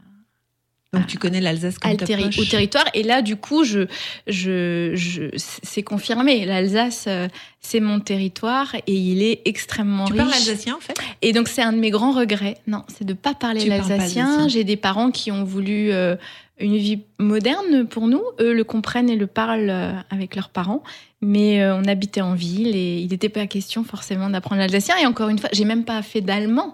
Donc, 0.95 1.07
tu 1.07 1.19
connais 1.19 1.41
l'Alsace 1.41 1.79
comme 1.79 1.97
ta 1.97 2.07
poche. 2.07 2.39
au 2.39 2.45
territoire. 2.45 2.85
Et 2.95 3.03
là, 3.03 3.23
du 3.23 3.37
coup, 3.37 3.65
je, 3.65 3.87
je, 4.27 4.93
je, 4.95 5.25
c'est 5.37 5.83
confirmé. 5.83 6.45
L'Alsace, 6.45 7.05
euh, 7.09 7.29
c'est 7.61 7.81
mon 7.81 8.01
territoire 8.01 8.75
et 8.87 8.95
il 8.95 9.23
est 9.23 9.43
extrêmement 9.47 10.05
Tu 10.05 10.13
riche. 10.13 10.23
parles 10.23 10.33
alsacien, 10.35 10.77
en 10.77 10.81
fait? 10.81 10.95
Et 11.23 11.33
donc 11.33 11.49
c'est 11.49 11.63
un 11.63 11.73
de 11.73 11.79
mes 11.79 11.91
grands 11.91 12.13
regrets. 12.13 12.59
Non, 12.67 12.83
c'est 12.89 13.05
de 13.05 13.15
pas 13.15 13.35
parler 13.35 13.61
Tu 13.63 13.69
l'alsacien. 13.69 13.97
alsacien. 14.27 14.49
J'ai 14.49 14.65
des 14.65 14.77
parents 14.77 15.11
qui 15.11 15.31
ont 15.33 15.45
voulu 15.45 15.91
euh, 15.93 16.17
une 16.59 16.77
vie 16.77 17.01
moderne 17.19 17.87
pour 17.87 18.07
nous. 18.07 18.23
Eux 18.41 18.53
le 18.53 18.65
comprennent 18.65 19.09
et 19.09 19.17
le 19.17 19.27
parlent 19.27 19.71
euh, 19.71 19.93
avec 20.11 20.37
leurs 20.37 20.51
parents. 20.51 20.83
Mais 21.23 21.63
euh, 21.63 21.75
on 21.75 21.85
habitait 21.85 22.21
en 22.21 22.35
ville 22.35 22.77
et 22.77 22.99
il 22.99 23.09
n'était 23.09 23.31
pas 23.31 23.47
question 23.47 23.83
forcément 23.83 24.29
d'apprendre 24.29 24.61
l'alsacien. 24.61 24.97
Et 24.99 25.07
encore 25.07 25.31
une 25.31 25.39
fois, 25.39 25.49
j'ai 25.53 25.65
même 25.65 25.85
pas 25.85 26.03
fait 26.03 26.21
d'allemand. 26.21 26.73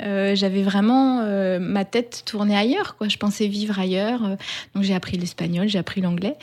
Euh, 0.00 0.34
j'avais 0.34 0.62
vraiment 0.62 1.20
euh, 1.20 1.58
ma 1.60 1.84
tête 1.84 2.22
tournée 2.26 2.56
ailleurs, 2.56 2.96
quoi. 2.96 3.08
Je 3.08 3.16
pensais 3.16 3.46
vivre 3.46 3.78
ailleurs, 3.78 4.24
euh, 4.24 4.36
donc 4.74 4.82
j'ai 4.82 4.94
appris 4.94 5.16
l'espagnol, 5.16 5.68
j'ai 5.68 5.78
appris 5.78 6.00
l'anglais. 6.00 6.36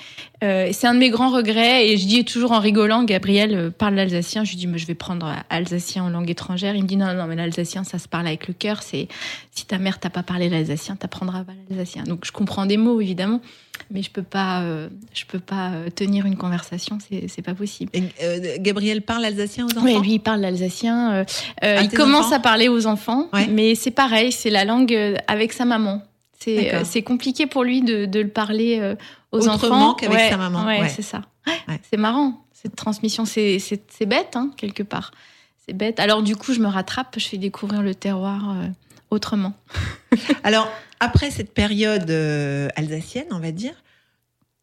Euh, 0.44 0.70
c'est 0.72 0.88
un 0.88 0.94
de 0.96 1.00
mes 1.00 1.10
grands 1.12 1.30
regrets, 1.30 1.88
et 1.88 1.98
je 1.98 2.08
dis 2.08 2.26
toujours 2.26 2.52
en 2.52 2.60
rigolant, 2.60 3.04
Gabriel 3.04 3.54
euh, 3.56 3.70
parle 3.70 3.94
l'alsacien. 3.96 4.44
Je 4.44 4.52
lui 4.52 4.58
dis, 4.58 4.68
mais 4.68 4.80
je 4.80 4.88
vais 4.88 4.96
prendre 4.96 5.32
alsacien 5.50 6.04
en 6.04 6.10
langue 6.10 6.30
étrangère. 6.32 6.76
Il 6.76 6.84
me 6.84 6.88
dit, 6.88 6.98
non, 6.98 7.14
non, 7.14 7.28
mais 7.28 7.36
l'alsacien, 7.36 7.84
ça 7.84 8.00
se 8.00 8.08
parle 8.08 8.26
avec 8.28 8.48
le 8.48 8.54
cœur. 8.56 8.82
C'est 8.82 9.08
si 9.52 9.66
ta 9.66 9.78
mère 9.78 10.00
t'a 10.00 10.10
pas 10.10 10.24
parlé 10.24 10.50
l'alsacien, 10.50 10.96
t'apprendras 10.96 11.44
pas 11.44 11.52
l'alsacien. 11.70 12.04
Donc 12.04 12.26
je 12.26 12.32
comprends 12.32 12.66
des 12.66 12.78
mots 12.78 13.02
évidemment, 13.02 13.42
mais 13.92 14.02
je 14.02 14.10
peux 14.10 14.24
pas, 14.24 14.62
euh, 14.64 14.90
je 15.14 15.26
peux 15.26 15.40
pas 15.40 15.72
euh, 15.74 15.90
tenir 15.90 16.26
une 16.26 16.38
conversation, 16.38 16.98
c'est 17.28 17.42
pas 17.42 17.54
possible. 17.54 17.92
Et, 17.94 18.04
euh, 18.24 18.56
Gabriel 18.60 19.02
parle 19.02 19.26
alsacien 19.26 19.66
aux 19.66 19.78
enfants? 19.78 19.84
Oui, 19.84 20.00
lui, 20.02 20.14
il 20.14 20.20
parle 20.20 20.42
l'alsacien. 20.42 21.26
il 21.62 21.90
commence 21.90 22.28
enfants? 22.28 22.36
à 22.36 22.40
parler 22.40 22.68
aux 22.70 22.88
enfants, 22.88 23.30
Ouais. 23.34 23.48
mais 23.48 23.76
c'est 23.76 23.92
pareil, 23.92 24.32
c'est 24.32 24.50
la 24.50 24.66
langue 24.66 24.98
avec 25.28 25.54
sa 25.54 25.66
maman. 25.66 26.02
C'est 26.44 26.74
euh, 26.74 26.84
c'est 26.84 27.04
compliqué 27.04 27.46
pour 27.46 27.64
lui 27.64 27.82
de, 27.82 28.06
de 28.06 28.20
le 28.20 28.30
parler 28.30 28.80
euh, 28.80 28.96
aux 29.32 29.48
Autrement 29.48 29.76
enfants. 29.90 29.94
qu'avec 29.94 30.18
Ouais, 30.18 30.30
sa 30.30 30.38
maman, 30.38 30.66
Ouais, 30.66 30.80
ouais. 30.82 30.90
c'est 30.90 31.02
ça. 31.02 31.22
Ouais. 31.48 31.80
C'est 31.90 31.98
marrant. 31.98 32.46
Cette 32.52 32.76
transmission, 32.76 33.26
c'est 33.26 33.60
bête, 34.08 34.36
hein, 34.36 34.52
quelque 34.58 34.84
part. 34.84 35.12
c'est 35.66 35.74
bête. 35.74 36.00
Alors 36.00 36.22
du 36.24 36.36
coup, 36.36 36.54
je 36.54 36.60
me 36.60 36.68
rattrape, 36.68 37.16
je 37.20 37.28
fais 37.28 37.38
découvrir 37.38 37.82
le 37.82 37.94
terroir 37.96 38.52
euh, 38.58 38.68
autrement. 39.10 39.54
Alors, 40.44 40.68
après 41.00 41.32
cette 41.32 41.54
période 41.54 42.10
euh, 42.10 42.70
alsacienne, 42.76 43.26
on 43.32 43.40
va 43.40 43.52
dire, 43.52 43.74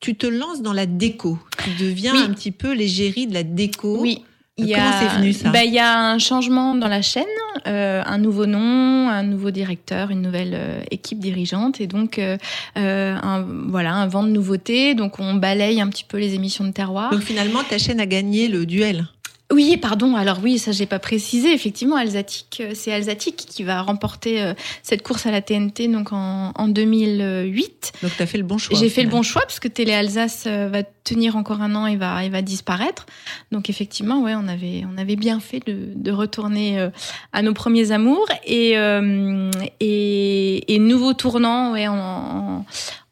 tu 0.01 0.15
te 0.17 0.27
lances 0.27 0.63
dans 0.63 0.73
la 0.73 0.87
déco. 0.87 1.39
Tu 1.65 1.71
deviens 1.83 2.13
Oui. 2.15 2.23
un 2.23 2.33
petit 2.33 2.53
peu 2.53 2.73
l'égérie 2.73 3.27
de 3.27 3.35
la 3.35 3.43
déco. 3.43 3.99
Oui. 4.01 4.25
Il 4.59 4.67
y 4.69 4.73
comment 4.75 4.89
a- 4.89 5.01
c'est 5.01 5.17
venu, 5.21 5.33
ça 5.33 5.51
bah, 5.51 5.65
Il 5.65 5.73
y 5.73 5.79
a 5.79 5.99
un 6.11 6.19
changement 6.19 6.75
dans 6.75 6.89
la 6.89 7.01
chaîne, 7.03 7.25
euh, 7.67 8.03
un 8.05 8.19
nouveau 8.19 8.47
nom, 8.47 9.09
un 9.09 9.23
nouveau 9.23 9.51
directeur, 9.51 10.11
une 10.11 10.21
nouvelle 10.23 10.53
euh, 10.55 10.81
équipe 10.91 11.21
dirigeante 11.21 11.81
et 11.81 11.87
donc 11.87 12.19
euh, 12.19 12.37
euh, 12.77 13.17
un, 13.23 13.45
voilà, 13.69 13.95
un 13.95 14.07
vent 14.09 14.23
de 14.25 14.31
nouveautés. 14.31 14.95
Donc 14.95 15.19
on 15.21 15.35
balaye 15.35 15.81
un 15.81 15.89
petit 15.89 16.05
peu 16.05 16.19
les 16.19 16.35
émissions 16.35 16.65
de 16.65 16.73
terroir. 16.73 17.11
Donc 17.11 17.21
finalement, 17.23 17.61
ta 17.63 17.79
chaîne 17.79 18.01
a 18.01 18.07
gagné 18.07 18.49
le 18.49 18.67
duel. 18.67 19.07
Oui, 19.51 19.79
pardon. 19.79 20.15
Alors 20.15 20.41
oui, 20.43 20.59
ça 20.59 20.73
j'ai 20.73 20.85
pas 20.85 20.99
précisé. 20.99 21.53
Effectivement, 21.53 21.97
Alsatic, 21.97 22.59
euh, 22.61 22.73
c'est 22.75 22.93
Alsatic 22.93 23.35
qui 23.35 23.65
va 23.65 23.81
remporter 23.81 24.43
euh, 24.43 24.53
cette 24.83 25.03
course 25.03 25.25
à 25.25 25.31
la 25.31 25.41
TNT 25.41 25.89
donc 25.89 26.13
en, 26.13 26.53
en 26.55 26.69
2008. 26.69 27.93
Donc 28.03 28.13
tu 28.15 28.23
as 28.23 28.27
fait 28.27 28.37
le 28.37 28.45
bon 28.45 28.59
choix. 28.59 28.79
J'ai 28.79 28.91
fait 28.91 29.03
le 29.03 29.09
bon 29.09 29.23
choix 29.23 29.41
parce 29.43 29.59
que 29.59 29.69
Télé 29.69 29.95
Alsace 29.95 30.45
euh, 30.47 30.69
va 30.69 30.83
tenir 30.83 31.37
encore 31.37 31.63
un 31.63 31.75
an 31.75 31.87
et 31.87 31.97
va, 31.97 32.23
et 32.25 32.29
va 32.29 32.43
disparaître. 32.43 33.07
Donc 33.51 33.71
effectivement, 33.71 34.21
ouais, 34.21 34.35
on 34.35 34.49
avait, 34.49 34.85
on 34.93 34.99
avait 34.99 35.17
bien 35.17 35.41
fait 35.41 35.61
de, 35.67 35.93
de 35.95 36.13
retourner 36.13 36.91
à 37.33 37.41
nos 37.41 37.55
premiers 37.55 37.93
amours 37.93 38.29
et, 38.45 38.77
euh, 38.77 39.51
et, 39.81 40.75
et 40.75 40.79
nouveau 40.79 41.15
tournant, 41.15 41.73
ouais, 41.73 41.89
en, 41.89 41.95
en, 41.95 42.67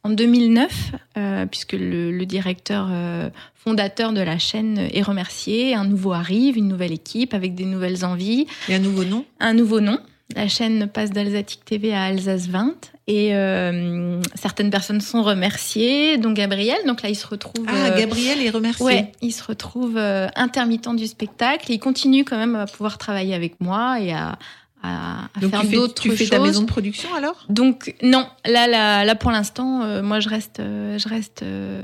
en 0.06 0.10
2009, 0.10 0.92
euh, 1.18 1.46
puisque 1.46 1.72
le, 1.72 2.12
le 2.12 2.26
directeur 2.26 2.88
euh, 2.90 3.28
fondateur 3.54 4.12
de 4.12 4.20
la 4.20 4.38
chaîne 4.38 4.78
est 4.78 5.02
remercié, 5.02 5.74
un 5.74 5.84
nouveau 5.84 6.12
arrive, 6.12 6.56
une 6.56 6.68
nouvelle 6.68 6.92
équipe 6.92 7.34
avec 7.34 7.56
des 7.56 7.64
nouvelles 7.64 8.04
envies 8.04 8.46
Et 8.68 8.76
un 8.76 8.78
nouveau 8.78 9.04
nom? 9.04 9.24
Un 9.40 9.52
nouveau 9.52 9.80
nom. 9.80 9.98
La 10.34 10.48
chaîne 10.48 10.88
passe 10.88 11.10
d'Alsatic 11.10 11.64
TV 11.64 11.92
à 11.92 12.04
Alsace 12.04 12.48
20 12.48 12.74
et 13.08 13.34
euh, 13.34 14.20
certaines 14.34 14.70
personnes 14.70 15.00
sont 15.00 15.22
remerciées, 15.22 16.18
dont 16.18 16.32
Gabriel. 16.32 16.78
Donc 16.86 17.02
là, 17.02 17.08
il 17.08 17.14
se 17.14 17.26
retrouve. 17.26 17.64
Ah, 17.68 17.86
euh, 17.86 17.98
Gabriel 17.98 18.42
est 18.42 18.50
remercié. 18.50 18.84
Ouais, 18.84 19.12
il 19.22 19.32
se 19.32 19.44
retrouve 19.44 19.96
euh, 19.96 20.26
intermittent 20.34 20.94
du 20.96 21.06
spectacle. 21.06 21.70
Et 21.70 21.74
il 21.74 21.78
continue 21.78 22.24
quand 22.24 22.36
même 22.36 22.56
à 22.56 22.66
pouvoir 22.66 22.98
travailler 22.98 23.34
avec 23.34 23.60
moi 23.60 24.00
et 24.00 24.12
à, 24.12 24.38
à, 24.86 25.28
à 25.34 25.40
Donc 25.40 25.50
faire 25.50 25.64
d'autres 25.64 26.02
tu 26.02 26.10
fais 26.10 26.16
choses. 26.18 26.30
ta 26.30 26.38
maison 26.38 26.62
de 26.62 26.66
production 26.66 27.12
alors? 27.14 27.44
Donc 27.48 27.94
non, 28.02 28.26
là, 28.46 28.66
là, 28.66 29.04
là 29.04 29.14
pour 29.14 29.30
l'instant, 29.30 29.82
euh, 29.82 30.02
moi 30.02 30.20
je 30.20 30.28
reste, 30.28 30.60
euh, 30.60 30.98
je 30.98 31.08
reste 31.08 31.42
euh, 31.42 31.82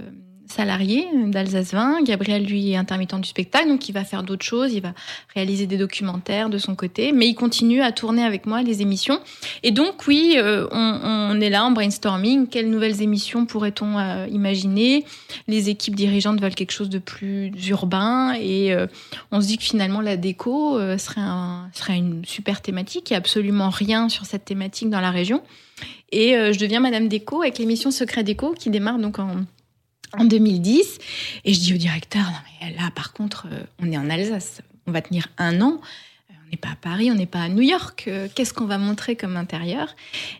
salarié 0.52 1.06
d'Alsace 1.26 1.72
20. 1.72 2.02
Gabriel 2.04 2.44
lui 2.44 2.72
est 2.72 2.76
intermittent 2.76 3.20
du 3.20 3.28
spectacle, 3.28 3.68
donc 3.68 3.88
il 3.88 3.92
va 3.92 4.04
faire 4.04 4.22
d'autres 4.22 4.44
choses, 4.44 4.72
il 4.72 4.82
va 4.82 4.92
réaliser 5.34 5.66
des 5.66 5.76
documentaires 5.76 6.48
de 6.48 6.58
son 6.58 6.74
côté, 6.74 7.12
mais 7.12 7.26
il 7.26 7.34
continue 7.34 7.82
à 7.82 7.92
tourner 7.92 8.22
avec 8.22 8.46
moi 8.46 8.62
les 8.62 8.82
émissions. 8.82 9.20
Et 9.62 9.70
donc 9.70 10.06
oui, 10.06 10.34
euh, 10.36 10.66
on, 10.70 11.40
est 11.40 11.50
là 11.50 11.64
en 11.64 11.70
brainstorming. 11.70 12.46
Quelles 12.46 12.70
nouvelles 12.70 13.02
émissions 13.02 13.46
pourrait-on 13.46 13.98
euh, 13.98 14.26
imaginer? 14.30 15.04
Les 15.48 15.70
équipes 15.70 15.96
dirigeantes 15.96 16.40
veulent 16.40 16.54
quelque 16.54 16.72
chose 16.72 16.90
de 16.90 16.98
plus 16.98 17.50
urbain 17.68 18.34
et 18.38 18.72
euh, 18.72 18.86
on 19.30 19.40
se 19.40 19.46
dit 19.46 19.58
que 19.58 19.64
finalement 19.64 20.00
la 20.00 20.16
déco 20.16 20.78
euh, 20.78 20.98
serait, 20.98 21.20
serait 21.72 21.96
une 21.96 22.24
super 22.24 22.60
thématique. 22.60 23.10
Il 23.10 23.12
n'y 23.12 23.16
a 23.16 23.18
absolument 23.18 23.70
rien 23.70 24.08
sur 24.08 24.26
cette 24.26 24.44
thématique 24.44 24.90
dans 24.90 25.00
la 25.00 25.10
région. 25.10 25.42
Et 26.10 26.36
euh, 26.36 26.52
je 26.52 26.58
deviens 26.58 26.80
Madame 26.80 27.08
Déco 27.08 27.42
avec 27.42 27.58
l'émission 27.58 27.90
Secret 27.90 28.22
Déco 28.22 28.52
qui 28.52 28.70
démarre 28.70 28.98
donc 28.98 29.18
en, 29.18 29.44
en 30.18 30.24
2010. 30.24 30.98
Et 31.44 31.54
je 31.54 31.60
dis 31.60 31.74
au 31.74 31.76
directeur, 31.76 32.22
non 32.22 32.38
mais 32.60 32.74
là 32.74 32.90
par 32.94 33.12
contre, 33.12 33.46
euh, 33.50 33.62
on 33.80 33.90
est 33.90 33.96
en 33.96 34.08
Alsace, 34.10 34.62
on 34.86 34.92
va 34.92 35.02
tenir 35.02 35.28
un 35.38 35.60
an. 35.60 35.80
Euh, 36.30 36.34
On 36.46 36.50
n'est 36.50 36.56
pas 36.56 36.70
à 36.70 36.76
Paris, 36.76 37.10
on 37.10 37.14
n'est 37.14 37.26
pas 37.26 37.42
à 37.42 37.48
New 37.48 37.62
York. 37.62 38.04
euh, 38.08 38.28
Qu'est-ce 38.34 38.52
qu'on 38.54 38.66
va 38.66 38.78
montrer 38.78 39.16
comme 39.16 39.36
intérieur? 39.36 39.94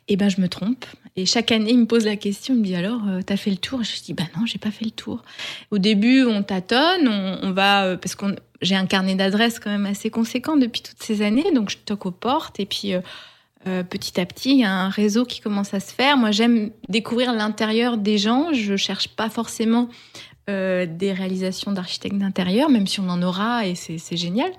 Eh 0.08 0.16
ben, 0.16 0.28
je 0.28 0.40
me 0.40 0.48
trompe. 0.48 0.84
Et 1.16 1.26
chaque 1.26 1.52
année, 1.52 1.72
il 1.72 1.78
me 1.80 1.86
pose 1.86 2.06
la 2.06 2.16
question. 2.16 2.54
Il 2.54 2.60
me 2.60 2.64
dit 2.64 2.74
alors, 2.74 3.02
t'as 3.26 3.36
fait 3.36 3.50
le 3.50 3.58
tour? 3.58 3.82
Je 3.82 4.02
dis 4.02 4.14
bah 4.14 4.24
non, 4.36 4.46
j'ai 4.46 4.58
pas 4.58 4.70
fait 4.70 4.86
le 4.86 4.90
tour. 4.90 5.22
Au 5.70 5.76
début, 5.78 6.24
on 6.24 6.42
tâtonne, 6.42 7.06
on, 7.06 7.50
va 7.52 7.98
parce 7.98 8.14
qu'on 8.14 8.34
j'ai 8.62 8.76
un 8.76 8.86
carnet 8.86 9.14
d'adresses 9.14 9.58
quand 9.58 9.70
même 9.70 9.84
assez 9.84 10.08
conséquent 10.08 10.56
depuis 10.56 10.80
toutes 10.80 11.02
ces 11.02 11.20
années, 11.20 11.44
donc 11.54 11.68
je 11.68 11.76
toque 11.76 12.06
aux 12.06 12.12
portes 12.12 12.60
et 12.60 12.66
puis. 12.66 12.94
Euh, 13.66 13.82
petit 13.82 14.20
à 14.20 14.26
petit, 14.26 14.50
il 14.50 14.58
y 14.58 14.64
a 14.64 14.72
un 14.72 14.88
réseau 14.88 15.24
qui 15.24 15.40
commence 15.40 15.72
à 15.74 15.80
se 15.80 15.92
faire. 15.92 16.16
Moi, 16.16 16.30
j'aime 16.30 16.70
découvrir 16.88 17.32
l'intérieur 17.32 17.96
des 17.96 18.18
gens. 18.18 18.52
Je 18.52 18.76
cherche 18.76 19.08
pas 19.08 19.28
forcément 19.30 19.88
euh, 20.50 20.86
des 20.86 21.12
réalisations 21.12 21.70
d'architectes 21.70 22.18
d'intérieur, 22.18 22.68
même 22.68 22.88
si 22.88 22.98
on 22.98 23.08
en 23.08 23.22
aura 23.22 23.64
et 23.66 23.76
c'est 23.76 24.16
génial. 24.16 24.50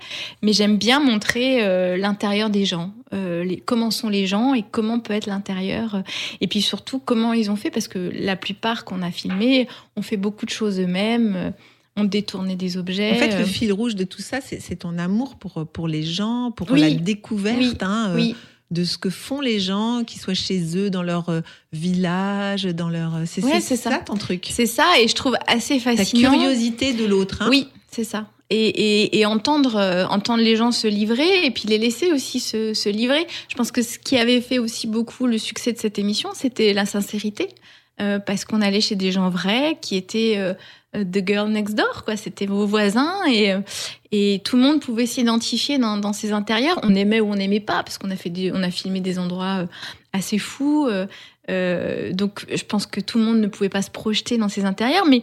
Mais 0.42 0.54
j'aime 0.54 0.78
bien 0.78 0.98
montrer 0.98 1.62
euh, 1.62 1.98
l'intérieur 1.98 2.48
des 2.48 2.64
gens, 2.64 2.94
euh, 3.12 3.44
les, 3.44 3.58
comment 3.58 3.90
sont 3.90 4.08
les 4.08 4.26
gens 4.26 4.54
et 4.54 4.64
comment 4.70 4.98
peut 4.98 5.12
être 5.12 5.26
l'intérieur. 5.26 6.02
Et 6.40 6.46
puis 6.46 6.62
surtout, 6.62 6.98
comment 6.98 7.34
ils 7.34 7.50
ont 7.50 7.56
fait, 7.56 7.70
parce 7.70 7.86
que 7.88 8.10
la 8.18 8.34
plupart 8.34 8.86
qu'on 8.86 9.02
a 9.02 9.10
filmés 9.10 9.68
ont 9.96 10.02
fait 10.02 10.16
beaucoup 10.16 10.46
de 10.46 10.50
choses 10.50 10.80
eux-mêmes, 10.80 11.52
ont 11.96 12.04
détourné 12.04 12.56
des 12.56 12.78
objets. 12.78 13.12
En 13.12 13.16
fait, 13.16 13.38
le 13.38 13.44
fil 13.44 13.70
rouge 13.70 13.94
de 13.94 14.04
tout 14.04 14.22
ça, 14.22 14.38
c'est 14.40 14.76
ton 14.76 14.96
amour 14.96 15.36
pour, 15.36 15.66
pour 15.66 15.86
les 15.86 16.02
gens, 16.02 16.50
pour 16.50 16.70
Oui. 16.70 16.80
la 16.80 16.90
découverte 16.94 17.58
Oui. 17.60 17.76
hein, 17.82 18.12
oui. 18.14 18.34
De 18.70 18.84
ce 18.84 18.98
que 18.98 19.10
font 19.10 19.40
les 19.40 19.60
gens, 19.60 20.02
qu'ils 20.04 20.20
soient 20.20 20.34
chez 20.34 20.76
eux, 20.76 20.90
dans 20.90 21.02
leur 21.02 21.28
euh, 21.28 21.40
village, 21.72 22.64
dans 22.64 22.88
leur. 22.88 23.14
euh, 23.16 23.22
C'est 23.26 23.44
Ouais, 23.44 23.60
ça. 23.60 23.76
ça 23.76 23.98
ton 23.98 24.16
truc? 24.16 24.48
C'est 24.50 24.66
ça, 24.66 24.86
et 25.00 25.08
je 25.08 25.14
trouve 25.14 25.36
assez 25.46 25.78
fascinant. 25.78 26.30
curiosité 26.32 26.92
de 26.92 27.04
l'autre. 27.04 27.42
hein? 27.42 27.48
Oui, 27.50 27.68
c'est 27.90 28.04
ça. 28.04 28.26
Et, 28.50 28.56
et, 28.68 29.18
et 29.18 29.26
entendre, 29.26 29.76
euh, 29.76 30.06
entendre 30.06 30.42
les 30.42 30.56
gens 30.56 30.70
se 30.70 30.86
livrer 30.86 31.46
et 31.46 31.50
puis 31.50 31.64
les 31.66 31.78
laisser 31.78 32.12
aussi 32.12 32.40
se, 32.40 32.74
se 32.74 32.88
livrer. 32.88 33.26
Je 33.48 33.54
pense 33.54 33.72
que 33.72 33.82
ce 33.82 33.98
qui 33.98 34.16
avait 34.18 34.40
fait 34.40 34.58
aussi 34.58 34.86
beaucoup 34.86 35.26
le 35.26 35.38
succès 35.38 35.72
de 35.72 35.78
cette 35.78 35.98
émission, 35.98 36.30
c'était 36.34 36.72
la 36.72 36.84
sincérité. 36.86 37.48
Euh, 38.00 38.18
parce 38.18 38.44
qu'on 38.44 38.60
allait 38.60 38.80
chez 38.80 38.96
des 38.96 39.12
gens 39.12 39.30
vrais 39.30 39.78
qui 39.80 39.94
étaient 39.94 40.34
euh, 40.36 40.52
the 41.02 41.26
girl 41.26 41.48
next 41.48 41.74
door, 41.74 42.04
quoi. 42.04 42.16
C'était 42.16 42.46
vos 42.46 42.66
voisins 42.66 43.14
et, 43.28 43.52
euh, 43.52 43.60
et 44.12 44.40
tout 44.44 44.56
le 44.56 44.62
monde 44.62 44.80
pouvait 44.80 45.06
s'identifier 45.06 45.78
dans, 45.78 45.96
dans 45.96 46.12
ces 46.12 46.32
intérieurs. 46.32 46.78
On 46.82 46.94
aimait 46.94 47.20
ou 47.20 47.32
on 47.32 47.36
n'aimait 47.36 47.60
pas 47.60 47.82
parce 47.82 47.98
qu'on 47.98 48.10
a 48.10 48.14
a 48.14 48.70
filmé 48.70 49.00
des 49.00 49.18
endroits 49.18 49.62
euh, 49.62 49.66
assez 50.12 50.38
fous. 50.38 50.86
euh, 50.86 51.06
euh, 51.50 52.12
donc 52.12 52.46
je 52.54 52.64
pense 52.64 52.86
que 52.86 53.00
tout 53.00 53.18
le 53.18 53.24
monde 53.24 53.38
ne 53.38 53.48
pouvait 53.48 53.68
pas 53.68 53.82
se 53.82 53.90
projeter 53.90 54.38
dans 54.38 54.48
ces 54.48 54.64
intérieurs, 54.64 55.06
mais 55.06 55.22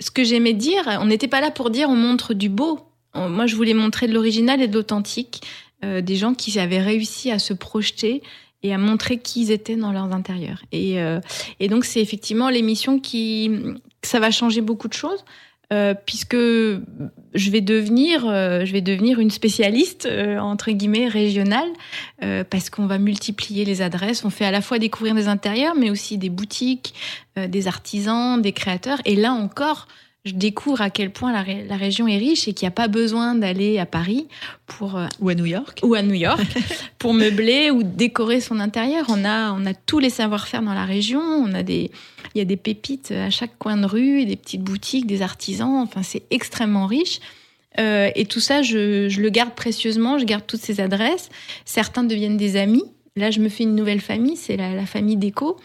ce 0.00 0.10
que 0.10 0.24
j'aimais 0.24 0.52
dire, 0.52 0.98
on 1.00 1.06
n'était 1.06 1.28
pas 1.28 1.40
là 1.40 1.50
pour 1.50 1.70
dire 1.70 1.88
on 1.88 1.96
montre 1.96 2.34
du 2.34 2.48
beau. 2.48 2.80
Moi, 3.14 3.46
je 3.46 3.56
voulais 3.56 3.74
montrer 3.74 4.08
de 4.08 4.14
l'original 4.14 4.62
et 4.62 4.68
de 4.68 4.74
l'authentique, 4.74 5.42
euh, 5.84 6.00
des 6.00 6.16
gens 6.16 6.32
qui 6.32 6.58
avaient 6.58 6.80
réussi 6.80 7.30
à 7.30 7.38
se 7.38 7.52
projeter 7.52 8.22
et 8.62 8.72
à 8.72 8.78
montrer 8.78 9.18
qui 9.18 9.42
ils 9.42 9.50
étaient 9.50 9.76
dans 9.76 9.92
leurs 9.92 10.14
intérieurs. 10.14 10.62
Et, 10.72 10.98
euh, 10.98 11.20
et 11.60 11.68
donc, 11.68 11.84
c'est 11.84 12.00
effectivement 12.00 12.48
l'émission 12.48 12.98
qui, 12.98 13.50
ça 14.02 14.20
va 14.20 14.30
changer 14.30 14.60
beaucoup 14.60 14.88
de 14.88 14.94
choses. 14.94 15.24
euh, 15.72 15.94
puisque 15.94 16.36
je 16.36 17.50
vais 17.50 17.60
devenir, 17.62 18.26
euh, 18.28 18.64
je 18.64 18.72
vais 18.72 18.82
devenir 18.82 19.18
une 19.20 19.30
spécialiste 19.30 20.06
euh, 20.06 20.38
entre 20.38 20.70
guillemets 20.70 21.08
régionale, 21.08 21.68
euh, 22.22 22.44
parce 22.48 22.68
qu'on 22.68 22.86
va 22.86 22.98
multiplier 22.98 23.64
les 23.64 23.80
adresses. 23.80 24.24
On 24.24 24.30
fait 24.30 24.44
à 24.44 24.50
la 24.50 24.60
fois 24.60 24.78
découvrir 24.78 25.14
des 25.14 25.28
intérieurs, 25.28 25.74
mais 25.74 25.90
aussi 25.90 26.18
des 26.18 26.28
boutiques, 26.28 26.94
euh, 27.38 27.46
des 27.46 27.68
artisans, 27.68 28.40
des 28.42 28.52
créateurs. 28.52 29.00
Et 29.06 29.16
là 29.16 29.32
encore, 29.32 29.88
je 30.24 30.32
découvre 30.34 30.80
à 30.82 30.90
quel 30.90 31.10
point 31.10 31.32
la, 31.32 31.42
ré- 31.42 31.64
la 31.68 31.76
région 31.76 32.06
est 32.06 32.16
riche 32.18 32.46
et 32.46 32.52
qu'il 32.52 32.64
n'y 32.66 32.68
a 32.68 32.72
pas 32.76 32.86
besoin 32.86 33.34
d'aller 33.34 33.78
à 33.80 33.86
Paris 33.86 34.28
pour 34.66 34.96
euh, 34.96 35.06
Ou 35.20 35.28
à 35.30 35.34
New 35.34 35.46
York. 35.46 35.80
ou 35.82 35.94
à 35.94 36.02
New 36.02 36.14
York 36.14 36.40
pour 36.98 37.12
meubler 37.12 37.70
ou 37.72 37.82
décorer 37.82 38.40
son 38.40 38.60
intérieur. 38.60 39.06
On 39.08 39.24
a, 39.24 39.52
on 39.52 39.66
a 39.66 39.74
tous 39.74 39.98
les 39.98 40.10
savoir-faire 40.10 40.62
dans 40.62 40.74
la 40.74 40.84
région. 40.84 41.20
On 41.20 41.52
a 41.54 41.64
des, 41.64 41.90
il 42.34 42.38
y 42.38 42.40
a 42.40 42.44
des 42.44 42.56
pépites 42.56 43.10
à 43.10 43.30
chaque 43.30 43.58
coin 43.58 43.76
de 43.76 43.86
rue, 43.86 44.24
des 44.24 44.36
petites 44.36 44.62
boutiques, 44.62 45.06
des 45.06 45.22
artisans. 45.22 45.80
Enfin, 45.82 46.02
c'est 46.04 46.22
extrêmement 46.30 46.86
riche. 46.86 47.18
Euh, 47.80 48.10
et 48.14 48.26
tout 48.26 48.38
ça, 48.40 48.62
je, 48.62 49.08
je 49.08 49.20
le 49.20 49.28
garde 49.30 49.54
précieusement. 49.54 50.18
Je 50.18 50.24
garde 50.24 50.46
toutes 50.46 50.60
ces 50.60 50.78
adresses. 50.80 51.30
Certains 51.64 52.04
deviennent 52.04 52.36
des 52.36 52.56
amis. 52.56 52.84
Là, 53.16 53.30
je 53.32 53.40
me 53.40 53.48
fais 53.48 53.64
une 53.64 53.74
nouvelle 53.74 54.00
famille. 54.00 54.36
C'est 54.36 54.56
la, 54.56 54.72
la 54.74 54.86
famille 54.86 55.16
déco. 55.16 55.58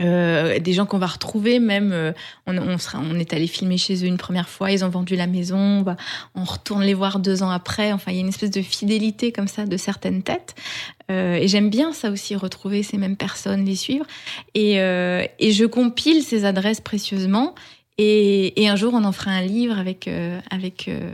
Euh, 0.00 0.58
des 0.58 0.72
gens 0.72 0.86
qu'on 0.86 0.98
va 0.98 1.06
retrouver 1.06 1.60
même 1.60 1.92
euh, 1.92 2.10
on, 2.48 2.58
on, 2.58 2.78
sera, 2.78 2.98
on 2.98 3.16
est 3.16 3.32
allé 3.32 3.46
filmer 3.46 3.78
chez 3.78 4.02
eux 4.02 4.08
une 4.08 4.16
première 4.16 4.48
fois 4.48 4.72
ils 4.72 4.84
ont 4.84 4.88
vendu 4.88 5.14
la 5.14 5.28
maison 5.28 5.56
on, 5.56 5.82
va- 5.84 5.96
on 6.34 6.42
retourne 6.42 6.82
les 6.82 6.94
voir 6.94 7.20
deux 7.20 7.44
ans 7.44 7.50
après. 7.50 7.92
Enfin 7.92 8.10
il 8.10 8.16
y 8.16 8.18
a 8.18 8.22
une 8.22 8.28
espèce 8.28 8.50
de 8.50 8.60
fidélité 8.60 9.30
comme 9.30 9.46
ça 9.46 9.66
de 9.66 9.76
certaines 9.76 10.24
têtes. 10.24 10.56
Euh, 11.12 11.36
et 11.36 11.46
j'aime 11.46 11.70
bien 11.70 11.92
ça 11.92 12.10
aussi 12.10 12.34
retrouver 12.34 12.82
ces 12.82 12.98
mêmes 12.98 13.16
personnes 13.16 13.64
les 13.64 13.76
suivre. 13.76 14.04
Et, 14.56 14.80
euh, 14.80 15.24
et 15.38 15.52
je 15.52 15.64
compile 15.64 16.24
ces 16.24 16.44
adresses 16.44 16.80
précieusement. 16.80 17.54
Et, 17.96 18.60
et 18.60 18.68
un 18.68 18.74
jour 18.74 18.94
on 18.94 19.04
en 19.04 19.12
fera 19.12 19.30
un 19.30 19.42
livre 19.42 19.78
avec 19.78 20.08
euh, 20.08 20.40
avec 20.50 20.88
euh, 20.88 21.08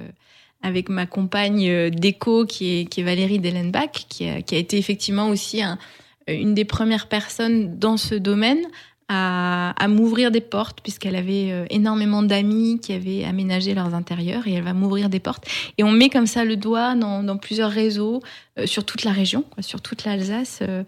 avec 0.62 0.88
ma 0.88 1.04
compagne 1.04 1.90
déco 1.90 2.46
qui 2.46 2.80
est, 2.80 2.84
qui 2.86 3.00
est 3.02 3.04
Valérie 3.04 3.40
Dellenbach 3.40 4.06
qui 4.08 4.26
a, 4.26 4.40
qui 4.40 4.54
a 4.54 4.58
été 4.58 4.78
effectivement 4.78 5.28
aussi 5.28 5.60
un, 5.62 5.78
une 6.26 6.54
des 6.54 6.64
premières 6.64 7.08
personnes 7.08 7.78
dans 7.78 7.96
ce 7.96 8.14
domaine 8.14 8.60
à, 9.08 9.74
à 9.82 9.88
m'ouvrir 9.88 10.30
des 10.30 10.40
portes, 10.40 10.80
puisqu'elle 10.82 11.16
avait 11.16 11.50
euh, 11.50 11.64
énormément 11.68 12.22
d'amis 12.22 12.78
qui 12.80 12.92
avaient 12.92 13.24
aménagé 13.24 13.74
leurs 13.74 13.92
intérieurs, 13.92 14.46
et 14.46 14.52
elle 14.52 14.62
va 14.62 14.72
m'ouvrir 14.72 15.08
des 15.08 15.18
portes. 15.18 15.46
Et 15.78 15.82
on 15.82 15.90
met 15.90 16.10
comme 16.10 16.28
ça 16.28 16.44
le 16.44 16.56
doigt 16.56 16.94
dans, 16.94 17.24
dans 17.24 17.36
plusieurs 17.36 17.72
réseaux 17.72 18.22
euh, 18.58 18.66
sur 18.66 18.84
toute 18.84 19.02
la 19.02 19.10
région, 19.10 19.42
quoi, 19.42 19.64
sur 19.64 19.80
toute 19.80 20.04
l'Alsace. 20.04 20.60
euh, 20.62 20.84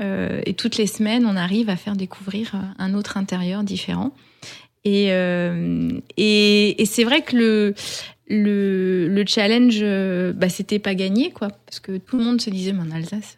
euh, 0.00 0.40
et 0.46 0.54
toutes 0.54 0.76
les 0.76 0.86
semaines, 0.86 1.26
on 1.26 1.36
arrive 1.36 1.68
à 1.68 1.76
faire 1.76 1.96
découvrir 1.96 2.52
euh, 2.54 2.58
un 2.78 2.94
autre 2.94 3.16
intérieur 3.16 3.64
différent. 3.64 4.12
Et, 4.84 5.06
euh, 5.10 5.90
et, 6.16 6.80
et 6.80 6.86
c'est 6.86 7.04
vrai 7.04 7.22
que 7.22 7.36
le, 7.36 7.74
le, 8.28 9.08
le 9.08 9.24
challenge, 9.26 9.82
bah, 10.34 10.48
c'était 10.48 10.78
pas 10.78 10.94
gagné, 10.94 11.30
quoi, 11.30 11.48
parce 11.66 11.80
que 11.80 11.96
tout 11.96 12.18
le 12.18 12.24
monde 12.24 12.40
se 12.40 12.50
disait, 12.50 12.72
mais 12.72 12.82
en 12.82 12.90
Alsace, 12.90 13.36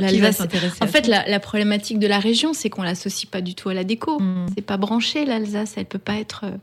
euh, 0.00 0.08
Qui 0.08 0.20
va 0.20 0.32
s'intéresser 0.32 0.82
En 0.82 0.86
fait, 0.86 1.06
la, 1.06 1.26
la 1.28 1.40
problématique 1.40 1.98
de 1.98 2.06
la 2.06 2.18
région, 2.18 2.52
c'est 2.52 2.70
qu'on 2.70 2.82
l'associe 2.82 3.30
pas 3.30 3.40
du 3.40 3.54
tout 3.54 3.68
à 3.68 3.74
la 3.74 3.84
déco. 3.84 4.18
Mm. 4.20 4.46
C'est 4.54 4.62
pas 4.64 4.76
branché 4.76 5.24
l'Alsace, 5.24 5.74
elle 5.76 5.86
peut 5.86 5.98
pas 5.98 6.16
être, 6.16 6.44
euh, 6.44 6.56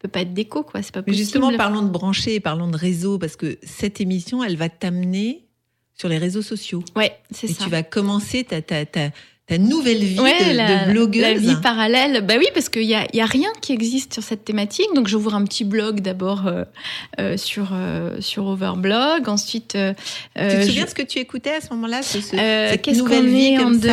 peut 0.00 0.08
pas 0.08 0.20
être 0.20 0.34
déco, 0.34 0.62
quoi. 0.62 0.82
C'est 0.82 0.92
pas 0.92 1.00
Mais 1.00 1.06
possible. 1.12 1.24
justement, 1.24 1.56
parlons 1.56 1.82
de 1.82 1.88
brancher, 1.90 2.40
parlons 2.40 2.68
de 2.68 2.76
réseau, 2.76 3.18
parce 3.18 3.36
que 3.36 3.58
cette 3.62 4.00
émission, 4.00 4.44
elle 4.44 4.56
va 4.56 4.68
t'amener 4.68 5.44
sur 5.96 6.08
les 6.08 6.18
réseaux 6.18 6.42
sociaux. 6.42 6.82
Ouais, 6.96 7.16
c'est 7.30 7.48
Et 7.48 7.54
ça. 7.54 7.64
tu 7.64 7.70
vas 7.70 7.82
commencer 7.82 8.44
ta, 8.44 8.60
ta, 8.60 8.84
ta, 8.84 9.10
ta 9.46 9.58
nouvelle 9.58 9.98
vie 10.02 10.18
Ouais, 10.20 10.52
de, 10.52 10.56
la, 10.56 10.86
de 10.86 10.92
blogueuse. 10.92 11.20
la 11.22 11.34
vie 11.34 11.56
parallèle. 11.62 12.22
Bah 12.26 12.34
oui, 12.38 12.46
parce 12.54 12.70
qu'il 12.70 12.84
y 12.84 12.94
a, 12.94 13.06
y 13.12 13.20
a 13.20 13.26
rien 13.26 13.50
qui 13.60 13.72
existe 13.74 14.14
sur 14.14 14.22
cette 14.22 14.42
thématique. 14.44 14.86
Donc 14.94 15.06
j'ouvre 15.06 15.34
un 15.34 15.44
petit 15.44 15.64
blog 15.64 16.00
d'abord 16.00 16.46
euh, 16.46 16.64
euh, 17.20 17.36
sur 17.36 17.68
euh, 17.74 18.16
sur 18.20 18.46
Overblog. 18.46 19.28
Ensuite, 19.28 19.76
tu 19.76 20.42
te 20.42 20.62
souviens 20.64 20.84
je- 20.84 20.90
ce 20.90 20.94
que 20.94 21.02
tu 21.02 21.18
écoutais 21.18 21.56
à 21.56 21.60
ce 21.60 21.68
moment-là 21.74 22.02
ce, 22.02 22.18
Qu'est-ce 22.76 22.98
nouvelle 22.98 23.24
qu'on 23.24 23.28
vie 23.36 23.44
est 23.52 23.58
en 23.58 23.64
comme 23.64 23.78
2000, 23.80 23.92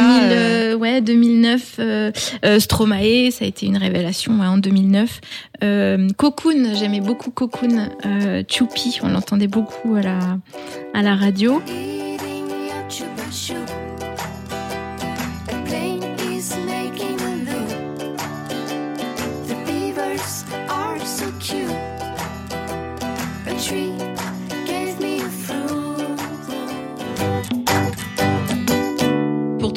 ça, 0.71 0.77
ouais, 0.77 1.01
2009 1.01 1.75
euh, 1.79 2.11
euh, 2.45 2.59
Stromae, 2.61 3.29
ça 3.31 3.43
a 3.43 3.47
été 3.49 3.65
une 3.65 3.77
révélation 3.77 4.39
ouais, 4.39 4.47
en 4.47 4.57
2009. 4.57 5.19
Euh, 5.63 6.07
Cocoon, 6.17 6.75
j'aimais 6.75 7.01
beaucoup 7.01 7.29
Cocoon. 7.31 7.89
Choupi, 8.49 8.99
on 9.03 9.09
l'entendait 9.09 9.47
beaucoup 9.47 9.95
à 9.95 10.01
la 10.01 10.19
à 10.93 11.01
la 11.01 11.15
radio. 11.15 11.61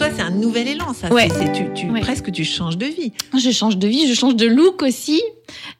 Toi, 0.05 0.13
c'est 0.17 0.23
un 0.23 0.31
nouvel 0.31 0.69
élan, 0.69 0.93
ça. 0.93 1.13
Ouais. 1.13 1.29
C'est- 1.31 1.53
tu, 1.53 1.65
tu- 1.75 1.91
Ouais. 1.91 2.01
Presque, 2.01 2.31
tu 2.33 2.45
changes 2.45 2.77
de 2.77 2.87
vie. 2.87 3.13
Je 3.39 3.51
change 3.51 3.77
de 3.79 3.87
vie, 3.87 4.07
je 4.09 4.15
change 4.15 4.35
de 4.37 4.47
look 4.47 4.83
aussi. 4.83 5.23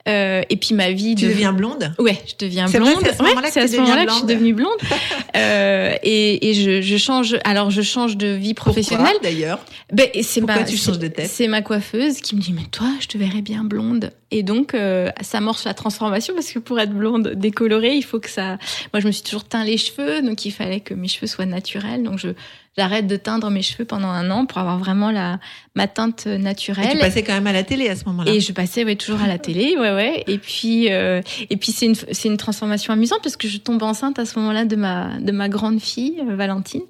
Euh, 0.09 0.43
et 0.51 0.57
puis 0.57 0.75
ma 0.75 0.91
vie. 0.93 1.15
Tu 1.15 1.25
de- 1.25 1.31
deviens 1.31 1.53
blonde? 1.53 1.93
Ouais, 1.99 2.19
je 2.27 2.35
deviens 2.39 2.69
blonde. 2.69 2.91
c'est 3.03 3.09
à 3.09 3.15
ce 3.15 3.23
Ouais, 3.23 3.29
moment-là 3.31 3.49
que 3.49 3.55
ce 3.55 3.61
je 3.61 3.67
suis 3.67 3.79
blonde. 3.81 4.27
devenue 4.29 4.53
blonde. 4.55 4.79
Euh, 5.37 5.97
et 6.05 6.51
et 6.51 6.55
je, 6.55 6.81
je 6.81 6.97
change. 6.97 7.37
Alors, 7.43 7.71
je 7.73 7.83
change 7.83 8.17
de 8.17 8.29
vie 8.29 8.55
professionnelle. 8.55 9.07
Pourquoi, 9.15 9.31
d'ailleurs? 9.31 9.59
Ben, 9.93 10.07
c'est 10.23 10.41
Pourquoi 10.41 10.61
ma- 10.61 10.65
tu 10.65 10.77
changes 10.77 11.01
de 11.01 11.09
tête? 11.09 11.29
C'est 11.29 11.49
ma 11.49 11.61
coiffeuse 11.61 12.21
qui 12.21 12.37
me 12.37 12.41
dit 12.41 12.53
mais 12.53 12.67
toi 12.71 12.87
je 13.01 13.09
te 13.09 13.19
verrais 13.19 13.43
bien 13.43 13.65
blonde 13.65 14.13
et 14.31 14.45
donc 14.45 14.75
euh, 14.75 15.11
ça 15.23 15.39
amorce 15.39 15.65
la 15.65 15.75
transformation 15.75 16.35
parce 16.35 16.53
que 16.53 16.61
pour 16.61 16.79
être 16.79 16.93
blonde 16.93 17.33
décolorée 17.35 17.97
il 17.97 18.05
faut 18.05 18.21
que 18.21 18.31
ça 18.31 18.59
moi 18.93 19.01
je 19.01 19.07
me 19.09 19.13
suis 19.13 19.25
toujours 19.25 19.43
teint 19.45 19.65
les 19.65 19.77
cheveux 19.77 20.23
donc 20.23 20.45
il 20.45 20.53
fallait 20.53 20.81
que 20.81 20.95
mes 20.95 21.09
cheveux 21.09 21.27
soient 21.27 21.47
naturels 21.47 22.05
donc 22.05 22.19
je 22.21 22.29
j'arrête 22.77 23.07
de 23.07 23.17
teindre 23.17 23.51
mes 23.51 23.63
cheveux 23.63 23.85
pendant 23.85 24.09
un 24.09 24.31
an 24.31 24.47
pour 24.47 24.59
avoir 24.59 24.79
vraiment 24.79 25.11
la 25.11 25.39
ma 25.77 25.89
teinte 25.89 26.27
Et 26.27 26.39
naturelle 26.39 26.91
tu 26.93 26.99
passais 26.99 27.23
quand 27.23 27.33
même 27.35 27.47
à 27.47 27.53
la 27.53 27.65
télé 27.65 27.89
à 27.89 27.97
ce 27.97 28.05
moment-là. 28.07 28.31
et 28.31 28.41
je 28.41 28.53
passais 28.53 28.85
ouais, 28.85 28.97
toujours 28.97 29.21
à 29.23 29.27
la 29.27 29.39
télé, 29.39 29.77
ouais 29.77 29.93
ouais. 29.93 30.25
Et 30.27 30.39
puis 30.39 30.93
euh, 30.93 31.21
et 31.51 31.57
puis 31.57 31.73
c'est 31.73 31.87
une 31.87 31.95
c'est 31.95 32.29
une 32.29 32.37
transformation 32.37 32.93
amusante 32.93 33.21
parce 33.23 33.37
que 33.37 33.49
je 33.49 33.59
tombe 33.59 33.83
enceinte 33.83 34.19
à 34.19 34.25
ce 34.25 34.39
moment-là 34.39 34.65
de 34.65 34.77
ma 34.77 35.19
de 35.19 35.33
ma 35.33 35.49
grande 35.49 35.81
fille 35.81 36.23
euh, 36.29 36.37
Valentine 36.37 36.83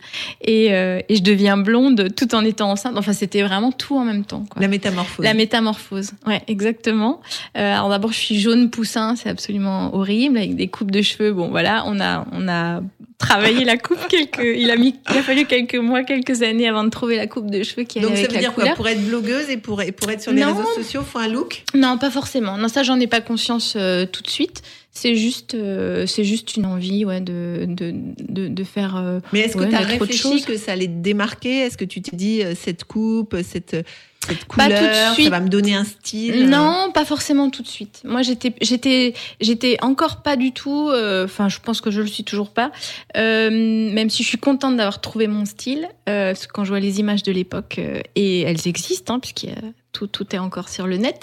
et 0.43 0.75
euh, 0.75 1.01
et 1.09 1.17
je 1.17 1.23
deviens 1.23 1.57
blonde 1.57 2.15
tout 2.15 2.35
en 2.35 2.45
étant 2.45 2.71
enceinte. 2.71 2.97
Enfin 2.97 3.13
c'était 3.13 3.43
vraiment 3.43 3.73
tout 3.73 3.97
en 3.97 4.05
même 4.05 4.25
temps. 4.25 4.45
Quoi. 4.51 4.61
La 4.61 4.69
métamorphose. 4.69 5.25
La 5.25 5.35
métamorphose, 5.35 6.13
ouais, 6.27 6.43
exactement. 6.47 7.21
Euh, 7.57 7.73
alors 7.73 7.89
d'abord, 7.89 8.13
je 8.13 8.19
suis 8.19 8.39
jaune 8.39 8.71
poussin, 8.71 9.17
c'est 9.17 9.29
absolument 9.29 9.95
horrible, 9.95 10.39
avec 10.39 10.57
des 10.57 10.69
coupes 10.69 10.91
de 10.91 11.03
cheveux. 11.03 11.33
Bon, 11.33 11.49
voilà, 11.51 11.85
on 11.87 12.01
a, 12.01 12.27
on 12.33 12.49
a 12.49 12.81
travaillé 13.19 13.65
la 13.65 13.77
coupe 13.77 14.07
quelques, 14.09 14.43
il 14.57 14.71
a 14.71 14.77
mis, 14.77 14.97
il 15.11 15.17
a 15.19 15.23
fallu 15.23 15.47
quelques 15.47 15.77
mois, 15.77 16.03
quelques 16.03 16.43
années 16.43 16.69
avant 16.69 16.85
de 16.85 16.91
trouver 16.91 17.17
la 17.17 17.27
coupe 17.27 17.51
de 17.51 17.63
cheveux 17.63 17.85
qui 17.85 17.99
allait 17.99 18.09
Donc 18.09 18.17
ça 18.17 18.23
veut 18.33 18.39
dire 18.39 18.53
quoi 18.55 18.67
Pour 18.75 18.89
être 18.89 19.05
blogueuse 19.05 19.49
et 19.51 19.57
pour, 19.57 19.81
et 19.83 19.93
pour 19.93 20.11
être 20.11 20.21
sur 20.23 20.33
les 20.33 20.41
Non. 20.43 20.55
réseaux 20.55 20.69
sociaux, 20.75 21.03
faut 21.03 21.19
un 21.19 21.29
look? 21.29 21.63
Non, 21.75 21.97
pas 21.99 22.11
forcément. 22.11 22.59
Non, 22.59 22.69
ça, 22.69 22.83
j'en 22.83 22.99
ai 23.01 23.07
pas 23.07 23.21
conscience 23.21 23.75
euh, 23.77 24.05
tout 24.07 24.23
de 24.23 24.31
suite. 24.31 24.63
C'est 24.97 25.17
juste, 25.17 25.55
euh, 25.55 26.07
c'est 26.07 26.23
juste 26.25 26.57
une 26.57 26.67
envie, 26.67 27.05
ouais, 27.05 27.21
de, 27.21 27.67
de, 27.69 27.93
de, 28.29 28.47
de 28.49 28.65
faire. 28.65 28.97
euh, 28.97 29.19
Mais 29.33 29.41
est-ce 29.41 29.57
que 29.57 29.65
tu 29.65 29.75
as 29.75 29.81
réfléchi 29.81 30.43
que 30.43 30.57
ça 30.57 30.73
allait 30.73 30.87
te 30.87 30.93
démarquer? 31.03 31.59
Est-ce 31.63 31.77
que 31.77 31.85
tu 31.85 32.01
t'es 32.01 32.17
dit 32.17 32.43
euh, 32.43 32.55
cette 32.55 32.85
coupe, 32.85 33.37
cette, 33.43 33.75
cette 33.75 33.85
Pas 34.27 34.35
tout 34.37 34.39
de 34.39 34.45
couleur, 34.79 35.09
ça 35.09 35.15
suite. 35.15 35.29
va 35.31 35.41
me 35.41 35.49
donner 35.49 35.75
un 35.75 35.83
style? 35.85 36.49
Non, 36.49 36.93
pas 36.95 37.05
forcément 37.05 37.51
tout 37.51 37.63
de 37.63 37.67
suite. 37.69 38.03
Moi, 38.05 38.23
j'étais, 38.23 38.55
j'étais, 38.63 39.15
j'étais 39.41 39.79
encore 39.83 40.23
pas 40.23 40.37
du 40.37 40.53
tout. 40.53 40.89
euh, 40.91 41.25
Enfin, 41.25 41.49
je 41.49 41.59
pense 41.59 41.81
que 41.81 41.91
je 41.91 42.01
le 42.01 42.07
suis 42.07 42.23
toujours 42.25 42.51
pas. 42.51 42.71
Euh, 43.17 43.51
même 43.51 44.09
si 44.11 44.23
je 44.23 44.29
suis 44.29 44.39
contente 44.39 44.77
d'avoir 44.77 45.01
trouvé 45.01 45.27
mon 45.27 45.45
style, 45.45 45.89
euh, 46.09 46.33
parce 46.33 46.47
que 46.47 46.53
quand 46.53 46.63
je 46.65 46.69
vois 46.71 46.81
les 46.81 47.01
images 47.01 47.25
de 47.25 47.33
l'époque, 47.33 47.77
euh, 47.81 48.01
et 48.15 48.43
elles 48.43 48.69
existent, 48.69 49.15
hein, 49.15 49.19
puisqu'il 49.19 49.51
y 49.51 49.53
a 49.53 49.57
tout, 49.95 50.07
tout 50.09 50.27
est 50.35 50.39
encore 50.39 50.69
sur 50.69 50.87
le 50.87 50.99
net. 50.99 51.23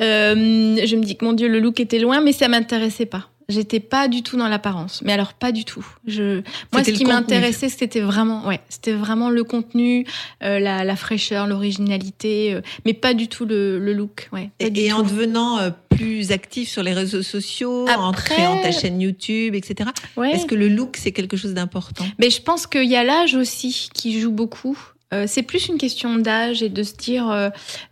euh, 0.00 0.76
je 0.84 0.96
me 0.96 1.02
dis 1.04 1.16
que 1.16 1.24
mon 1.24 1.32
Dieu, 1.32 1.48
le 1.48 1.60
look 1.60 1.78
était 1.80 1.98
loin, 1.98 2.20
mais 2.20 2.32
ça 2.32 2.48
m'intéressait 2.48 3.06
pas. 3.06 3.28
J'étais 3.50 3.80
pas 3.80 4.08
du 4.08 4.22
tout 4.22 4.36
dans 4.36 4.46
l'apparence, 4.48 5.00
mais 5.02 5.12
alors 5.14 5.32
pas 5.32 5.52
du 5.52 5.64
tout. 5.64 5.86
Je, 6.06 6.42
moi, 6.70 6.84
ce 6.84 6.90
qui 6.90 7.06
m'intéressait, 7.06 7.70
c'était 7.70 8.00
vraiment, 8.00 8.46
ouais, 8.46 8.60
c'était 8.68 8.92
vraiment 8.92 9.30
le 9.30 9.42
contenu, 9.42 10.06
euh, 10.42 10.58
la, 10.58 10.84
la 10.84 10.96
fraîcheur, 10.96 11.46
l'originalité, 11.46 12.52
euh, 12.52 12.60
mais 12.84 12.92
pas 12.92 13.14
du 13.14 13.26
tout 13.28 13.46
le, 13.46 13.78
le 13.78 13.94
look, 13.94 14.28
ouais. 14.34 14.50
Et, 14.60 14.84
et 14.84 14.92
en 14.92 15.02
devenant 15.02 15.58
euh, 15.60 15.70
plus 15.88 16.30
actif 16.30 16.68
sur 16.68 16.82
les 16.82 16.92
réseaux 16.92 17.22
sociaux, 17.22 17.86
en 17.88 18.10
Après- 18.10 18.34
créant 18.34 18.60
ta 18.60 18.70
chaîne 18.70 19.00
YouTube, 19.00 19.54
etc. 19.54 19.88
Ouais. 20.18 20.32
Est-ce 20.32 20.44
que 20.44 20.54
le 20.54 20.68
look, 20.68 20.98
c'est 20.98 21.12
quelque 21.12 21.38
chose 21.38 21.54
d'important? 21.54 22.04
Mais 22.18 22.28
je 22.28 22.42
pense 22.42 22.66
qu'il 22.66 22.84
y 22.84 22.96
a 22.96 23.02
l'âge 23.04 23.34
aussi 23.34 23.88
qui 23.94 24.20
joue 24.20 24.30
beaucoup. 24.30 24.78
Euh, 25.14 25.24
c'est 25.26 25.42
plus 25.42 25.68
une 25.68 25.78
question 25.78 26.16
d'âge 26.16 26.62
et 26.62 26.68
de 26.68 26.82
se 26.82 26.94
dire 26.94 27.30
euh, 27.30 27.48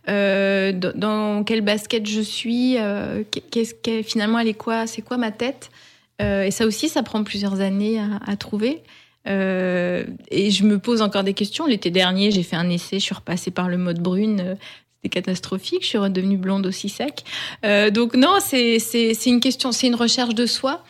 euh, 0.07 0.71
dans- 0.71 1.43
quelle 1.43 1.61
basket 1.61 2.05
je 2.07 2.21
suis, 2.21 2.77
euh, 2.77 3.23
qu'est-ce 3.51 3.73
que 3.73 4.03
finalement 4.03 4.37
elle 4.39 4.47
est 4.47 4.53
quoi, 4.53 4.85
c'est 4.85 5.01
quoi 5.01 5.17
ma 5.17 5.31
tête? 5.31 5.71
Euh, 6.21 6.43
et 6.43 6.51
ça 6.51 6.65
aussi, 6.65 6.89
ça 6.89 7.03
prend 7.03 7.23
plusieurs 7.23 7.61
années 7.61 7.99
à, 7.99 8.19
à 8.25 8.35
trouver. 8.35 8.83
Euh, 9.27 10.05
et 10.31 10.51
je 10.51 10.63
me 10.63 10.79
pose 10.79 11.01
encore 11.01 11.23
des 11.23 11.33
questions. 11.33 11.65
L'été 11.65 11.89
dernier, 11.91 12.31
j'ai 12.31 12.43
fait 12.43 12.55
un 12.55 12.69
essai, 12.69 12.99
je 12.99 13.03
suis 13.05 13.15
repassée 13.15 13.51
par 13.51 13.67
le 13.67 13.77
mode 13.77 13.99
brune. 13.99 14.55
C'était 15.03 15.09
catastrophique. 15.21 15.83
Je 15.83 15.87
suis 15.87 15.97
redevenue 15.97 16.37
blonde 16.37 16.65
aussi 16.65 16.89
sec. 16.89 17.23
Euh, 17.65 17.89
donc 17.91 18.15
non, 18.15 18.37
c'est 18.39 18.77
une 19.25 19.39
question, 19.39 19.71
c'est 19.71 19.87
une 19.87 19.95
recherche 19.95 20.33
de 20.35 20.45
soi. 20.45 20.83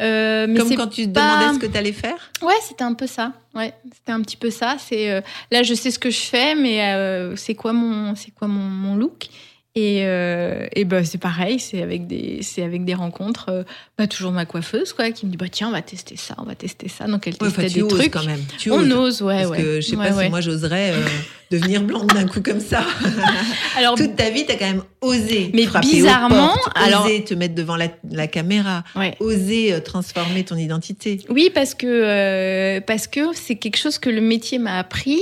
Euh, 0.00 0.46
mais 0.48 0.58
Comme 0.60 0.76
quand 0.76 0.86
tu 0.88 1.06
te 1.06 1.12
pas- 1.12 1.20
demandais 1.38 1.54
ce 1.54 1.58
que 1.66 1.70
tu 1.72 1.78
allais 1.78 1.92
faire 1.92 2.30
Ouais, 2.42 2.54
c'était 2.68 2.84
un 2.84 2.94
peu 2.94 3.06
ça. 3.06 3.32
Ouais, 3.54 3.72
c'était 3.94 4.12
un 4.12 4.20
petit 4.22 4.36
peu 4.36 4.50
ça. 4.50 4.76
C'est 4.78 5.10
euh, 5.10 5.20
là, 5.50 5.62
je 5.62 5.72
sais 5.74 5.90
ce 5.90 5.98
que 5.98 6.10
je 6.10 6.20
fais, 6.20 6.54
mais 6.54 7.34
c'est 7.36 7.54
quoi 7.54 7.72
mon, 7.72 8.14
c'est 8.14 8.32
quoi 8.32 8.48
mon, 8.48 8.64
mon 8.64 8.96
look? 8.96 9.28
Et, 9.76 10.02
euh, 10.04 10.68
et 10.76 10.84
ben 10.84 11.04
c'est 11.04 11.18
pareil, 11.18 11.58
c'est 11.58 11.82
avec 11.82 12.06
des, 12.06 12.38
c'est 12.42 12.62
avec 12.62 12.84
des 12.84 12.94
rencontres. 12.94 13.46
euh, 13.48 13.64
bah, 13.98 14.06
toujours 14.06 14.30
ma 14.30 14.46
coiffeuse, 14.46 14.92
quoi, 14.92 15.10
qui 15.10 15.26
me 15.26 15.32
dit 15.32 15.36
bah 15.36 15.46
tiens, 15.50 15.66
on 15.68 15.72
va 15.72 15.82
tester 15.82 16.16
ça, 16.16 16.36
on 16.38 16.44
va 16.44 16.54
tester 16.54 16.88
ça. 16.88 17.06
Donc 17.08 17.26
elle 17.26 17.36
testait 17.36 17.68
des 17.70 17.84
trucs. 17.88 18.12
quand 18.12 18.24
même. 18.24 18.40
Tu 18.56 18.70
on 18.70 18.78
oses. 18.78 18.92
ose, 18.92 19.22
ouais, 19.22 19.38
Parce 19.38 19.50
ouais. 19.50 19.56
que 19.62 19.80
je 19.80 19.86
sais 19.88 19.96
Ouais, 19.96 20.10
pas 20.10 20.22
si 20.22 20.28
moi 20.30 20.40
j'oserais 20.40 20.92
euh, 20.92 21.00
devenir 21.50 21.82
blonde 21.82 22.06
d'un 22.06 22.28
coup 22.28 22.40
comme 22.40 22.60
ça. 22.60 22.84
Alors 23.76 23.96
Toute 23.96 24.14
ta 24.14 24.30
vie, 24.30 24.46
tu 24.46 24.52
as 24.52 24.56
quand 24.56 24.66
même 24.66 24.84
osé. 25.00 25.50
Mais 25.52 25.66
frapper 25.66 25.88
aux 25.88 25.90
bizarrement, 25.90 26.54
portes, 26.54 26.72
alors- 26.76 27.06
osé 27.06 27.24
te 27.24 27.34
mettre 27.34 27.56
devant 27.56 27.74
la, 27.74 27.88
la 28.08 28.28
caméra, 28.28 28.84
oser 29.18 29.72
euh, 29.72 29.80
transformer 29.80 30.44
ton 30.44 30.56
identité. 30.56 31.18
Oui, 31.30 31.50
parce 31.52 31.74
que 31.74 32.78
parce 32.78 33.08
que 33.08 33.32
c'est 33.34 33.56
quelque 33.56 33.78
chose 33.78 33.98
que 33.98 34.08
le 34.10 34.20
métier 34.20 34.58
m'a 34.60 34.78
appris, 34.78 35.18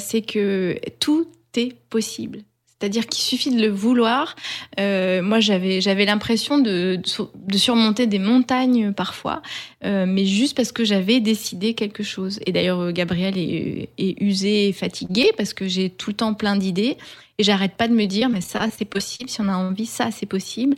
c'est 0.00 0.22
que 0.26 0.76
tout 0.98 1.28
est 1.56 1.74
possible. 1.90 2.40
C'est-à-dire 2.84 3.06
qu'il 3.06 3.24
suffit 3.24 3.48
de 3.50 3.58
le 3.62 3.68
vouloir. 3.70 4.36
Euh, 4.78 5.22
moi, 5.22 5.40
j'avais 5.40 5.80
j'avais 5.80 6.04
l'impression 6.04 6.58
de, 6.58 7.00
de 7.46 7.56
surmonter 7.58 8.06
des 8.06 8.18
montagnes 8.18 8.92
parfois, 8.92 9.40
euh, 9.86 10.04
mais 10.06 10.26
juste 10.26 10.54
parce 10.54 10.70
que 10.70 10.84
j'avais 10.84 11.20
décidé 11.20 11.72
quelque 11.72 12.02
chose. 12.02 12.40
Et 12.44 12.52
d'ailleurs, 12.52 12.80
euh, 12.80 12.92
Gabriel 12.92 13.38
est, 13.38 13.88
est 13.96 14.20
usé 14.20 14.68
et 14.68 14.72
fatigué 14.74 15.32
parce 15.38 15.54
que 15.54 15.66
j'ai 15.66 15.88
tout 15.88 16.10
le 16.10 16.16
temps 16.16 16.34
plein 16.34 16.56
d'idées 16.56 16.98
et 17.38 17.42
j'arrête 17.42 17.72
pas 17.72 17.88
de 17.88 17.94
me 17.94 18.04
dire 18.04 18.28
mais 18.28 18.42
ça 18.42 18.66
c'est 18.76 18.84
possible 18.84 19.30
si 19.30 19.40
on 19.40 19.48
a 19.48 19.56
envie, 19.56 19.86
ça 19.86 20.10
c'est 20.10 20.26
possible. 20.26 20.76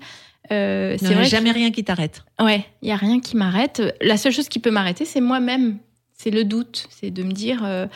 Euh, 0.53 0.93
Il 0.95 1.01
c'est 1.01 1.13
n'y 1.13 1.21
a 1.21 1.25
que- 1.25 1.29
jamais 1.29 1.51
rien 1.51 1.73
qui 1.73 1.83
t'arrête. 1.83 2.23
Ouais, 2.41 2.65
il 2.83 2.89
y 2.89 2.93
a 2.93 2.97
rien 2.97 3.19
qui 3.19 3.37
m'arrête. 3.37 3.83
La 4.01 4.17
seule 4.17 4.31
chose 4.33 4.49
qui 4.49 4.61
peut 4.61 4.71
m'arrêter, 4.71 5.05
c'est 5.05 5.21
moi-même. 5.21 5.79
C'est 6.27 6.33
le 6.33 6.43
doute, 6.43 6.89
c'est 6.91 7.13
de 7.13 7.23
me 7.23 7.31
dire, 7.31 7.63
euh, 7.65 7.87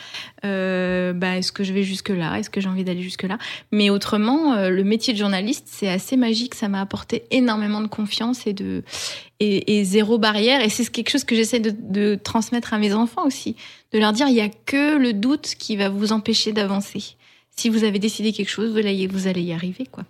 euh, 0.45 1.11
bah, 1.11 1.35
est-ce 1.35 1.51
que 1.51 1.65
je 1.65 1.73
vais 1.73 1.83
jusque 1.83 2.07
là, 2.07 2.39
est-ce 2.39 2.49
que 2.49 2.61
j'ai 2.61 2.69
envie 2.69 2.85
d'aller 2.85 3.01
jusque 3.01 3.23
là. 3.23 3.37
Mais 3.73 3.89
autrement, 3.89 4.53
euh, 4.53 4.69
le 4.69 4.85
métier 4.85 5.11
de 5.11 5.17
journaliste, 5.17 5.65
c'est 5.69 5.89
assez 5.89 6.15
magique. 6.15 6.55
Ça 6.55 6.69
m'a 6.69 6.79
apporté 6.79 7.25
énormément 7.29 7.81
de 7.81 7.87
confiance 7.87 8.47
et 8.47 8.53
de 8.53 8.83
et, 9.41 9.79
et 9.79 9.83
zéro 9.83 10.17
barrière. 10.17 10.61
Et 10.61 10.69
c'est 10.69 10.89
quelque 10.89 11.09
chose 11.09 11.25
que 11.25 11.35
j'essaie 11.35 11.59
de, 11.59 11.73
de 11.77 12.15
transmettre 12.15 12.73
à 12.73 12.77
mes 12.77 12.93
enfants 12.93 13.25
aussi, 13.25 13.57
de 13.91 13.99
leur 13.99 14.13
dire, 14.13 14.29
il 14.29 14.35
y 14.35 14.39
a 14.39 14.47
que 14.47 14.95
le 14.97 15.11
doute 15.11 15.55
qui 15.59 15.75
va 15.75 15.89
vous 15.89 16.13
empêcher 16.13 16.53
d'avancer. 16.53 17.17
Si 17.53 17.67
vous 17.67 17.83
avez 17.83 17.99
décidé 17.99 18.31
quelque 18.31 18.47
chose, 18.49 18.71
vous 18.71 18.77
allez, 18.77 19.07
vous 19.07 19.27
allez 19.27 19.41
y 19.41 19.51
arriver, 19.51 19.85
quoi. 19.91 20.05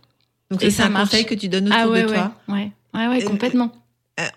Donc 0.51 0.61
Et 0.61 0.69
ça, 0.69 0.83
c'est 0.83 0.89
un 0.89 0.89
marche. 0.91 1.09
conseil 1.09 1.25
que 1.25 1.33
tu 1.33 1.49
donnes 1.49 1.69
autour 1.69 1.79
Ah 1.81 1.89
ouais, 1.89 2.03
de 2.03 2.07
ouais, 2.07 2.13
toi. 2.13 2.33
ouais, 2.49 2.71
ouais, 2.93 3.07
ouais, 3.07 3.23
complètement. 3.23 3.71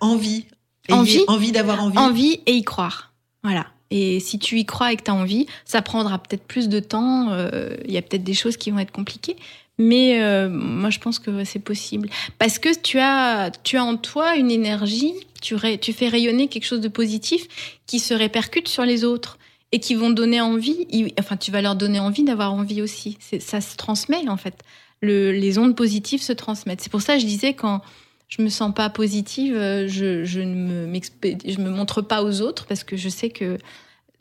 Envie. 0.00 0.46
Envie. 0.90 1.20
Envie 1.28 1.52
d'avoir 1.52 1.84
envie. 1.84 1.98
envie 1.98 2.40
et 2.46 2.52
y 2.54 2.62
croire. 2.62 3.10
Voilà. 3.42 3.66
Et 3.96 4.18
si 4.18 4.40
tu 4.40 4.58
y 4.58 4.66
crois 4.66 4.92
et 4.92 4.96
que 4.96 5.04
tu 5.04 5.10
as 5.12 5.14
envie, 5.14 5.46
ça 5.64 5.80
prendra 5.80 6.18
peut-être 6.18 6.42
plus 6.42 6.68
de 6.68 6.80
temps. 6.80 7.30
euh, 7.30 7.76
Il 7.84 7.92
y 7.92 7.96
a 7.96 8.02
peut-être 8.02 8.24
des 8.24 8.34
choses 8.34 8.56
qui 8.56 8.72
vont 8.72 8.80
être 8.80 8.90
compliquées. 8.90 9.36
Mais 9.78 10.20
euh, 10.20 10.48
moi, 10.48 10.90
je 10.90 10.98
pense 10.98 11.20
que 11.20 11.44
c'est 11.44 11.60
possible. 11.60 12.10
Parce 12.40 12.58
que 12.58 12.76
tu 12.76 12.98
as, 12.98 13.52
tu 13.62 13.76
as 13.76 13.84
en 13.84 13.96
toi 13.96 14.34
une 14.34 14.50
énergie, 14.50 15.14
tu, 15.40 15.56
fais 15.58 16.08
rayonner 16.08 16.48
quelque 16.48 16.64
chose 16.64 16.80
de 16.80 16.88
positif 16.88 17.78
qui 17.86 18.00
se 18.00 18.14
répercute 18.14 18.66
sur 18.66 18.84
les 18.84 19.04
autres 19.04 19.38
et 19.70 19.78
qui 19.78 19.94
vont 19.94 20.10
donner 20.10 20.40
envie. 20.40 20.88
Enfin, 21.20 21.36
tu 21.36 21.52
vas 21.52 21.62
leur 21.62 21.76
donner 21.76 22.00
envie 22.00 22.24
d'avoir 22.24 22.52
envie 22.52 22.82
aussi. 22.82 23.16
Ça 23.38 23.60
se 23.60 23.76
transmet, 23.76 24.28
en 24.28 24.36
fait. 24.36 24.56
Le- 25.02 25.30
les 25.30 25.56
ondes 25.58 25.76
positives 25.76 26.22
se 26.22 26.32
transmettent. 26.32 26.80
C'est 26.80 26.90
pour 26.90 27.02
ça 27.02 27.14
que 27.14 27.20
je 27.20 27.26
disais 27.26 27.54
quand 27.54 27.80
je 28.28 28.42
me 28.42 28.48
sens 28.48 28.74
pas 28.74 28.90
positive, 28.90 29.54
euh, 29.54 29.86
je, 29.86 30.40
ne 30.40 30.86
me 30.86 31.70
montre 31.70 32.02
pas 32.02 32.24
aux 32.24 32.40
autres 32.40 32.66
parce 32.66 32.82
que 32.82 32.96
je 32.96 33.08
sais 33.08 33.30
que 33.30 33.58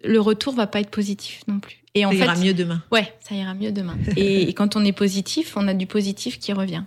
le 0.04 0.20
retour 0.20 0.54
va 0.54 0.68
pas 0.68 0.80
être 0.80 0.92
positif 0.92 1.42
non 1.48 1.60
plus. 1.60 1.78
Et 1.96 2.06
en 2.06 2.12
ça 2.12 2.18
fait, 2.18 2.24
ira 2.24 2.36
mieux 2.36 2.54
demain. 2.54 2.84
ouais, 2.92 3.14
ça 3.22 3.36
ira 3.36 3.54
mieux 3.54 3.72
demain. 3.72 3.98
et, 4.18 4.44
et 4.50 4.54
quand 4.54 4.76
on 4.76 4.84
est 4.84 4.92
positif, 4.94 5.54
on 5.56 5.68
a 5.68 5.74
du 5.74 5.86
positif 5.86 6.40
qui 6.40 6.54
revient. 6.54 6.84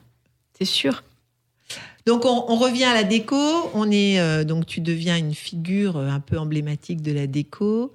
C'est 0.59 0.65
sûr. 0.65 1.03
Donc 2.07 2.25
on, 2.25 2.45
on 2.49 2.57
revient 2.57 2.85
à 2.85 2.95
la 2.95 3.05
déco. 3.05 3.37
On 3.75 3.91
est 3.91 4.21
euh, 4.21 4.45
donc 4.45 4.67
tu 4.67 4.81
deviens 4.81 5.17
une 5.17 5.35
figure 5.35 5.97
euh, 5.97 6.09
un 6.09 6.21
peu 6.21 6.39
emblématique 6.39 7.03
de 7.03 7.13
la 7.13 7.27
déco. 7.27 7.93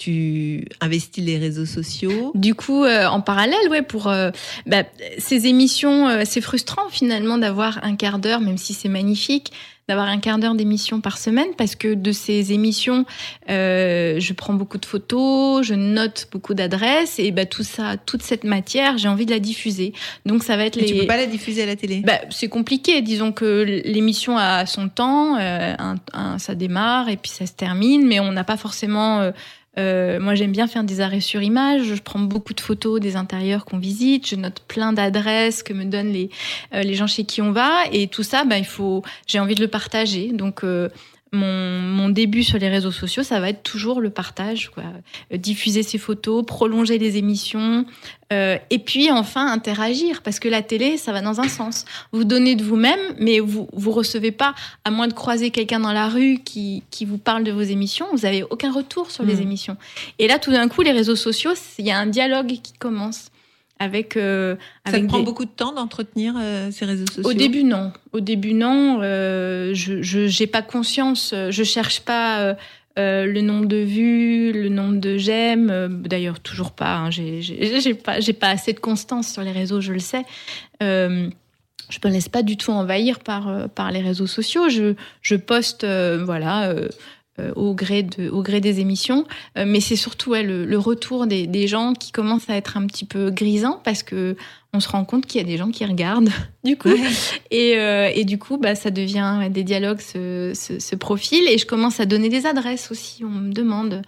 Tu 0.00 0.64
investis 0.80 1.22
les 1.22 1.36
réseaux 1.36 1.66
sociaux. 1.66 2.32
Du 2.34 2.54
coup, 2.54 2.84
euh, 2.84 3.06
en 3.06 3.20
parallèle, 3.20 3.68
ouais, 3.68 3.82
pour 3.82 4.08
euh, 4.08 4.30
bah, 4.66 4.84
ces 5.18 5.46
émissions, 5.46 6.08
euh, 6.08 6.22
c'est 6.24 6.40
frustrant 6.40 6.88
finalement 6.90 7.36
d'avoir 7.36 7.78
un 7.84 7.96
quart 7.96 8.18
d'heure, 8.18 8.40
même 8.40 8.56
si 8.56 8.72
c'est 8.72 8.88
magnifique, 8.88 9.52
d'avoir 9.90 10.08
un 10.08 10.18
quart 10.18 10.38
d'heure 10.38 10.54
d'émission 10.54 11.02
par 11.02 11.18
semaine, 11.18 11.48
parce 11.58 11.74
que 11.74 11.92
de 11.92 12.12
ces 12.12 12.52
émissions, 12.54 13.04
euh, 13.50 14.18
je 14.20 14.32
prends 14.32 14.54
beaucoup 14.54 14.78
de 14.78 14.86
photos, 14.86 15.66
je 15.66 15.74
note 15.74 16.28
beaucoup 16.32 16.54
d'adresses, 16.54 17.18
et 17.18 17.30
bah, 17.30 17.44
tout 17.44 17.64
ça, 17.64 17.96
toute 17.98 18.22
cette 18.22 18.44
matière, 18.44 18.96
j'ai 18.96 19.08
envie 19.08 19.26
de 19.26 19.32
la 19.32 19.38
diffuser. 19.40 19.92
Donc 20.24 20.44
ça 20.44 20.56
va 20.56 20.64
être 20.64 20.78
Et 20.78 20.82
les. 20.82 20.86
tu 20.92 20.94
peux 21.00 21.06
pas 21.06 21.18
la 21.18 21.26
diffuser 21.26 21.64
à 21.64 21.66
la 21.66 21.76
télé. 21.76 22.00
Bah, 22.06 22.20
c'est 22.30 22.48
compliqué. 22.48 23.02
Disons 23.02 23.32
que 23.32 23.82
l'émission 23.84 24.38
a 24.38 24.64
son 24.64 24.88
temps, 24.88 25.36
euh, 25.38 25.74
un- 25.78 25.96
un- 26.14 26.38
ça 26.38 26.54
démarre 26.54 27.10
et 27.10 27.18
puis 27.18 27.30
ça 27.30 27.44
se 27.44 27.52
termine, 27.52 28.06
mais 28.06 28.18
on 28.18 28.32
n'a 28.32 28.44
pas 28.44 28.56
forcément. 28.56 29.30
Euh, 29.78 30.18
moi, 30.18 30.34
j'aime 30.34 30.52
bien 30.52 30.66
faire 30.66 30.84
des 30.84 31.00
arrêts 31.00 31.20
sur 31.20 31.42
image. 31.42 31.82
Je 31.82 32.02
prends 32.02 32.18
beaucoup 32.18 32.54
de 32.54 32.60
photos 32.60 33.00
des 33.00 33.16
intérieurs 33.16 33.64
qu'on 33.64 33.78
visite. 33.78 34.26
Je 34.28 34.36
note 34.36 34.60
plein 34.66 34.92
d'adresses 34.92 35.62
que 35.62 35.72
me 35.72 35.84
donnent 35.84 36.12
les 36.12 36.30
euh, 36.74 36.82
les 36.82 36.94
gens 36.94 37.06
chez 37.06 37.24
qui 37.24 37.40
on 37.40 37.52
va. 37.52 37.84
Et 37.92 38.08
tout 38.08 38.22
ça, 38.22 38.44
bah, 38.44 38.58
il 38.58 38.66
faut. 38.66 39.02
J'ai 39.26 39.38
envie 39.38 39.54
de 39.54 39.60
le 39.60 39.68
partager. 39.68 40.32
Donc 40.32 40.64
euh, 40.64 40.88
mon, 41.32 41.78
mon 41.80 42.08
début 42.08 42.42
sur 42.42 42.58
les 42.58 42.68
réseaux 42.68 42.90
sociaux, 42.90 43.22
ça 43.22 43.38
va 43.40 43.50
être 43.50 43.62
toujours 43.62 44.00
le 44.00 44.10
partage, 44.10 44.70
quoi. 44.70 44.82
Euh, 45.32 45.36
diffuser 45.36 45.82
ces 45.82 45.98
photos, 45.98 46.44
prolonger 46.44 46.98
les 46.98 47.16
émissions, 47.18 47.84
euh, 48.32 48.58
et 48.70 48.78
puis 48.78 49.10
enfin 49.10 49.46
interagir, 49.50 50.22
parce 50.22 50.40
que 50.40 50.48
la 50.48 50.62
télé, 50.62 50.96
ça 50.96 51.12
va 51.12 51.20
dans 51.20 51.40
un 51.40 51.48
sens. 51.48 51.84
Vous 52.12 52.24
donnez 52.24 52.56
de 52.56 52.64
vous-même, 52.64 52.98
mais 53.18 53.38
vous 53.40 53.68
vous 53.72 53.92
recevez 53.92 54.32
pas, 54.32 54.54
à 54.84 54.90
moins 54.90 55.06
de 55.08 55.12
croiser 55.12 55.50
quelqu'un 55.50 55.80
dans 55.80 55.92
la 55.92 56.08
rue 56.08 56.40
qui, 56.44 56.82
qui 56.90 57.04
vous 57.04 57.18
parle 57.18 57.44
de 57.44 57.52
vos 57.52 57.62
émissions, 57.62 58.06
vous 58.12 58.26
avez 58.26 58.42
aucun 58.42 58.72
retour 58.72 59.10
sur 59.10 59.24
les 59.24 59.36
Mm. 59.36 59.42
émissions. 59.42 59.76
Et 60.18 60.26
là, 60.26 60.38
tout 60.38 60.50
d'un 60.50 60.68
coup, 60.68 60.82
les 60.82 60.92
réseaux 60.92 61.16
sociaux, 61.16 61.52
il 61.78 61.86
y 61.86 61.90
a 61.90 61.98
un 61.98 62.06
dialogue 62.06 62.58
qui 62.62 62.72
commence 62.78 63.30
avec 63.80 64.16
euh, 64.16 64.54
ça 64.86 64.90
avec 64.92 65.02
te 65.02 65.08
prend 65.08 65.18
des- 65.18 65.24
beaucoup 65.24 65.44
de 65.44 65.50
temps 65.50 65.72
d'entretenir 65.72 66.34
euh, 66.38 66.70
ces 66.70 66.84
réseaux 66.84 67.06
sociaux? 67.06 67.28
au 67.30 67.32
début, 67.34 67.64
non. 67.64 67.92
Au 68.12 68.20
début, 68.20 68.52
non. 68.54 69.00
Euh, 69.02 69.72
je 69.74 70.00
j'ai 70.28 70.46
pas 70.46 70.62
conscience. 70.62 71.34
Je 71.50 71.62
cherche 71.64 72.00
pas 72.02 72.40
euh, 72.42 72.54
euh, 72.98 73.24
le 73.26 73.40
nombre 73.40 73.66
de 73.66 73.78
vues, 73.78 74.52
le 74.52 74.68
nombre 74.68 75.00
de 75.00 75.16
j'aime. 75.16 75.70
euh, 75.70 75.88
D'ailleurs, 75.88 76.38
toujours 76.40 76.70
pas. 76.72 76.94
hein. 76.96 77.10
J'ai 77.10 77.40
pas 78.04 78.20
j'ai 78.20 78.32
pas 78.34 78.50
assez 78.50 78.72
de 78.72 78.80
constance 78.80 79.32
sur 79.32 79.42
les 79.42 79.52
réseaux, 79.52 79.80
je 79.80 79.92
le 79.92 79.98
sais. 79.98 80.22
Euh, 80.82 81.28
je 81.88 81.98
me 82.04 82.12
laisse 82.12 82.28
pas 82.28 82.42
du 82.42 82.56
tout 82.56 82.70
envahir 82.70 83.18
par 83.18 83.68
par 83.70 83.90
les 83.90 84.00
réseaux 84.00 84.26
sociaux. 84.28 84.68
Je 84.68 84.94
je 85.22 85.34
poste 85.36 85.84
euh, 85.84 86.22
voilà. 86.24 86.74
Euh, 87.40 87.52
au 87.56 87.74
gré 87.74 88.02
de 88.02 88.28
au 88.30 88.42
gré 88.42 88.60
des 88.60 88.80
émissions 88.80 89.24
Euh, 89.56 89.64
mais 89.66 89.80
c'est 89.80 89.96
surtout 89.96 90.30
ouais, 90.30 90.42
le, 90.42 90.64
le 90.64 90.78
retour 90.78 91.26
des, 91.26 91.46
des 91.46 91.66
gens 91.66 91.94
qui 91.94 92.12
commence 92.12 92.48
à 92.50 92.56
être 92.56 92.76
un 92.76 92.86
petit 92.86 93.04
peu 93.04 93.30
grisant 93.30 93.80
parce 93.84 94.02
que 94.02 94.36
on 94.72 94.78
se 94.80 94.88
rend 94.88 95.04
compte 95.04 95.26
qu'il 95.26 95.40
y 95.40 95.44
a 95.44 95.46
des 95.46 95.56
gens 95.56 95.70
qui 95.70 95.84
regardent 95.84 96.30
du 96.64 96.76
coup 96.76 96.90
Ouais. 96.90 97.00
et, 97.50 97.76
euh, 97.78 98.10
et 98.14 98.24
du 98.24 98.38
coup, 98.38 98.56
bah, 98.58 98.74
ça 98.74 98.90
devient 98.90 99.36
ouais, 99.40 99.50
des 99.50 99.64
dialogues 99.64 100.00
se 100.00 100.94
profilent 100.94 101.48
et 101.48 101.58
je 101.58 101.66
commence 101.66 101.98
à 102.00 102.06
donner 102.06 102.28
des 102.28 102.46
adresses 102.46 102.90
aussi. 102.90 103.24
On 103.24 103.28
me 103.30 103.52
demande, 103.52 104.02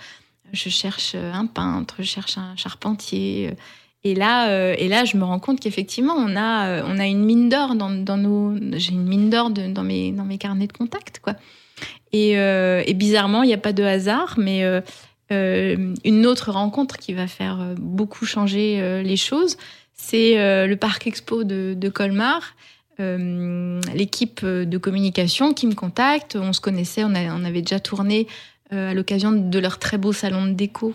je 0.52 0.68
cherche 0.68 1.14
un 1.16 1.46
peintre, 1.46 1.96
je 1.98 2.04
cherche 2.04 2.38
un 2.38 2.54
charpentier. 2.56 3.54
Et 4.04 4.14
là, 4.16 4.48
euh, 4.50 4.74
et 4.78 4.88
là, 4.88 5.04
je 5.04 5.16
me 5.16 5.24
rends 5.24 5.38
compte 5.38 5.60
qu'effectivement, 5.60 6.14
on 6.16 6.34
a, 6.36 6.82
on 6.84 6.98
a 6.98 7.06
une 7.06 7.24
mine 7.24 7.48
d'or 7.48 7.74
dans, 7.76 7.90
dans 7.90 8.16
nos. 8.16 8.56
J'ai 8.76 8.92
une 8.92 9.04
mine 9.06 9.30
d'or 9.30 9.50
dans 9.50 9.84
mes, 9.84 10.10
dans 10.12 10.24
mes 10.24 10.38
carnets 10.38 10.66
de 10.66 10.72
contacts, 10.72 11.20
quoi. 11.20 11.34
Et, 12.12 12.38
euh, 12.38 12.82
et 12.86 12.94
bizarrement, 12.94 13.42
il 13.42 13.46
n'y 13.46 13.54
a 13.54 13.58
pas 13.58 13.72
de 13.72 13.82
hasard, 13.82 14.34
mais 14.36 14.64
euh, 14.64 14.80
euh, 15.32 15.94
une 16.04 16.26
autre 16.26 16.50
rencontre 16.50 16.98
qui 16.98 17.14
va 17.14 17.26
faire 17.26 17.74
beaucoup 17.78 18.26
changer 18.26 19.02
les 19.02 19.16
choses, 19.16 19.56
c'est 19.94 20.34
le 20.66 20.74
parc 20.76 21.06
expo 21.06 21.44
de, 21.44 21.88
Colmar. 21.88 22.54
L'équipe 22.98 24.44
de 24.44 24.78
communication 24.78 25.54
qui 25.54 25.66
me 25.66 25.74
contacte, 25.74 26.36
on 26.36 26.52
se 26.52 26.60
connaissait, 26.60 27.02
on, 27.04 27.14
avait 27.14 27.62
déjà 27.62 27.80
tourné 27.80 28.26
à 28.70 28.94
l'occasion 28.94 29.32
de 29.32 29.58
leur 29.58 29.78
très 29.78 29.98
beau 29.98 30.12
salon 30.12 30.46
de 30.46 30.52
déco 30.52 30.94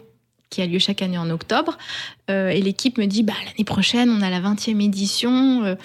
qui 0.50 0.62
a 0.62 0.66
lieu 0.66 0.80
chaque 0.80 1.02
année 1.02 1.18
en 1.18 1.30
octobre. 1.30 1.78
Euh, 2.30 2.50
et 2.50 2.62
l'équipe 2.62 2.98
me 2.98 3.06
dit, 3.06 3.24
bah, 3.24 3.34
l'année 3.45 3.64
prochaine, 3.66 4.10
on 4.10 4.22
a 4.22 4.30
la 4.30 4.39
20e 4.39 4.82
édition. 4.84 5.64
euh, 5.64 5.76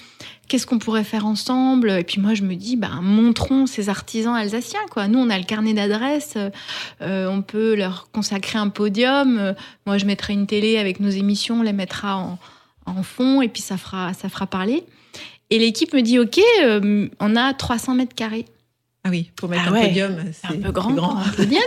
Qu'est-ce 0.49 0.67
qu'on 0.67 0.79
pourrait 0.79 1.05
faire 1.05 1.25
ensemble? 1.27 1.91
Et 1.91 2.05
puis 2.05 2.21
moi, 2.21 2.35
je 2.35 2.43
me 2.43 2.55
dis, 2.55 2.77
bah, 2.77 2.91
montrons 3.01 3.67
ces 3.67 3.89
artisans 3.89 4.35
alsaciens. 4.35 4.85
Quoi. 4.91 5.09
Nous, 5.09 5.19
on 5.19 5.31
a 5.31 5.39
le 5.39 5.45
carnet 5.45 5.73
d'adresses. 5.73 6.37
euh, 7.01 7.27
on 7.29 7.43
peut 7.43 7.75
leur 7.75 8.09
consacrer 8.13 8.59
un 8.59 8.69
podium. 8.69 9.55
Moi, 9.87 9.99
je 9.99 10.05
mettrai 10.05 10.35
une 10.35 10.47
télé 10.47 10.79
avec 10.79 11.01
nos 11.01 11.09
émissions, 11.11 11.61
on 11.61 11.63
les 11.63 11.73
mettra 11.73 12.17
en, 12.17 12.39
en 12.87 13.03
fond 13.03 13.41
et 13.43 13.49
puis 13.49 13.63
ça 13.63 13.77
fera, 13.77 14.13
ça 14.13 14.29
fera 14.29 14.47
parler. 14.47 14.85
Et 15.51 15.59
l'équipe 15.59 15.93
me 15.93 16.01
dit, 16.01 16.19
OK, 16.19 16.39
on 17.21 17.37
a 17.37 17.53
300 17.55 17.95
mètres 17.95 18.15
carrés. 18.15 18.47
Ah 19.05 19.09
oui, 19.11 19.31
pour 19.35 19.49
mettre 19.49 19.65
Ah 19.67 19.71
un 19.71 19.73
ouais. 19.73 19.89
podium, 19.89 20.17
C'est 20.33 20.57
un 20.57 20.61
peu 20.61 20.71
grand, 20.71 20.95
pour 20.95 21.17
un 21.17 21.29
podium. 21.31 21.61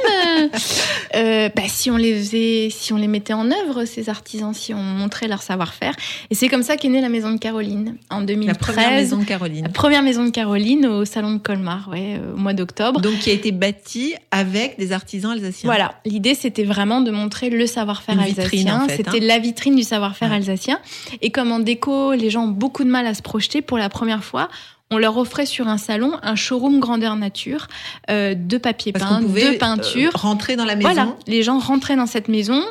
euh. 1.16 1.50
Bah, 1.56 1.64
si 1.68 1.92
on 1.92 1.98
les 1.98 2.16
faisait, 2.18 2.70
si 2.72 2.94
on 2.94 2.98
les 2.98 3.08
mettait 3.08 3.34
en 3.34 3.52
œuvre, 3.52 3.84
ces 3.86 4.08
artisans, 4.10 4.54
si 4.54 4.74
on 4.74 4.82
montrait 4.82 5.28
leur 5.28 5.42
savoir-faire. 5.42 5.94
Et 6.30 6.36
c'est 6.36 6.48
comme 6.48 6.64
ça 6.64 6.78
qu'est 6.78 6.88
née 6.88 7.02
la 7.02 7.10
maison 7.10 7.32
de 7.32 7.38
Caroline 7.38 7.98
en 8.10 8.22
2013. 8.22 8.48
La 8.48 8.54
première 8.58 8.92
maison 8.92 9.18
de 9.18 9.26
Caroline. 9.26 9.64
La 9.64 9.70
première 9.70 10.02
maison 10.02 10.24
de 10.26 10.30
Caroline 10.30 10.86
au 10.86 11.04
salon 11.06 11.34
de 11.34 11.38
Colmar, 11.40 11.90
ouais, 11.92 12.18
euh, 12.20 12.34
au 12.34 12.38
mois 12.38 12.54
d'octobre. 12.54 13.02
Donc 13.02 13.20
qui 13.20 13.30
a 13.30 13.34
été 13.34 13.52
bâtie 13.52 14.16
avec 14.32 14.78
des 14.80 14.92
artisans 14.94 15.32
alsaciens. 15.32 15.68
Voilà, 15.68 15.96
l'idée 16.06 16.36
c'était 16.36 16.64
vraiment 16.64 17.02
de 17.02 17.12
montrer 17.12 17.50
le 17.50 17.68
savoir-faire 17.68 18.20
alsacien. 18.20 18.84
en 18.84 18.88
fait, 18.88 18.98
c'était 18.98 19.18
hein. 19.18 19.20
la 19.28 19.40
vitrine 19.40 19.76
du 19.76 19.84
savoir-faire 19.84 20.30
Ouais. 20.30 20.38
alsacien. 20.38 20.80
Et 21.22 21.32
comme 21.32 21.52
en 21.52 21.60
déco, 21.60 22.14
les 22.14 22.30
gens 22.30 22.46
ont 22.46 22.48
beaucoup 22.50 22.84
de 22.86 22.90
mal 22.90 23.06
à 23.08 23.14
se 23.14 23.22
projeter 23.22 23.62
pour 23.62 23.78
la 23.78 23.90
première 23.90 24.24
fois. 24.24 24.48
On 24.96 24.98
leur 24.98 25.18
offrait 25.18 25.46
sur 25.46 25.68
un 25.68 25.78
salon 25.78 26.14
un 26.24 26.36
showroom 26.36 26.80
grandeur 26.80 27.18
nature 27.18 27.68
euh, 28.10 28.34
de 28.34 28.58
papier 28.58 28.94
peint, 28.94 29.20
de 29.20 29.58
peinture. 29.58 30.12
euh, 30.16 30.18
rentrer 30.18 30.56
dans 30.56 30.64
la 30.64 30.78
maison. 30.78 30.88
Voilà, 30.88 31.16
les 31.28 31.44
gens 31.44 31.60
rentraient 31.60 31.98
dans 31.98 32.06
cette 32.06 32.30
maison, 32.30 32.62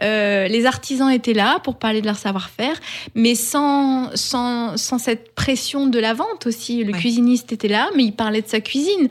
euh, 0.00 0.46
les 0.46 0.64
artisans 0.64 1.10
étaient 1.10 1.32
là 1.34 1.58
pour 1.64 1.74
parler 1.76 2.00
de 2.00 2.06
leur 2.06 2.18
savoir-faire, 2.18 2.76
mais 3.16 3.34
sans, 3.34 4.14
sans, 4.14 4.76
sans 4.76 4.98
cette 4.98 5.34
pression 5.34 5.88
de 5.88 5.98
la 5.98 6.14
vente 6.14 6.46
aussi. 6.46 6.84
Le 6.84 6.92
Ouais. 6.92 6.98
cuisiniste 7.00 7.52
était 7.52 7.66
là, 7.66 7.90
mais 7.96 8.04
il 8.04 8.12
parlait 8.12 8.42
de 8.42 8.48
sa 8.48 8.60
cuisine. 8.60 9.08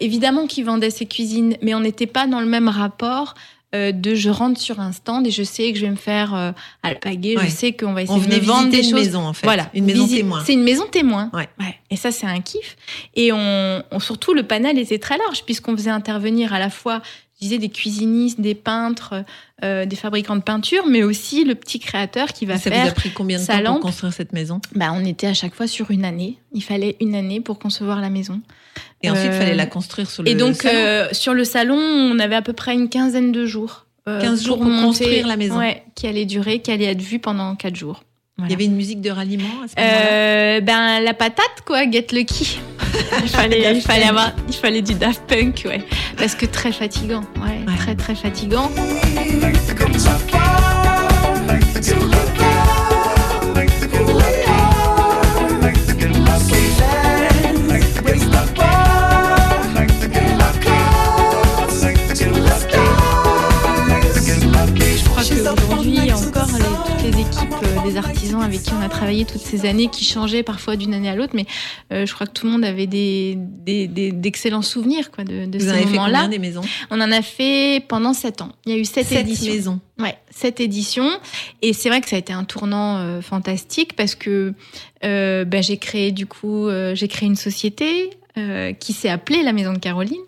Évidemment 0.00 0.46
qu'il 0.46 0.64
vendait 0.64 0.88
ses 0.88 1.04
cuisines, 1.04 1.56
mais 1.60 1.74
on 1.74 1.80
n'était 1.80 2.06
pas 2.06 2.26
dans 2.26 2.40
le 2.40 2.46
même 2.46 2.68
rapport 2.68 3.34
euh, 3.76 3.92
de 3.92 4.14
je 4.14 4.30
rentre 4.30 4.58
sur 4.60 4.80
un 4.80 4.92
stand 4.92 5.26
et 5.26 5.30
je 5.30 5.42
sais 5.42 5.70
que 5.72 5.78
je 5.78 5.84
vais 5.84 5.90
me 5.90 5.96
faire 5.96 6.34
euh, 6.34 6.52
alpaguer, 6.82 7.36
Ouais. 7.36 7.44
je 7.44 7.50
sais 7.50 7.72
qu'on 7.72 7.92
va 7.92 8.02
essayer 8.02 8.18
On 8.18 8.22
de 8.22 8.34
me 8.34 8.40
vendre 8.40 8.70
des 8.70 8.78
une 8.78 8.82
choses. 8.84 8.92
maison, 8.94 9.26
en 9.26 9.32
fait. 9.32 9.46
Voilà, 9.46 9.70
Une 9.74 9.84
maison 9.84 10.08
témoin. 10.08 10.42
C'est 10.44 10.54
une 10.54 10.62
maison 10.64 10.86
témoin. 10.90 11.30
Ouais. 11.34 11.48
Et 11.90 11.96
ça, 11.96 12.10
c'est 12.10 12.26
un 12.26 12.40
kiff. 12.40 12.76
Et 13.14 13.32
on, 13.32 13.82
on- 13.92 14.00
surtout, 14.00 14.34
le 14.34 14.42
panel 14.42 14.78
était 14.78 14.98
très 14.98 15.18
large 15.18 15.44
puisqu'on 15.44 15.76
faisait 15.76 15.90
intervenir 15.90 16.52
à 16.52 16.58
la 16.58 16.70
fois, 16.70 17.02
je 17.38 17.40
disais, 17.46 17.58
des 17.58 17.68
cuisinistes, 17.68 18.40
des 18.40 18.54
peintres, 18.54 19.22
euh, 19.62 19.84
des 19.84 19.94
fabricants 19.96 20.36
de 20.36 20.40
peinture, 20.42 20.86
mais 20.88 21.02
aussi 21.02 21.44
le 21.44 21.54
petit 21.54 21.78
créateur 21.78 22.28
qui 22.32 22.46
va 22.46 22.56
Ça 22.58 22.70
vous 22.70 22.76
faire 22.76 22.86
a 22.88 22.92
pris 22.94 23.10
combien 23.12 23.38
de 23.38 23.44
temps 23.46 23.74
pour 23.74 23.80
construire 23.80 24.12
cette 24.14 24.32
maison? 24.32 24.60
Bah, 24.74 24.86
on 24.94 25.04
était 25.04 25.26
à 25.26 25.34
chaque 25.34 25.54
fois 25.54 25.66
sur 25.66 25.90
une 25.90 26.04
année. 26.06 26.38
Il 26.52 26.62
fallait 26.62 26.96
une 27.00 27.14
année 27.14 27.40
pour 27.42 27.58
concevoir 27.58 28.00
la 28.00 28.08
maison. 28.08 28.40
Et 29.02 29.10
ensuite, 29.10 29.26
il 29.26 29.32
Euh, 29.34 29.38
fallait 29.38 29.54
la 29.54 29.66
construire 29.66 30.10
sur 30.10 30.22
le 30.22 30.28
Et 30.30 30.34
donc, 30.34 30.56
salon. 30.62 30.74
euh, 30.78 31.08
sur 31.12 31.34
le 31.34 31.44
salon, 31.44 31.76
on 31.78 32.18
avait 32.18 32.34
à 32.36 32.42
peu 32.42 32.52
près 32.54 32.74
une 32.74 32.88
quinzaine 32.88 33.30
de 33.32 33.44
jours. 33.46 33.86
euh, 34.08 34.20
15 34.20 34.44
jours 34.44 34.58
pour 34.58 34.66
construire 34.68 35.26
la 35.26 35.36
maison. 35.36 35.58
Ouais, 35.58 35.82
qui 35.96 36.06
allait 36.06 36.24
durer, 36.26 36.60
qui 36.60 36.70
allait 36.70 36.84
être 36.86 37.02
vue 37.02 37.18
pendant 37.18 37.56
quatre 37.56 37.74
jours. 37.76 38.02
Il 38.38 38.50
y 38.50 38.54
avait 38.54 38.66
une 38.66 38.76
musique 38.76 39.00
de 39.00 39.10
ralliement 39.10 39.48
à 39.64 39.68
ce 39.68 39.74
moment-là? 39.80 40.10
Euh, 40.12 40.60
ben 40.60 41.00
la 41.00 41.14
patate 41.14 41.62
quoi, 41.66 41.90
Get 41.90 42.08
Lucky. 42.12 42.58
il 43.22 43.28
fallait, 43.30 43.74
il 43.74 43.80
fallait 43.80 44.04
avoir, 44.04 44.32
il 44.46 44.54
fallait 44.54 44.82
du 44.82 44.92
Daft 44.94 45.22
Punk, 45.26 45.62
ouais, 45.66 45.82
parce 46.18 46.34
que 46.34 46.44
très 46.46 46.70
fatigant, 46.70 47.24
ouais, 47.44 47.64
Ouais. 47.66 47.76
très 47.78 47.94
très 47.96 48.14
fatigant. 48.14 48.70
Euh, 67.62 67.82
des 67.88 67.96
artisans 67.96 68.42
avec 68.42 68.62
qui 68.62 68.72
on 68.72 68.80
a 68.80 68.88
travaillé 68.88 69.24
toutes 69.24 69.40
ces 69.40 69.66
années 69.66 69.88
qui 69.88 70.04
changeaient 70.04 70.42
parfois 70.42 70.76
d'une 70.76 70.94
année 70.94 71.08
à 71.08 71.14
l'autre, 71.14 71.32
mais 71.34 71.46
euh, 71.92 72.06
je 72.06 72.14
crois 72.14 72.26
que 72.26 72.32
tout 72.32 72.46
le 72.46 72.52
monde 72.52 72.64
avait 72.64 72.86
des, 72.86 73.34
des, 73.36 73.86
des- 73.88 74.12
d'excellents 74.12 74.62
souvenirs 74.62 75.10
quoi, 75.10 75.24
de, 75.24 75.46
de 75.46 75.58
Vous 75.58 75.68
en 75.70 75.74
ces 75.74 75.78
fait 75.80 75.84
moments-là. 75.86 76.22
combien 76.22 76.28
des 76.28 76.38
maisons? 76.38 76.62
On 76.90 77.00
en 77.00 77.10
a 77.12 77.22
fait 77.22 77.82
pendant 77.88 78.12
sept 78.14 78.42
ans. 78.42 78.52
Il 78.66 78.72
y 78.72 78.74
a 78.76 78.78
eu 78.78 78.84
sept, 78.84 79.06
Sept 79.06 79.20
éditions. 79.20 79.52
maisons. 79.52 79.80
Ouais, 79.98 80.16
sept 80.30 80.60
éditions. 80.60 81.10
Et 81.62 81.72
c'est 81.72 81.88
vrai 81.88 82.00
que 82.00 82.08
ça 82.08 82.16
a 82.16 82.18
été 82.18 82.32
un 82.32 82.44
tournant 82.44 82.98
euh, 82.98 83.20
fantastique 83.20 83.96
parce 83.96 84.14
que 84.14 84.52
euh, 85.04 85.44
ben, 85.44 85.62
j'ai 85.62 85.78
créé 85.78 86.12
du 86.12 86.26
coup, 86.26 86.66
euh, 86.68 86.94
j'ai 86.94 87.08
créé 87.08 87.28
une 87.28 87.36
société 87.36 88.10
qui 88.80 88.92
s'est 88.92 89.08
appelée 89.08 89.42
la 89.42 89.54
Maison 89.54 89.72
de 89.72 89.78
Caroline. 89.78 90.20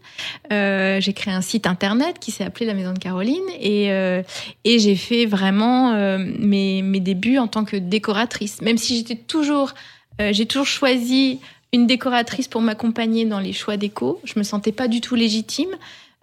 Euh, 0.53 1.01
j'ai 1.01 1.12
créé 1.12 1.33
un 1.33 1.41
site 1.41 1.66
internet 1.66 2.19
qui 2.19 2.31
s'est 2.31 2.45
appelé 2.45 2.66
la 2.66 2.75
Maison 2.75 2.93
de 2.93 2.99
Caroline 2.99 3.37
et 3.61 3.91
euh, 3.93 4.23
j'ai 4.64 4.97
fait 4.97 5.27
vraiment 5.27 5.93
euh, 5.93 6.19
mes 6.39 6.83
mes 6.83 7.01
débuts 7.01 7.39
en 7.39 7.49
tant 7.49 7.64
que 7.64 7.77
décoratrice. 7.77 8.62
Même 8.62 8.79
si 8.79 8.97
j'étais 8.97 9.16
toujours, 9.16 9.75
j'ai 10.19 10.47
toujours 10.47 10.66
choisi 10.66 11.39
une 11.73 11.87
décoratrice 11.87 12.49
pour 12.49 12.61
m'accompagner 12.61 13.25
dans 13.25 13.41
les 13.41 13.53
choix 13.53 13.77
déco. 13.77 14.21
Je 14.25 14.39
me 14.39 14.43
sentais 14.43 14.73
pas 14.73 14.89
du 14.89 15.01
tout 15.01 15.14
légitime. 15.14 15.71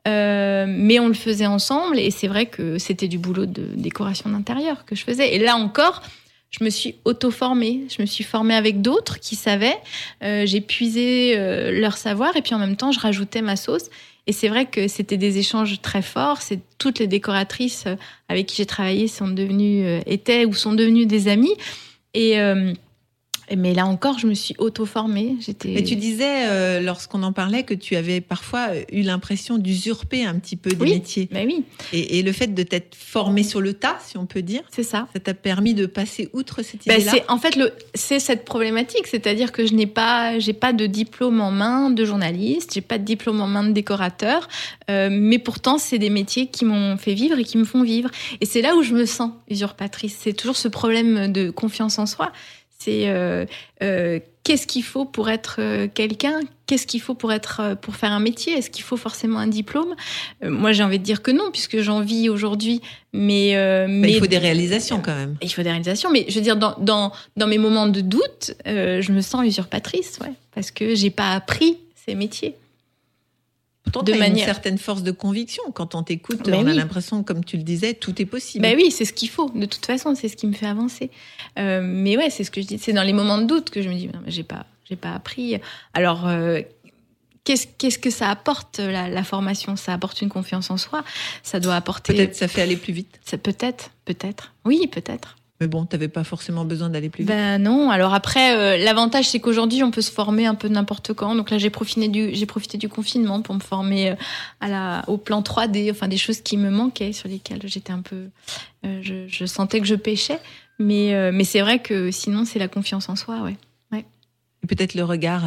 Mais 0.07 0.99
on 0.99 1.07
le 1.07 1.15
faisait 1.15 1.47
ensemble 1.47 1.97
et 1.97 2.11
c'est 2.11 2.27
vrai 2.27 2.45
que 2.45 2.77
c'était 2.77 3.07
du 3.07 3.17
boulot 3.17 3.47
de 3.47 3.69
décoration 3.75 4.29
d'intérieur 4.29 4.85
que 4.85 4.95
je 4.95 5.03
faisais. 5.03 5.33
Et 5.33 5.39
là 5.39 5.55
encore, 5.55 6.03
je 6.57 6.63
me 6.63 6.69
suis 6.69 6.95
auto-formée. 7.05 7.83
Je 7.95 8.01
me 8.01 8.05
suis 8.05 8.23
formée 8.23 8.55
avec 8.55 8.81
d'autres 8.81 9.19
qui 9.19 9.35
savaient. 9.35 9.77
Euh, 10.23 10.45
J'ai 10.45 10.61
puisé 10.61 11.33
euh, 11.37 11.71
leur 11.79 11.97
savoir 11.97 12.35
et 12.35 12.41
puis 12.41 12.53
en 12.53 12.59
même 12.59 12.77
temps, 12.77 12.91
je 12.91 12.99
rajoutais 12.99 13.41
ma 13.41 13.55
sauce. 13.55 13.89
Et 14.27 14.31
c'est 14.31 14.47
vrai 14.47 14.65
que 14.65 14.87
c'était 14.87 15.17
des 15.17 15.37
échanges 15.37 15.81
très 15.81 16.01
forts. 16.01 16.41
C'est 16.41 16.59
toutes 16.77 16.99
les 16.99 17.07
décoratrices 17.07 17.83
euh, 17.87 17.95
avec 18.29 18.47
qui 18.47 18.55
j'ai 18.57 18.65
travaillé 18.65 19.07
sont 19.07 19.27
devenues, 19.27 19.99
étaient 20.05 20.45
ou 20.45 20.53
sont 20.53 20.73
devenues 20.73 21.05
des 21.05 21.27
amies. 21.27 21.55
Et 22.13 22.37
mais 23.55 23.73
là 23.73 23.85
encore, 23.85 24.17
je 24.19 24.27
me 24.27 24.33
suis 24.33 24.55
auto-formée. 24.57 25.35
J'étais. 25.39 25.69
Mais 25.69 25.83
tu 25.83 25.95
disais, 25.95 26.47
euh, 26.47 26.79
lorsqu'on 26.81 27.21
en 27.23 27.33
parlait, 27.33 27.63
que 27.63 27.73
tu 27.73 27.95
avais 27.95 28.21
parfois 28.21 28.67
euh, 28.71 28.83
eu 28.91 29.01
l'impression 29.01 29.57
d'usurper 29.57 30.25
un 30.25 30.35
petit 30.39 30.55
peu 30.55 30.69
des 30.71 30.77
Oui. 30.83 30.93
métiers. 30.93 31.29
Bah 31.31 31.39
oui, 31.45 31.63
Et, 31.93 32.19
et 32.19 32.23
le 32.23 32.31
fait 32.31 32.53
de 32.53 32.63
t'être 32.63 32.95
formé 32.95 33.43
sur 33.43 33.61
le 33.61 33.73
tas, 33.73 33.97
si 34.05 34.17
on 34.17 34.25
peut 34.25 34.41
dire, 34.41 34.61
c'est 34.71 34.83
ça. 34.83 35.07
ça 35.13 35.19
t'a 35.19 35.33
permis 35.33 35.73
de 35.73 35.85
passer 35.85 36.29
outre 36.33 36.61
cette 36.63 36.85
Bah, 36.87 36.95
idée-là 36.95 37.11
c'est 37.11 37.29
en 37.29 37.37
fait 37.37 37.55
le 37.55 37.71
c'est 37.93 38.19
cette 38.19 38.45
problématique, 38.45 39.07
c'est-à-dire 39.07 39.51
que 39.51 39.65
je 39.65 39.73
n'ai 39.73 39.87
pas 39.87 40.39
j'ai 40.39 40.53
pas 40.53 40.73
de 40.73 40.85
diplôme 40.85 41.41
en 41.41 41.51
main 41.51 41.89
de 41.89 42.05
journaliste, 42.05 42.71
j'ai 42.73 42.81
pas 42.81 42.97
de 42.97 43.03
diplôme 43.03 43.41
en 43.41 43.47
main 43.47 43.63
de 43.63 43.71
décorateur, 43.71 44.47
euh, 44.89 45.09
mais 45.11 45.39
pourtant 45.39 45.77
c'est 45.77 45.99
des 45.99 46.09
métiers 46.09 46.47
qui 46.47 46.65
m'ont 46.65 46.97
fait 46.97 47.13
vivre 47.13 47.37
et 47.39 47.43
qui 47.43 47.57
me 47.57 47.65
font 47.65 47.83
vivre. 47.83 48.09
Et 48.41 48.45
c'est 48.45 48.61
là 48.61 48.75
où 48.75 48.83
je 48.83 48.93
me 48.93 49.05
sens 49.05 49.31
usurpatrice. 49.49 50.17
C'est 50.19 50.33
toujours 50.33 50.55
ce 50.57 50.67
problème 50.67 51.31
de 51.31 51.49
confiance 51.49 51.99
en 51.99 52.05
soi. 52.05 52.31
C'est 52.85 53.09
euh, 53.09 53.45
euh, 53.81 54.19
qu'est-ce 54.43 54.67
qu'il 54.67 54.83
faut 54.83 55.05
pour 55.05 55.27
être 55.29 55.55
euh, 55.57 55.87
quelqu'un? 55.91 56.39
Qu'est-ce 56.67 56.85
qu'il 56.85 57.01
faut 57.01 57.15
pour 57.15 57.33
être 57.33 57.75
pour 57.81 57.95
faire 57.95 58.11
un 58.11 58.19
métier? 58.19 58.53
Est-ce 58.53 58.69
qu'il 58.69 58.83
faut 58.83 58.95
forcément 58.97 59.39
un 59.39 59.47
diplôme? 59.47 59.95
Euh, 60.43 60.51
Moi, 60.51 60.71
j'ai 60.71 60.83
envie 60.83 60.99
de 60.99 61.03
dire 61.03 61.23
que 61.23 61.31
non, 61.31 61.49
puisque 61.51 61.79
j'en 61.81 62.01
vis 62.01 62.29
aujourd'hui. 62.29 62.81
Mais 63.11 63.53
Mais 63.55 63.87
mais 63.87 64.11
il 64.13 64.19
faut 64.19 64.27
des 64.27 64.37
réalisations 64.37 65.01
quand 65.03 65.15
même. 65.15 65.35
il 65.41 65.51
faut 65.51 65.63
des 65.63 65.69
réalisations, 65.71 66.11
mais 66.11 66.25
je 66.29 66.35
veux 66.35 66.41
dire, 66.41 66.57
dans, 66.57 66.75
dans, 66.77 67.11
dans 67.37 67.47
mes 67.47 67.57
moments 67.57 67.87
de 67.87 68.01
doute, 68.01 68.53
je 68.65 69.11
me 69.11 69.21
sens 69.21 69.45
usurpatrice, 69.45 70.19
ouais, 70.21 70.33
parce 70.53 70.69
que 70.69 70.93
j'ai 70.93 71.09
pas 71.09 71.31
appris 71.31 71.77
ces 72.05 72.13
métiers. 72.13 72.55
Pourtant, 73.91 74.11
de 74.11 74.17
manière- 74.17 74.37
une 74.47 74.53
certaine 74.53 74.77
force 74.77 75.03
de 75.03 75.11
conviction. 75.11 75.63
Quand 75.73 75.95
on 75.95 76.03
t'écoute, 76.03 76.43
Ben 76.45 76.55
on 76.55 76.67
a 76.67 76.73
l'impression, 76.73 77.23
comme 77.23 77.43
tu 77.45 77.57
le 77.57 77.63
disais, 77.63 77.93
tout 77.93 78.21
est 78.21 78.25
possible. 78.25 78.61
Ben 78.63 78.75
oui, 78.75 78.91
c'est 78.91 79.05
ce 79.05 79.13
qu'il 79.13 79.29
faut. 79.29 79.49
De 79.49 79.65
toute 79.65 79.85
façon, 79.85 80.15
c'est 80.15 80.27
ce 80.27 80.35
qui 80.35 80.47
me 80.47 80.53
fait 80.53 80.67
avancer. 80.67 81.11
Euh, 81.59 81.81
mais 81.83 82.17
ouais, 82.17 82.29
c'est 82.29 82.43
ce 82.43 82.51
que 82.51 82.61
je 82.61 82.67
dis. 82.67 82.77
C'est 82.77 82.93
dans 82.93 83.03
les 83.03 83.13
moments 83.13 83.37
de 83.37 83.45
doute 83.45 83.69
que 83.69 83.81
je 83.81 83.89
me 83.89 83.93
dis, 83.95 84.09
j'ai 84.27 84.43
pas, 84.43 84.65
j'ai 84.89 84.95
pas 84.95 85.13
appris. 85.13 85.59
Alors, 85.93 86.27
euh, 86.27 86.61
qu'est-ce, 87.43 87.99
que 87.99 88.09
ça 88.09 88.29
apporte 88.29 88.79
la, 88.79 89.07
la 89.07 89.23
formation? 89.23 89.75
Ça 89.75 89.93
apporte 89.93 90.21
une 90.21 90.29
confiance 90.29 90.69
en 90.71 90.77
soi? 90.77 91.03
Ça 91.43 91.59
doit 91.59 91.75
apporter. 91.75 92.13
Peut-être 92.13 92.35
ça 92.35 92.47
fait 92.47 92.61
aller 92.61 92.77
plus 92.77 92.93
vite. 92.93 93.19
Ça 93.23 93.37
peut-être, 93.37 93.91
peut-être. 94.05 94.53
Oui, 94.65 94.87
peut-être. 94.91 95.35
Mais 95.65 95.69
bon, 95.69 95.83
t'avais 95.83 96.09
pas 96.09 96.23
forcément 96.23 96.63
besoin 96.63 96.91
d'aller 96.91 97.09
plus 97.09 97.23
vite. 97.23 97.27
Ben 97.27 97.57
non. 97.57 97.89
Alors 97.89 98.13
après, 98.13 98.55
euh, 98.55 98.77
l'avantage 98.77 99.29
c'est 99.29 99.39
qu'aujourd'hui 99.39 99.81
on 99.81 99.89
peut 99.89 100.01
se 100.01 100.11
former 100.11 100.45
un 100.45 100.53
peu 100.53 100.67
n'importe 100.67 101.13
quand. 101.13 101.33
Donc 101.33 101.49
là, 101.49 101.57
j'ai 101.57 101.71
profité 101.71 102.07
du 102.07 102.35
j'ai 102.35 102.45
profité 102.45 102.77
du 102.77 102.87
confinement 102.87 103.41
pour 103.41 103.55
me 103.55 103.59
former 103.59 104.11
euh, 104.11 104.15
à 104.61 104.67
la 104.67 105.03
au 105.07 105.17
plan 105.17 105.41
3D, 105.41 105.89
enfin 105.89 106.07
des 106.07 106.17
choses 106.17 106.41
qui 106.41 106.55
me 106.57 106.69
manquaient 106.69 107.13
sur 107.13 107.27
lesquelles 107.27 107.61
j'étais 107.63 107.91
un 107.91 108.01
peu, 108.01 108.27
euh, 108.85 108.99
je, 109.01 109.27
je 109.27 109.45
sentais 109.47 109.79
que 109.81 109.87
je 109.87 109.95
pêchais. 109.95 110.39
Mais 110.77 111.15
euh, 111.15 111.31
mais 111.33 111.45
c'est 111.45 111.61
vrai 111.61 111.79
que 111.79 112.11
sinon 112.11 112.45
c'est 112.45 112.59
la 112.59 112.67
confiance 112.67 113.09
en 113.09 113.15
soi, 113.15 113.41
ouais. 113.41 113.55
Et 113.91 114.67
peut-être 114.67 114.93
le 114.93 115.03
regard 115.03 115.45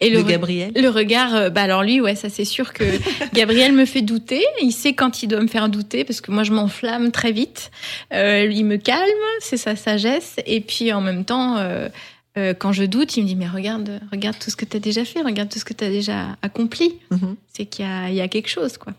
Et 0.00 0.10
de 0.10 0.16
le, 0.16 0.22
Gabriel. 0.24 0.72
le 0.74 0.88
regard, 0.88 1.34
euh, 1.34 1.50
bah 1.50 1.62
alors 1.62 1.82
lui, 1.82 2.00
ouais, 2.00 2.14
ça 2.14 2.28
c'est 2.28 2.44
sûr 2.44 2.72
que 2.72 2.84
Gabriel 3.32 3.72
me 3.72 3.84
fait 3.84 4.02
douter. 4.02 4.44
Il 4.60 4.72
sait 4.72 4.92
quand 4.92 5.22
il 5.22 5.28
doit 5.28 5.40
me 5.40 5.46
faire 5.46 5.68
douter 5.68 6.04
parce 6.04 6.20
que 6.20 6.30
moi 6.30 6.42
je 6.42 6.52
m'enflamme 6.52 7.12
très 7.12 7.32
vite. 7.32 7.70
Euh, 8.12 8.48
il 8.50 8.64
me 8.64 8.76
calme, 8.76 9.02
c'est 9.40 9.56
sa 9.56 9.76
sagesse. 9.76 10.36
Et 10.46 10.60
puis 10.60 10.92
en 10.92 11.00
même 11.00 11.24
temps, 11.24 11.56
euh, 11.58 11.88
euh, 12.36 12.54
quand 12.54 12.72
je 12.72 12.84
doute, 12.84 13.16
il 13.16 13.22
me 13.22 13.28
dit 13.28 13.36
mais 13.36 13.48
regarde, 13.48 14.00
regarde 14.10 14.36
tout 14.38 14.50
ce 14.50 14.56
que 14.56 14.64
tu 14.64 14.76
as 14.76 14.80
déjà 14.80 15.04
fait, 15.04 15.22
regarde 15.22 15.48
tout 15.48 15.58
ce 15.58 15.64
que 15.64 15.74
tu 15.74 15.84
as 15.84 15.90
déjà 15.90 16.36
accompli. 16.42 16.98
Mhm. 17.10 17.36
C'est 17.52 17.66
qu'il 17.66 17.86
y 17.86 18.14
y 18.14 18.20
a 18.20 18.28
quelque 18.28 18.48
chose, 18.48 18.76
quoi. 18.78 18.92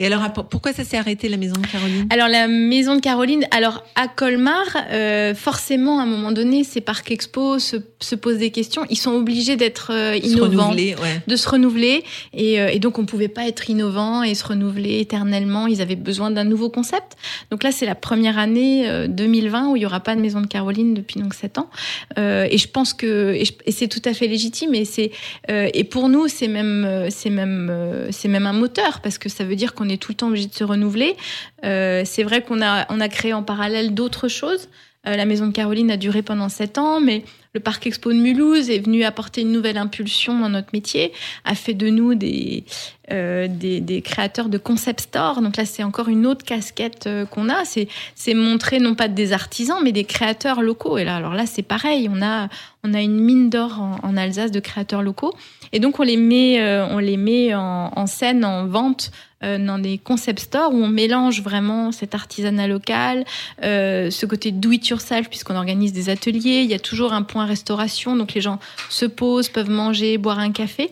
Et 0.00 0.06
alors, 0.06 0.22
pourquoi 0.48 0.72
ça 0.72 0.84
s'est 0.84 0.96
arrêté 0.96 1.28
la 1.28 1.36
maison 1.36 1.56
de 1.60 1.66
Caroline? 1.66 2.06
Alors 2.10 2.28
la 2.28 2.46
maison 2.46 2.94
de 2.94 3.00
Caroline, 3.00 3.46
alors 3.50 3.84
à 3.96 4.06
Colmar, 4.06 4.64
euh, 4.92 5.34
forcément 5.34 5.98
à 5.98 6.04
un 6.04 6.06
moment 6.06 6.30
donné, 6.30 6.62
ces 6.62 6.80
parcs 6.80 7.10
expo 7.10 7.58
se, 7.58 7.76
se 7.98 8.14
posent 8.14 8.38
des 8.38 8.50
questions. 8.50 8.84
Ils 8.90 8.96
sont 8.96 9.10
obligés 9.10 9.56
d'être 9.56 9.90
euh, 9.92 10.16
innovants. 10.16 10.72
ouais. 10.72 10.94
de 11.26 11.36
se 11.36 11.48
renouveler 11.48 12.04
et, 12.32 12.60
euh, 12.60 12.68
et 12.68 12.78
donc 12.78 13.00
on 13.00 13.06
pouvait 13.06 13.26
pas 13.26 13.48
être 13.48 13.70
innovant 13.70 14.22
et 14.22 14.36
se 14.36 14.44
renouveler 14.44 15.00
éternellement. 15.00 15.66
Ils 15.66 15.82
avaient 15.82 15.96
besoin 15.96 16.30
d'un 16.30 16.44
nouveau 16.44 16.70
concept. 16.70 17.16
Donc 17.50 17.64
là 17.64 17.72
c'est 17.72 17.86
la 17.86 17.96
première 17.96 18.38
année 18.38 18.88
euh, 18.88 19.08
2020 19.08 19.70
où 19.70 19.76
il 19.76 19.82
y 19.82 19.86
aura 19.86 19.98
pas 19.98 20.14
de 20.14 20.20
maison 20.20 20.40
de 20.40 20.46
Caroline 20.46 20.94
depuis 20.94 21.20
donc 21.20 21.34
sept 21.34 21.58
ans. 21.58 21.70
Euh, 22.18 22.46
et 22.48 22.58
je 22.58 22.68
pense 22.68 22.94
que 22.94 23.34
et, 23.34 23.72
c'est 23.72 23.88
tout 23.88 24.02
à 24.04 24.14
fait 24.14 24.28
légitime 24.28 24.74
et 24.74 24.84
c'est 24.84 25.10
euh, 25.50 25.68
et 25.74 25.82
pour 25.82 26.08
nous 26.08 26.28
c'est 26.28 26.46
même 26.48 26.84
euh, 26.86 27.08
c'est 27.10 27.30
même 27.30 27.68
euh, 27.68 28.08
c'est 28.12 28.28
même 28.28 28.46
un 28.46 28.52
moteur 28.52 29.00
parce 29.00 29.18
que 29.18 29.28
ça 29.28 29.42
veut 29.42 29.56
dire 29.56 29.74
qu'on 29.74 29.87
est 29.90 29.96
tout 29.96 30.12
le 30.12 30.16
temps 30.16 30.28
obligé 30.28 30.46
de 30.46 30.54
se 30.54 30.64
renouveler. 30.64 31.16
Euh, 31.64 32.02
c'est 32.04 32.22
vrai 32.22 32.42
qu'on 32.42 32.62
a 32.62 32.86
on 32.90 33.00
a 33.00 33.08
créé 33.08 33.32
en 33.32 33.42
parallèle 33.42 33.94
d'autres 33.94 34.28
choses. 34.28 34.68
Euh, 35.06 35.16
la 35.16 35.26
maison 35.26 35.46
de 35.46 35.52
Caroline 35.52 35.90
a 35.90 35.96
duré 35.96 36.22
pendant 36.22 36.48
sept 36.48 36.76
ans, 36.76 37.00
mais 37.00 37.22
le 37.54 37.60
parc 37.60 37.86
expo 37.86 38.12
de 38.12 38.18
Mulhouse 38.18 38.68
est 38.68 38.80
venu 38.80 39.04
apporter 39.04 39.40
une 39.40 39.52
nouvelle 39.52 39.78
impulsion 39.78 40.38
dans 40.38 40.48
notre 40.48 40.68
métier, 40.72 41.12
a 41.44 41.54
fait 41.54 41.72
de 41.72 41.88
nous 41.88 42.14
des 42.14 42.64
euh, 43.10 43.46
des, 43.48 44.02
créateurs 44.02 44.48
de 44.48 44.58
concept 44.58 45.00
store. 45.00 45.40
Donc 45.40 45.56
là, 45.56 45.64
c'est 45.64 45.82
encore 45.82 46.08
une 46.08 46.26
autre 46.26 46.44
casquette 46.44 47.08
qu'on 47.30 47.48
a. 47.48 47.64
C'est 47.64 47.88
c'est 48.14 48.34
montrer 48.34 48.80
non 48.80 48.94
pas 48.94 49.08
des 49.08 49.32
artisans, 49.32 49.78
mais 49.82 49.92
des 49.92 50.04
créateurs 50.04 50.60
locaux. 50.62 50.98
Et 50.98 51.04
là, 51.04 51.16
alors 51.16 51.34
là, 51.34 51.46
c'est 51.46 51.62
pareil. 51.62 52.10
On 52.12 52.20
a 52.20 52.48
on 52.84 52.92
a 52.92 53.00
une 53.00 53.18
mine 53.18 53.50
d'or 53.50 53.80
en, 54.02 54.16
Alsace 54.16 54.50
de 54.50 54.60
créateurs 54.60 55.02
locaux. 55.02 55.32
Et 55.72 55.80
donc 55.80 56.00
on 56.00 56.02
les 56.02 56.16
met 56.16 56.60
on 56.90 56.98
les 56.98 57.16
met 57.16 57.54
en, 57.54 58.06
scène, 58.06 58.44
en 58.44 58.66
vente 58.66 59.10
dans 59.42 59.78
des 59.78 59.98
concept 59.98 60.40
stores 60.40 60.72
où 60.72 60.82
on 60.82 60.88
mélange 60.88 61.42
vraiment 61.42 61.92
cet 61.92 62.14
artisanat 62.14 62.66
local, 62.66 63.24
euh, 63.62 64.10
ce 64.10 64.26
côté 64.26 64.50
do 64.50 64.72
it 64.72 64.88
yourself 64.88 65.28
puisqu'on 65.28 65.56
organise 65.56 65.92
des 65.92 66.08
ateliers. 66.08 66.62
Il 66.62 66.70
y 66.70 66.74
a 66.74 66.78
toujours 66.78 67.12
un 67.12 67.22
point 67.22 67.46
restauration, 67.46 68.16
donc 68.16 68.34
les 68.34 68.40
gens 68.40 68.58
se 68.90 69.06
posent, 69.06 69.48
peuvent 69.48 69.70
manger, 69.70 70.18
boire 70.18 70.38
un 70.38 70.50
café. 70.52 70.90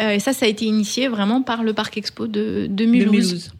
Euh, 0.00 0.10
et 0.10 0.18
ça, 0.18 0.32
ça 0.32 0.46
a 0.46 0.48
été 0.48 0.64
initié 0.64 1.08
vraiment 1.08 1.42
par 1.42 1.62
le 1.62 1.72
parc 1.72 1.96
expo 1.96 2.26
de, 2.26 2.66
de 2.68 2.84
De 2.84 2.84
Mulhouse. 2.84 3.12
Mulhouse. 3.12 3.52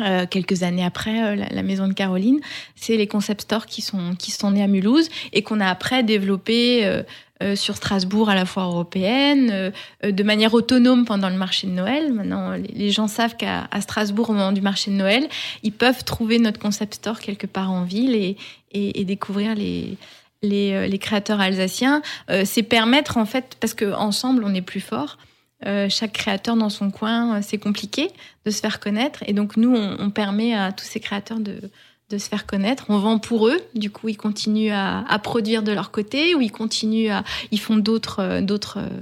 Euh, 0.00 0.26
quelques 0.26 0.62
années 0.62 0.84
après 0.84 1.22
euh, 1.22 1.36
la, 1.36 1.48
la 1.48 1.62
maison 1.62 1.88
de 1.88 1.94
Caroline, 1.94 2.40
c'est 2.76 2.98
les 2.98 3.06
concept 3.06 3.42
stores 3.42 3.64
qui 3.64 3.80
sont 3.80 4.14
qui 4.18 4.30
sont 4.30 4.50
nés 4.50 4.62
à 4.62 4.66
Mulhouse 4.66 5.08
et 5.32 5.42
qu'on 5.42 5.58
a 5.58 5.66
après 5.66 6.02
développé 6.02 7.02
euh, 7.42 7.56
sur 7.56 7.76
Strasbourg 7.76 8.28
à 8.28 8.34
la 8.34 8.44
foire 8.44 8.68
européenne, 8.70 9.50
euh, 9.50 9.70
euh, 10.04 10.12
de 10.12 10.22
manière 10.22 10.54
autonome 10.54 11.04
pendant 11.04 11.28
le 11.28 11.36
marché 11.36 11.66
de 11.66 11.72
Noël. 11.72 12.12
Maintenant, 12.12 12.52
les, 12.52 12.90
gens 12.90 13.08
savent 13.08 13.36
qu'à 13.36 13.68
Strasbourg, 13.80 14.30
au 14.30 14.32
moment 14.34 14.52
du 14.52 14.60
marché 14.60 14.90
de 14.90 14.96
Noël, 14.96 15.28
ils 15.62 15.72
peuvent 15.72 16.04
trouver 16.04 16.38
notre 16.38 16.58
concept 16.58 16.94
store 16.94 17.20
quelque 17.20 17.46
part 17.46 17.70
en 17.70 17.84
ville 17.84 18.14
et, 18.14 18.36
et, 18.72 19.00
et 19.00 19.04
découvrir 19.04 19.54
les 19.54 19.96
les, 20.42 20.72
euh, 20.72 20.86
les 20.86 20.98
créateurs 20.98 21.40
alsaciens. 21.40 22.02
Euh, 22.30 22.42
c'est 22.44 22.62
permettre 22.62 23.16
en 23.16 23.26
fait, 23.26 23.56
parce 23.60 23.74
que 23.74 23.92
ensemble 23.92 24.44
on 24.44 24.54
est 24.54 24.62
plus 24.62 24.80
fort. 24.80 25.18
Euh, 25.66 25.88
chaque 25.90 26.12
créateur 26.12 26.56
dans 26.56 26.70
son 26.70 26.90
coin, 26.90 27.42
c'est 27.42 27.58
compliqué 27.58 28.08
de 28.46 28.50
se 28.50 28.60
faire 28.60 28.80
connaître. 28.80 29.22
Et 29.26 29.34
donc, 29.34 29.58
nous, 29.58 29.74
on, 29.76 29.96
on 29.98 30.08
permet 30.08 30.54
à 30.54 30.72
tous 30.72 30.86
ces 30.86 31.00
créateurs 31.00 31.38
de, 31.38 31.70
de 32.10 32.18
se 32.18 32.28
faire 32.28 32.46
connaître. 32.46 32.86
On 32.88 32.98
vend 32.98 33.18
pour 33.18 33.48
eux. 33.48 33.58
Du 33.74 33.90
coup, 33.90 34.08
ils 34.08 34.16
continuent 34.16 34.72
à, 34.72 35.04
à 35.08 35.18
produire 35.18 35.62
de 35.62 35.72
leur 35.72 35.90
côté 35.90 36.34
ou 36.34 36.40
ils 36.40 36.52
continuent 36.52 37.10
à. 37.10 37.24
Ils 37.50 37.60
font 37.60 37.76
d'autres, 37.76 38.20
euh, 38.20 38.40
d'autres, 38.42 38.78
euh, 38.78 39.00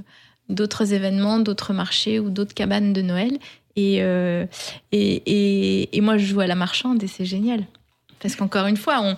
d'autres 0.49 0.93
événements, 0.93 1.39
d'autres 1.39 1.73
marchés 1.73 2.21
ou 2.21 2.31
d'autres 2.31 2.55
cabanes 2.55 2.93
de 2.93 3.03
Noël. 3.03 3.39
Et, 3.77 4.03
euh, 4.03 4.45
et, 4.93 5.23
et, 5.27 5.97
et 5.97 6.01
moi, 6.01 6.19
je 6.19 6.27
joue 6.27 6.41
à 6.41 6.47
la 6.47 6.57
marchande 6.57 7.03
et 7.03 7.07
c'est 7.07 7.25
génial. 7.25 7.65
Parce 8.21 8.35
qu'encore 8.37 8.67
une 8.67 8.77
fois, 8.77 9.01
on, 9.03 9.17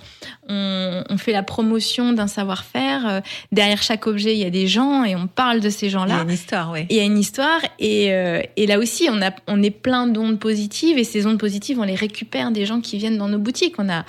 on, 0.48 1.04
on 1.08 1.16
fait 1.16 1.32
la 1.32 1.42
promotion 1.42 2.12
d'un 2.12 2.26
savoir-faire. 2.26 3.06
Euh, 3.08 3.20
Derrière 3.52 3.82
chaque 3.82 4.06
objet, 4.06 4.34
il 4.34 4.38
y 4.38 4.44
a 4.44 4.50
des 4.50 4.66
gens 4.66 5.04
et 5.04 5.16
on 5.16 5.26
parle 5.26 5.60
de 5.60 5.70
ces 5.70 5.86
Il 5.86 5.92
y 5.92 5.94
a 5.94 5.98
gens-là. 5.98 6.22
une 6.22 6.30
histoire, 6.30 6.70
oui. 6.72 6.86
Il 6.90 6.96
y 6.96 7.00
a 7.00 7.04
une 7.04 7.18
histoire 7.18 7.60
et, 7.78 8.12
euh, 8.12 8.42
et 8.56 8.66
là 8.66 8.78
aussi, 8.78 9.08
on, 9.10 9.20
a, 9.22 9.30
on 9.46 9.62
est 9.62 9.70
plein 9.70 10.06
d'ondes 10.06 10.38
positives 10.38 10.98
et 10.98 11.04
ces 11.04 11.26
ondes 11.26 11.38
positives, 11.38 11.78
on 11.80 11.84
les 11.84 11.94
récupère 11.94 12.50
des 12.50 12.66
gens 12.66 12.80
qui 12.80 12.98
viennent 12.98 13.18
dans 13.18 13.28
nos 13.28 13.38
boutiques. 13.38 13.76
On 13.78 13.88
a, 13.88 14.04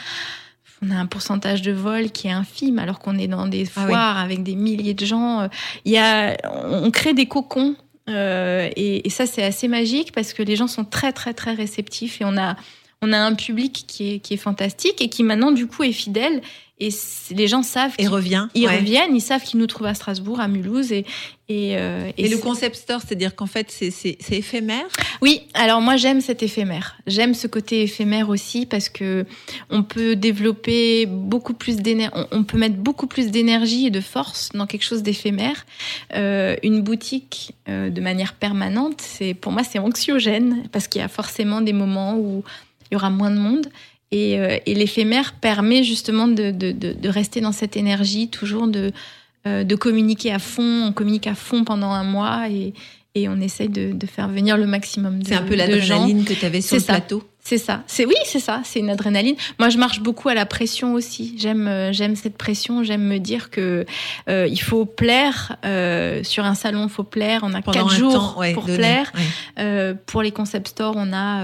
on 0.85 0.91
a 0.91 0.95
un 0.95 1.05
pourcentage 1.05 1.61
de 1.61 1.71
vol 1.71 2.11
qui 2.11 2.27
est 2.27 2.31
infime 2.31 2.79
alors 2.79 2.99
qu'on 2.99 3.17
est 3.17 3.27
dans 3.27 3.47
des 3.47 3.65
Ah 3.75 3.81
oui. 3.81 3.87
foires 3.87 4.17
avec 4.17 4.43
des 4.43 4.55
milliers 4.55 4.93
de 4.93 5.05
gens. 5.05 5.47
Il 5.85 5.91
y 5.91 5.97
a, 5.97 6.35
on 6.43 6.83
on 6.85 6.91
crée 6.91 7.13
des 7.13 7.27
cocons 7.27 7.75
euh, 8.09 8.67
et, 8.75 9.05
et 9.07 9.09
ça, 9.11 9.25
c'est 9.25 9.43
assez 9.43 9.67
magique 9.67 10.11
parce 10.11 10.33
que 10.33 10.41
les 10.43 10.55
gens 10.55 10.67
sont 10.67 10.83
très, 10.83 11.13
très, 11.13 11.33
très 11.33 11.53
réceptifs 11.53 12.19
et 12.19 12.25
on 12.25 12.35
a, 12.35 12.55
on 13.03 13.13
a 13.13 13.17
un 13.17 13.33
public 13.33 13.85
qui 13.87 14.13
est, 14.13 14.19
qui 14.19 14.35
est 14.35 14.37
fantastique 14.37 15.01
et 15.01 15.09
qui 15.09 15.23
maintenant, 15.23 15.51
du 15.51 15.65
coup, 15.67 15.83
est 15.83 15.91
fidèle. 15.91 16.41
Et 16.83 16.89
les 17.29 17.47
gens 17.47 17.61
savent 17.61 17.93
Et 17.99 18.07
revient. 18.07 18.47
ils 18.55 18.65
ouais. 18.65 18.77
reviennent, 18.79 19.15
ils 19.15 19.21
savent 19.21 19.43
qu'ils 19.43 19.59
nous 19.59 19.67
trouvent 19.67 19.85
à 19.85 19.93
Strasbourg, 19.93 20.39
à 20.39 20.47
Mulhouse. 20.47 20.91
Et, 20.91 21.05
et, 21.47 21.77
euh, 21.77 22.11
Et, 22.17 22.27
le 22.27 22.37
concept 22.37 22.75
store, 22.75 23.01
c'est-à-dire 23.01 23.35
qu'en 23.35 23.45
fait, 23.45 23.69
c'est- 23.69 23.91
c'est 23.91 24.17
c'est 24.19 24.37
éphémère? 24.37 24.85
oui, 25.21 25.41
alors 25.53 25.79
moi 25.79 25.95
j'aime 25.95 26.21
cet 26.21 26.41
éphémère. 26.41 26.97
J'aime 27.05 27.35
ce 27.35 27.45
côté 27.45 27.83
éphémère 27.83 28.29
aussi 28.29 28.65
parce 28.65 28.89
que 28.89 29.25
on 29.69 29.83
peut 29.83 30.15
développer 30.15 31.05
beaucoup 31.05 31.53
plus 31.53 31.77
d'énergie, 31.77 32.15
on, 32.31 32.39
on 32.39 32.43
peut 32.43 32.57
mettre 32.57 32.77
beaucoup 32.77 33.05
plus 33.05 33.27
d'énergie 33.27 33.85
et 33.85 33.91
de 33.91 34.01
force 34.01 34.49
dans 34.55 34.65
quelque 34.65 34.83
chose 34.85 35.03
d'éphémère. 35.03 35.67
Euh, 36.15 36.55
une 36.63 36.81
boutique 36.81 37.53
euh, 37.69 37.91
de 37.91 38.01
manière 38.01 38.33
permanente, 38.33 39.01
c'est 39.01 39.35
pour 39.35 39.51
moi 39.51 39.63
c'est 39.63 39.77
anxiogène 39.77 40.63
parce 40.71 40.87
qu'il 40.87 40.99
y 41.01 41.03
a 41.03 41.09
forcément 41.09 41.61
des 41.61 41.73
moments 41.73 42.15
où 42.17 42.43
il 42.91 42.95
y 42.95 42.97
aura 42.97 43.09
moins 43.09 43.31
de 43.31 43.37
monde. 43.39 43.67
Et, 44.11 44.37
euh, 44.39 44.57
et 44.65 44.75
l'éphémère 44.75 45.33
permet 45.39 45.83
justement 45.83 46.27
de, 46.27 46.51
de, 46.51 46.71
de, 46.73 46.91
de 46.91 47.09
rester 47.09 47.39
dans 47.39 47.53
cette 47.53 47.77
énergie, 47.77 48.27
toujours 48.27 48.67
de, 48.67 48.91
euh, 49.47 49.63
de 49.63 49.75
communiquer 49.75 50.33
à 50.33 50.39
fond. 50.39 50.83
On 50.87 50.91
communique 50.91 51.27
à 51.27 51.35
fond 51.35 51.63
pendant 51.63 51.91
un 51.91 52.03
mois 52.03 52.49
et, 52.49 52.73
et 53.15 53.29
on 53.29 53.39
essaye 53.39 53.69
de, 53.69 53.93
de 53.93 54.05
faire 54.05 54.27
venir 54.27 54.57
le 54.57 54.65
maximum 54.67 55.23
de, 55.23 55.27
C'est 55.27 55.35
un 55.35 55.43
peu 55.43 55.55
l'adrénaline 55.55 56.25
que 56.25 56.33
tu 56.33 56.45
avais 56.45 56.59
sur 56.59 56.75
le 56.75 56.81
ça. 56.81 56.93
plateau. 56.93 57.23
C'est 57.43 57.57
ça. 57.57 57.83
C'est 57.87 58.05
oui, 58.05 58.13
c'est 58.25 58.39
ça. 58.39 58.61
C'est 58.63 58.79
une 58.79 58.89
adrénaline. 58.91 59.35
Moi, 59.59 59.69
je 59.69 59.77
marche 59.79 59.99
beaucoup 59.99 60.29
à 60.29 60.35
la 60.35 60.45
pression 60.45 60.93
aussi. 60.93 61.35
J'aime, 61.39 61.67
euh, 61.67 61.91
j'aime 61.91 62.15
cette 62.15 62.37
pression. 62.37 62.83
J'aime 62.83 63.01
me 63.03 63.17
dire 63.17 63.49
que 63.49 63.85
euh, 64.29 64.47
il 64.47 64.61
faut 64.61 64.85
plaire 64.85 65.57
euh, 65.65 66.23
sur 66.23 66.45
un 66.45 66.53
salon. 66.53 66.83
Il 66.83 66.89
faut 66.89 67.03
plaire. 67.03 67.41
On 67.43 67.53
a 67.55 67.61
Pendant 67.63 67.87
quatre 67.87 67.95
jours 67.95 68.13
temps, 68.35 68.39
ouais, 68.39 68.53
pour 68.53 68.65
donné, 68.65 68.77
plaire. 68.77 69.11
ouais. 69.15 69.21
Euh, 69.63 69.93
pour 70.05 70.21
les 70.21 70.31
concept 70.31 70.67
stores, 70.67 70.93
on 70.97 71.11
a 71.13 71.43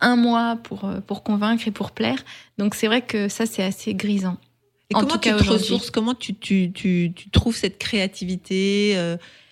un 0.00 0.16
mois 0.16 0.56
pour 0.62 0.88
pour 1.06 1.22
convaincre 1.22 1.68
et 1.68 1.70
pour 1.70 1.90
plaire. 1.90 2.18
Donc 2.58 2.74
c'est 2.74 2.86
vrai 2.86 3.02
que 3.02 3.28
ça 3.28 3.44
c'est 3.44 3.62
assez 3.62 3.92
grisant. 3.94 4.38
Et 4.90 4.96
En 4.96 5.00
comment 5.00 5.12
tout 5.14 5.18
tu 5.20 5.30
cas 5.30 5.36
te 5.36 5.44
ressources? 5.44 5.90
Comment 5.90 6.14
tu, 6.14 6.34
tu, 6.34 6.70
tu, 6.72 7.12
tu 7.14 7.30
trouves 7.30 7.56
cette 7.56 7.78
créativité, 7.78 8.96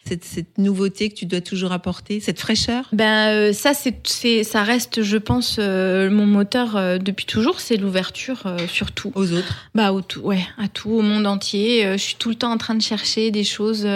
cette, 0.04 0.24
cette 0.24 0.58
nouveauté 0.58 1.08
que 1.08 1.14
tu 1.14 1.26
dois 1.26 1.40
toujours 1.40 1.72
apporter, 1.72 2.20
cette 2.20 2.40
fraîcheur? 2.40 2.88
Ben 2.92 3.28
euh, 3.28 3.52
ça 3.52 3.72
c'est 3.74 3.94
c'est 4.04 4.42
ça 4.44 4.62
reste 4.62 5.02
je 5.02 5.16
pense 5.16 5.56
euh, 5.58 6.10
mon 6.10 6.26
moteur 6.26 6.76
euh, 6.76 6.98
depuis 6.98 7.24
toujours 7.26 7.60
c'est 7.60 7.76
l'ouverture 7.76 8.42
euh, 8.46 8.66
sur 8.66 8.92
tout. 8.92 9.12
aux 9.14 9.32
autres? 9.32 9.68
Bah 9.74 9.92
au 9.92 10.00
tout 10.00 10.20
ouais 10.20 10.44
à 10.58 10.68
tout 10.68 10.90
au 10.90 11.02
monde 11.02 11.26
entier. 11.26 11.86
Euh, 11.86 11.92
je 11.92 12.02
suis 12.02 12.16
tout 12.16 12.28
le 12.30 12.34
temps 12.34 12.50
en 12.52 12.58
train 12.58 12.74
de 12.74 12.82
chercher 12.82 13.30
des 13.30 13.44
choses, 13.44 13.86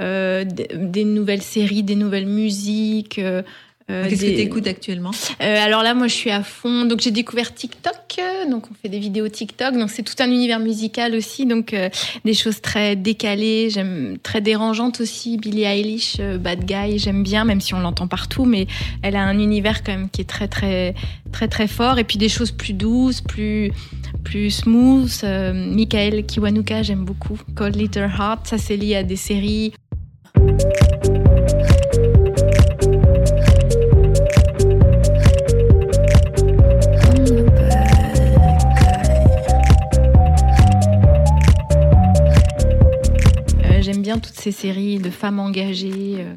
euh, 0.00 0.44
des, 0.44 0.68
des 0.72 1.04
nouvelles 1.04 1.42
séries, 1.42 1.82
des 1.82 1.96
nouvelles 1.96 2.26
musiques. 2.26 3.20
Euh, 3.92 4.04
euh, 4.04 4.08
Qu'est-ce 4.08 4.20
des- 4.20 4.32
que 4.32 4.36
tu 4.36 4.40
écoutes 4.42 4.66
actuellement 4.66 5.10
Euh, 5.42 5.64
alors 5.64 5.82
là, 5.82 5.94
moi, 5.94 6.06
je 6.08 6.14
suis 6.14 6.30
à 6.30 6.42
fond. 6.42 6.84
Donc, 6.86 7.00
j'ai 7.00 7.10
découvert 7.10 7.54
TikTok. 7.54 7.94
euh, 8.18 8.50
Donc, 8.50 8.64
on 8.70 8.74
fait 8.74 8.88
des 8.88 8.98
vidéos 8.98 9.28
TikTok. 9.28 9.76
Donc, 9.76 9.90
c'est 9.90 10.02
tout 10.02 10.14
un 10.20 10.30
univers 10.30 10.58
musical 10.58 11.14
aussi. 11.14 11.46
Donc, 11.46 11.74
des 12.24 12.34
choses 12.34 12.60
très 12.60 12.96
décalées. 12.96 13.68
J'aime 13.70 14.16
très 14.22 14.40
dérangeantes 14.40 15.00
aussi. 15.00 15.36
Billie 15.36 15.64
Eilish, 15.64 16.16
Bad 16.40 16.64
Guy, 16.64 16.98
j'aime 16.98 17.22
bien, 17.22 17.44
même 17.44 17.60
si 17.60 17.74
on 17.74 17.80
l'entend 17.80 18.06
partout. 18.08 18.44
Mais 18.44 18.66
elle 19.02 19.16
a 19.16 19.22
un 19.22 19.38
univers 19.38 19.82
quand 19.82 19.92
même 19.92 20.08
qui 20.10 20.20
est 20.22 20.24
très, 20.28 20.48
très, 20.48 20.94
très, 21.32 21.48
très 21.48 21.66
fort. 21.68 21.98
Et 21.98 22.04
puis 22.04 22.18
des 22.18 22.28
choses 22.28 22.50
plus 22.50 22.72
douces, 22.72 23.20
plus, 23.20 23.70
plus 24.24 24.50
smooth. 24.50 25.10
Euh, 25.24 25.52
Michael 25.52 26.24
Kiwanuka, 26.26 26.82
j'aime 26.82 27.04
beaucoup. 27.04 27.38
Cold 27.54 27.76
Little 27.76 28.10
Heart, 28.18 28.46
ça 28.46 28.58
c'est 28.58 28.76
lié 28.76 28.96
à 28.96 29.02
des 29.02 29.16
séries. 29.16 29.72
Bien 44.12 44.18
toutes 44.20 44.38
ces 44.38 44.52
séries 44.52 44.98
de 44.98 45.10
femmes 45.10 45.38
engagées. 45.40 46.16
euh, 46.18 46.34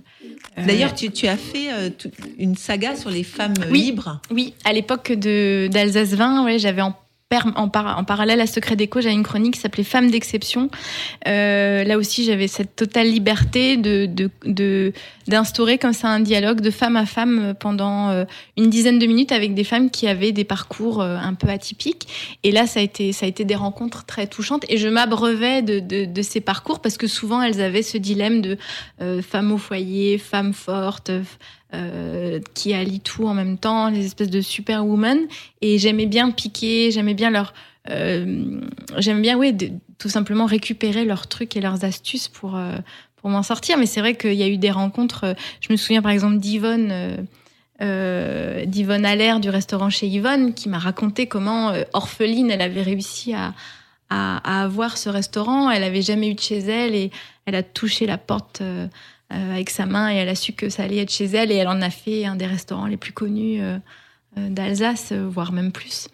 euh, 0.58 0.66
D'ailleurs, 0.66 0.94
tu, 0.94 1.12
tu 1.12 1.28
as 1.28 1.36
fait 1.38 1.72
euh, 1.74 1.90
une 2.38 2.56
saga 2.56 2.96
sur 2.96 3.10
les 3.10 3.24
femmes 3.24 3.54
Oui. 3.70 3.82
libres. 3.84 4.22
Oui, 4.32 4.54
à 4.64 4.72
l'époque 4.72 5.12
d'Alsace 5.12 6.14
20, 6.14 6.46
ouais, 6.46 6.58
j'avais 6.58 6.82
en, 6.82 6.96
en, 7.56 7.70
par- 7.70 7.98
en 7.98 8.04
parallèle 8.04 8.42
à 8.42 8.48
Secret 8.48 8.76
Déco, 8.76 9.02
j'avais 9.02 9.16
une 9.16 9.24
chronique 9.24 9.56
qui 9.56 9.60
s'appelait 9.60 9.84
Femmes 9.84 10.10
d'exception. 10.12 10.70
Euh, 11.28 11.84
là 11.84 11.98
aussi, 11.98 12.24
j'avais 12.26 12.48
cette 12.48 12.76
totale 12.76 13.08
liberté 13.08 13.78
de 13.78 14.06
de- 14.06 14.30
de- 14.46 14.94
d'instaurer 15.28 15.78
comme 15.78 15.94
ça 15.94 16.10
un 16.10 16.20
dialogue 16.20 16.62
de 16.62 16.70
femme 16.72 16.96
à 16.96 17.06
femme 17.06 17.56
pendant 17.60 18.10
euh, 18.10 18.26
une 18.58 18.70
dizaine 18.70 19.00
de 19.00 19.06
minutes 19.06 19.32
avec 19.32 19.54
des 19.54 19.64
femmes 19.64 19.90
qui 19.90 20.08
avaient 20.08 20.32
des 20.32 20.44
parcours 20.44 21.02
euh, 21.02 21.18
un 21.18 21.34
peu 21.34 21.48
atypiques. 21.50 22.08
Et 22.44 22.52
là, 22.52 22.68
ça 22.68 22.80
a 22.80 22.84
été 22.84 23.12
ça 23.12 23.26
a 23.26 23.30
été 23.30 23.44
des 23.46 23.56
rencontres 23.56 24.06
très 24.06 24.28
touchantes. 24.28 24.64
Et 24.70 24.78
je 24.78 24.88
m'abreuvais 24.88 25.62
de, 25.62 25.80
de, 25.80 26.06
de 26.06 26.22
ces 26.22 26.42
parcours 26.42 26.80
parce 26.80 26.98
que 26.98 27.08
souvent 27.08 27.42
elles 27.42 27.62
avaient 27.62 27.84
ce 27.84 27.98
dilemme 27.98 28.42
de 28.42 28.58
euh, 29.02 29.22
femme 29.22 29.52
au 29.52 29.58
foyer, 29.58 30.18
femme 30.18 30.54
forte. 30.54 31.12
Euh, 31.74 32.40
qui 32.54 32.74
allient 32.74 33.02
tout 33.02 33.26
en 33.26 33.34
même 33.34 33.58
temps, 33.58 33.90
les 33.90 34.06
espèces 34.06 34.30
de 34.30 34.42
superwoman. 34.42 35.20
Et 35.62 35.78
j'aimais 35.80 36.06
bien 36.06 36.32
piquer, 36.32 36.92
j'aimais 36.92 37.14
bien 37.16 37.32
leur, 37.32 37.54
euh, 37.90 38.62
j'aimais 38.98 39.22
bien, 39.22 39.38
oui, 39.38 39.56
tout 39.98 40.10
simplement 40.10 40.46
récupérer 40.46 41.06
leurs 41.06 41.28
trucs 41.28 41.56
et 41.58 41.62
leurs 41.62 41.84
astuces 41.84 42.28
pour 42.28 42.56
euh, 42.56 42.76
pour 43.16 43.30
m'en 43.30 43.44
sortir. 43.44 43.78
Mais 43.78 43.86
c'est 43.88 44.00
vrai 44.02 44.16
qu'il 44.16 44.34
y 44.36 44.44
a 44.44 44.48
eu 44.48 44.58
des 44.58 44.72
rencontres. 44.72 45.24
euh, 45.24 45.34
Je 45.62 45.72
me 45.72 45.78
souviens 45.78 46.02
par 46.02 46.12
exemple 46.12 46.38
d'Yvonne. 46.38 47.26
Euh, 47.82 48.66
d'Yvonne 48.66 49.06
Allaire 49.06 49.42
du 49.42 49.50
restaurant 49.50 49.90
chez 49.90 50.08
Yvonne 50.08 50.54
qui 50.54 50.70
m'a 50.70 50.80
raconté 50.80 51.28
comment 51.28 51.74
orpheline 51.92 52.50
elle 52.50 52.62
avait 52.62 52.82
réussi 52.82 53.34
à, 53.34 53.54
à, 54.10 54.38
à 54.60 54.64
avoir 54.64 54.98
ce 54.98 55.10
restaurant 55.10 55.70
elle 55.70 55.84
avait 55.84 56.02
jamais 56.02 56.30
eu 56.30 56.36
de 56.36 56.40
chez 56.40 56.60
elle 56.60 56.96
et 56.96 57.12
elle 57.46 57.56
a 57.56 57.64
touché 57.64 58.06
la 58.06 58.18
porte 58.18 58.62
avec 59.36 59.70
sa 59.70 59.86
main 59.86 60.12
et 60.12 60.16
elle 60.16 60.30
a 60.30 60.36
su 60.36 60.54
que 60.54 60.70
ça 60.70 60.84
allait 60.84 60.98
être 60.98 61.12
chez 61.12 61.26
elle 61.26 61.52
et 61.52 61.56
elle 61.56 61.68
en 61.68 61.82
a 61.82 61.90
fait 61.90 62.26
un 62.26 62.36
des 62.36 62.46
restaurants 62.48 62.88
les 62.88 62.98
plus 62.98 63.12
connus 63.14 63.62
euh, 63.62 63.78
euh, 64.38 64.50
d'Alsace, 64.50 65.10
euh, 65.12 65.28
voire 65.28 65.52
même 65.52 65.72
plus. 65.72 66.08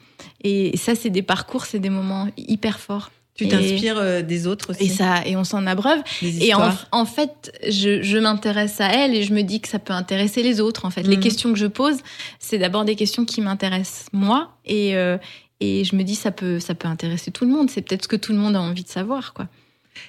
Et 0.43 0.75
ça, 0.77 0.95
c'est 0.95 1.09
des 1.09 1.21
parcours, 1.21 1.65
c'est 1.65 1.79
des 1.79 1.89
moments 1.89 2.27
hyper 2.37 2.79
forts. 2.79 3.11
Tu 3.33 3.47
t'inspires 3.47 3.97
euh, 3.97 4.21
des 4.21 4.45
autres 4.45 4.71
aussi. 4.71 4.83
Et 4.83 4.89
ça, 4.89 5.25
et 5.25 5.35
on 5.35 5.43
s'en 5.43 5.65
abreuve. 5.65 5.99
Et 6.21 6.53
en, 6.53 7.05
fait, 7.05 7.51
je, 7.67 8.01
je 8.03 8.17
m'intéresse 8.17 8.79
à 8.81 8.87
elle 8.89 9.15
et 9.15 9.23
je 9.23 9.33
me 9.33 9.41
dis 9.41 9.61
que 9.61 9.67
ça 9.69 9.79
peut 9.79 9.93
intéresser 9.93 10.43
les 10.43 10.59
autres. 10.59 10.85
En 10.85 10.89
fait, 10.91 11.03
les 11.03 11.15
Mhm. 11.15 11.23
questions 11.23 11.53
que 11.53 11.57
je 11.57 11.65
pose, 11.65 11.97
c'est 12.39 12.57
d'abord 12.59 12.85
des 12.85 12.95
questions 12.95 13.25
qui 13.25 13.41
m'intéressent 13.41 14.07
moi, 14.13 14.51
et 14.65 14.95
euh, 14.95 15.17
et 15.59 15.83
je 15.85 15.95
me 15.95 16.03
dis 16.03 16.15
ça 16.15 16.31
peut 16.31 16.59
ça 16.59 16.75
peut 16.75 16.87
intéresser 16.87 17.31
tout 17.31 17.45
le 17.45 17.51
monde. 17.51 17.69
C'est 17.71 17.81
peut-être 17.81 18.03
ce 18.03 18.07
que 18.07 18.15
tout 18.15 18.31
le 18.33 18.37
monde 18.37 18.55
a 18.55 18.61
envie 18.61 18.83
de 18.83 18.89
savoir, 18.89 19.33
quoi. 19.33 19.47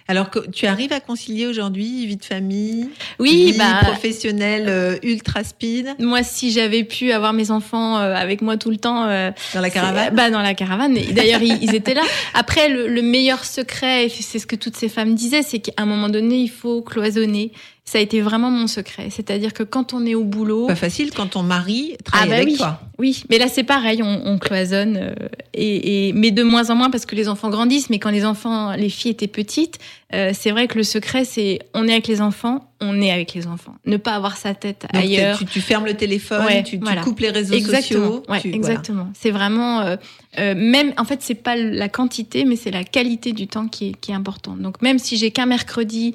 Alors 0.08 0.30
que 0.30 0.38
tu 0.50 0.66
arrives 0.66 0.92
à 0.92 1.00
concilier 1.00 1.46
aujourd'hui 1.46 2.06
vie 2.06 2.16
de 2.16 2.24
famille, 2.24 2.88
Oui, 3.18 3.52
vie 3.52 3.58
bah 3.58 3.80
professionnelle 3.82 4.66
euh, 4.68 4.98
ultra 5.02 5.44
speed 5.44 5.94
moi, 5.98 6.22
si 6.22 6.50
j'avais 6.50 6.84
pu 6.84 7.12
avoir 7.12 7.32
mes 7.32 7.50
enfants 7.50 7.98
euh, 7.98 8.14
avec 8.14 8.42
moi 8.42 8.56
tout 8.56 8.70
le 8.70 8.76
temps, 8.76 9.04
euh, 9.04 9.30
dans 9.54 9.60
la 9.60 9.70
caravane. 9.70 10.14
Bah 10.14 10.30
dans 10.30 10.42
la 10.42 10.54
caravane. 10.54 10.94
D'ailleurs, 11.12 11.42
ils, 11.42 11.62
ils 11.62 11.74
étaient 11.74 11.94
là. 11.94 12.02
Après, 12.34 12.68
le, 12.68 12.88
le 12.88 13.02
meilleur 13.02 13.44
secret, 13.44 14.06
et 14.06 14.08
c'est 14.08 14.38
ce 14.38 14.46
que 14.46 14.56
toutes 14.56 14.76
ces 14.76 14.88
femmes 14.88 15.14
disaient, 15.14 15.42
c'est 15.42 15.60
qu'à 15.60 15.72
un 15.76 15.86
moment 15.86 16.08
donné, 16.08 16.36
il 16.36 16.50
faut 16.50 16.82
cloisonner. 16.82 17.52
Ça 17.93 17.99
a 17.99 18.01
été 18.01 18.22
vraiment 18.22 18.51
mon 18.51 18.68
secret. 18.68 19.09
C'est-à-dire 19.11 19.53
que 19.53 19.62
quand 19.64 19.93
on 19.93 20.07
est 20.07 20.14
au 20.14 20.24
boulot, 20.24 20.66
Pas 20.66 20.74
facile 20.76 21.11
quand 21.14 21.26
ton 21.26 21.43
mari 21.43 21.95
travaille 22.05 22.26
Ah 22.26 22.30
bah 22.30 22.36
avec 22.36 22.49
oui. 22.49 22.57
toi. 22.57 22.80
oui, 22.99 23.22
mais 23.28 23.36
là 23.36 23.49
c'est 23.49 23.64
pareil, 23.64 24.03
on, 24.03 24.22
on 24.24 24.38
cloisonne, 24.38 24.97
euh, 24.97 25.14
et, 25.53 26.09
et 26.09 26.12
mais 26.14 26.30
de 26.30 26.43
moins 26.43 26.70
en 26.70 26.74
moins 26.74 26.88
parce 26.88 27.05
que 27.05 27.14
les 27.14 27.28
enfants 27.28 27.51
grandissent. 27.51 27.90
Mais 27.90 27.99
quand 27.99 28.09
les 28.09 28.24
enfants, 28.24 28.72
les 28.76 28.88
filles 28.88 29.11
étaient 29.11 29.26
petites, 29.26 29.78
euh, 30.14 30.30
c'est 30.34 30.50
vrai 30.50 30.68
que 30.68 30.76
le 30.76 30.84
secret, 30.84 31.24
c'est 31.24 31.60
on 31.74 31.88
est 31.88 31.92
avec 31.92 32.06
les 32.06 32.20
enfants, 32.20 32.70
on 32.80 33.00
est 33.00 33.10
avec 33.10 33.32
les 33.34 33.46
enfants. 33.46 33.74
Ne 33.86 33.96
pas 33.96 34.12
avoir 34.14 34.36
sa 34.36 34.54
tête 34.54 34.86
Donc, 34.92 35.02
ailleurs. 35.02 35.38
Tu, 35.38 35.46
tu 35.46 35.60
fermes 35.60 35.86
le 35.86 35.94
téléphone, 35.94 36.44
Ouais, 36.44 36.62
tu, 36.62 36.78
coupes 36.80 37.20
les 37.20 37.30
réseaux 37.30 37.54
Exactement. 37.54 38.06
sociaux. 38.06 38.22
Ouais, 38.28 38.40
tu- 38.40 38.48
voilà. 38.50 38.56
exactement. 38.56 39.08
C'est 39.14 39.30
vraiment 39.30 39.80
euh, 39.80 39.96
euh, 40.38 40.54
même 40.54 40.92
en 40.98 41.04
fait 41.04 41.22
c'est 41.22 41.34
pas 41.34 41.56
la 41.56 41.88
quantité 41.88 42.44
mais 42.44 42.56
c'est 42.56 42.70
la 42.70 42.84
qualité 42.84 43.32
du 43.32 43.46
temps 43.46 43.68
qui 43.68 43.90
est, 43.90 43.92
qui 44.00 44.10
est 44.10 44.14
importante. 44.14 44.60
Donc 44.60 44.82
même 44.82 44.98
si 44.98 45.16
j'ai 45.16 45.30
qu'un 45.30 45.46
mercredi 45.46 46.14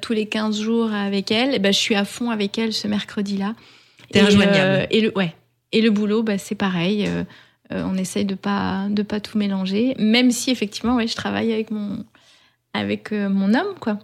tous 0.00 0.12
les 0.14 0.26
15 0.26 0.60
jours 0.60 0.92
avec 0.92 1.30
elle, 1.30 1.50
eh 1.54 1.58
ben 1.58 1.72
je 1.72 1.78
suis 1.78 1.94
à 1.94 2.04
fond 2.04 2.30
avec 2.30 2.58
elle 2.58 2.72
ce 2.72 2.88
mercredi-là. 2.88 3.54
T'es 4.10 4.20
Et, 4.20 4.22
injoignable. 4.22 4.56
euh, 4.58 4.86
et 4.90 5.00
le 5.00 5.12
ouais. 5.16 5.34
Et 5.72 5.80
le 5.82 5.90
boulot 5.90 6.22
bah 6.22 6.38
c'est 6.38 6.54
pareil 6.54 7.08
on 7.70 7.96
essaye 7.96 8.24
de 8.24 8.34
pas 8.36 8.86
de 8.90 9.02
pas 9.02 9.20
tout 9.20 9.36
mélanger 9.38 9.94
même 9.98 10.30
si 10.30 10.50
effectivement 10.50 10.96
ouais 10.96 11.08
je 11.08 11.16
travaille 11.16 11.52
avec 11.52 11.70
mon 11.70 12.04
avec 12.74 13.12
euh, 13.12 13.28
mon 13.28 13.54
homme 13.54 13.74
quoi. 13.80 13.98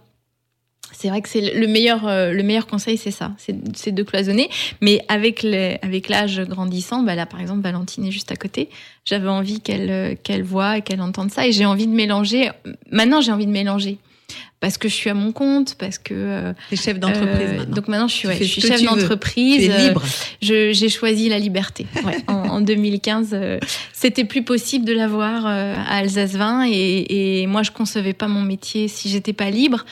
C'est 0.93 1.07
vrai 1.07 1.21
que 1.21 1.29
c'est 1.29 1.53
le 1.57 1.67
meilleur, 1.67 2.05
euh, 2.05 2.33
le 2.33 2.43
meilleur 2.43 2.67
conseil, 2.67 2.97
c'est 2.97 3.11
ça, 3.11 3.31
c'est 3.37 3.91
de 3.93 4.03
cloisonner. 4.03 4.49
Mais 4.81 5.03
avec 5.07 5.45
avec 5.45 6.09
l'âge 6.09 6.41
grandissant, 6.41 7.03
bah 7.03 7.15
là 7.15 7.25
par 7.25 7.39
exemple 7.39 7.61
Valentine 7.61 8.05
est 8.05 8.11
juste 8.11 8.31
à 8.31 8.35
côté. 8.35 8.69
J'avais 9.05 9.29
envie 9.29 9.61
qu'elle 9.61 9.89
euh, 9.89 10.15
qu'elle 10.21 10.43
voit 10.43 10.77
et 10.77 10.81
qu'elle 10.81 11.01
entende 11.01 11.31
ça, 11.31 11.47
et 11.47 11.51
j'ai 11.51 11.65
envie 11.65 11.87
de 11.87 11.93
mélanger. 11.93 12.49
Maintenant, 12.91 13.21
j'ai 13.21 13.31
envie 13.31 13.45
de 13.45 13.51
mélanger 13.51 13.99
parce 14.61 14.77
que 14.77 14.87
je 14.87 14.93
suis 14.93 15.09
à 15.09 15.13
mon 15.13 15.33
compte, 15.33 15.75
parce 15.77 15.97
que 15.97 16.13
euh, 16.13 16.53
T'es 16.69 16.77
chef 16.77 16.97
d'entreprise 16.99 17.49
euh, 17.49 17.57
maintenant. 17.57 17.75
donc 17.75 17.87
maintenant 17.89 18.07
je 18.07 18.13
suis, 18.15 18.27
ouais, 18.29 18.37
je 18.39 18.43
suis 18.45 18.61
chef 18.61 18.81
d'entreprise. 18.83 19.57
tu 19.65 19.69
es 19.69 19.73
euh, 19.73 19.87
libre. 19.87 20.01
je- 20.41 20.71
j'ai 20.71 20.87
choisi 20.87 21.27
la 21.27 21.39
liberté. 21.39 21.85
Ouais, 22.05 22.17
en, 22.27 22.33
en 22.47 22.61
2015, 22.61 23.31
euh, 23.33 23.59
c'était 23.91 24.23
plus 24.23 24.43
possible 24.43 24.85
de 24.85 24.93
l'avoir 24.93 25.45
euh, 25.47 25.73
à 25.75 25.97
Alsace 25.97 26.35
20 26.35 26.67
et, 26.69 27.41
et 27.41 27.47
moi 27.47 27.63
je 27.63 27.71
concevais 27.71 28.13
pas 28.13 28.27
mon 28.29 28.41
métier 28.43 28.87
si 28.87 29.09
j'étais 29.09 29.33
pas 29.33 29.49
libre. 29.49 29.83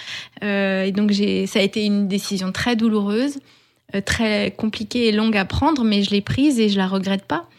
Euh, 0.43 0.83
et 0.83 0.91
donc 0.91 1.11
ça 1.47 1.59
a 1.59 1.61
été 1.63 1.83
une 1.83 2.07
décision 2.07 2.51
très 2.51 2.75
douloureuse, 2.75 3.39
euh, 3.95 4.01
très 4.01 4.53
compliquée 4.55 5.07
et 5.07 5.11
longue 5.11 5.35
à 5.35 5.45
prendre, 5.45 5.83
mais 5.83 6.03
je 6.03 6.11
l'ai 6.11 6.21
prise 6.21 6.59
et 6.59 6.69
je 6.69 6.77
la 6.77 6.87
regrette 6.87 7.25
pas. 7.25 7.49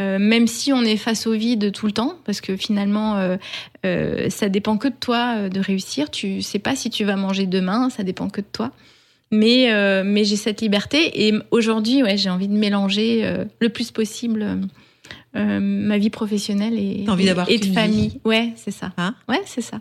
Euh, 0.00 0.18
même 0.18 0.46
si 0.48 0.72
on 0.72 0.82
est 0.82 0.96
face 0.96 1.26
au 1.26 1.32
vide 1.32 1.70
tout 1.72 1.86
le 1.86 1.92
temps, 1.92 2.14
parce 2.24 2.40
que 2.40 2.56
finalement, 2.56 3.16
euh, 3.16 3.36
euh, 3.86 4.28
ça 4.28 4.48
dépend 4.48 4.76
que 4.76 4.88
de 4.88 4.94
toi 4.98 5.48
de 5.48 5.60
réussir. 5.60 6.10
Tu 6.10 6.42
sais 6.42 6.58
pas 6.58 6.74
si 6.74 6.90
tu 6.90 7.04
vas 7.04 7.16
manger 7.16 7.46
demain, 7.46 7.90
ça 7.90 8.02
dépend 8.02 8.28
que 8.28 8.40
de 8.40 8.46
toi. 8.50 8.72
Mais, 9.30 9.68
mais 10.04 10.24
j'ai 10.24 10.36
cette 10.36 10.60
liberté 10.60 11.26
et 11.26 11.34
aujourd'hui, 11.50 12.02
ouais, 12.02 12.16
j'ai 12.16 12.30
envie 12.30 12.46
de 12.48 12.56
mélanger 12.56 13.44
le 13.58 13.68
plus 13.68 13.90
possible 13.90 14.60
ma 15.34 15.98
vie 15.98 16.10
professionnelle 16.10 16.74
et, 16.78 17.02
et- 17.02 17.04
et 17.48 17.58
de 17.58 17.64
vie. 17.64 17.74
famille. 17.74 18.20
Ouais, 18.24 18.52
c'est 18.56 18.70
ça. 18.70 18.92
Hein? 18.96 19.14
Ouais, 19.28 19.40
c'est 19.46 19.60
ça. 19.60 19.80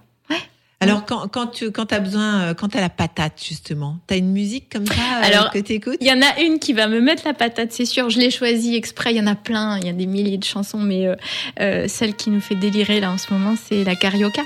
Alors 0.83 1.05
quand 1.05 1.27
quand 1.27 1.47
tu 1.47 1.71
quand 1.71 1.87
t'as 1.87 1.99
besoin 1.99 2.41
euh, 2.41 2.53
quand 2.53 2.69
t'as 2.69 2.81
la 2.81 2.89
patate 2.89 3.41
justement, 3.43 3.97
t'as 4.07 4.17
une 4.17 4.31
musique 4.31 4.71
comme 4.71 4.85
ça 4.85 4.93
euh, 4.93 5.25
Alors, 5.25 5.51
que 5.51 5.59
t'écoutes? 5.59 5.97
Il 6.01 6.07
y 6.07 6.11
en 6.11 6.21
a 6.21 6.41
une 6.41 6.59
qui 6.59 6.73
va 6.73 6.87
me 6.87 6.99
mettre 6.99 7.23
la 7.25 7.33
patate, 7.33 7.71
c'est 7.71 7.85
sûr. 7.85 8.09
Je 8.09 8.19
l'ai 8.19 8.31
choisie 8.31 8.75
exprès. 8.75 9.13
Il 9.13 9.17
y 9.17 9.21
en 9.21 9.27
a 9.27 9.35
plein. 9.35 9.79
Il 9.79 9.85
y 9.85 9.89
a 9.89 9.93
des 9.93 10.05
milliers 10.05 10.37
de 10.37 10.43
chansons, 10.43 10.79
mais 10.79 11.07
euh, 11.07 11.15
euh, 11.59 11.87
celle 11.87 12.15
qui 12.15 12.29
nous 12.29 12.41
fait 12.41 12.55
délirer 12.55 12.99
là 12.99 13.11
en 13.11 13.17
ce 13.17 13.33
moment, 13.33 13.55
c'est 13.61 13.83
la 13.83 13.95
Carioca. 13.95 14.41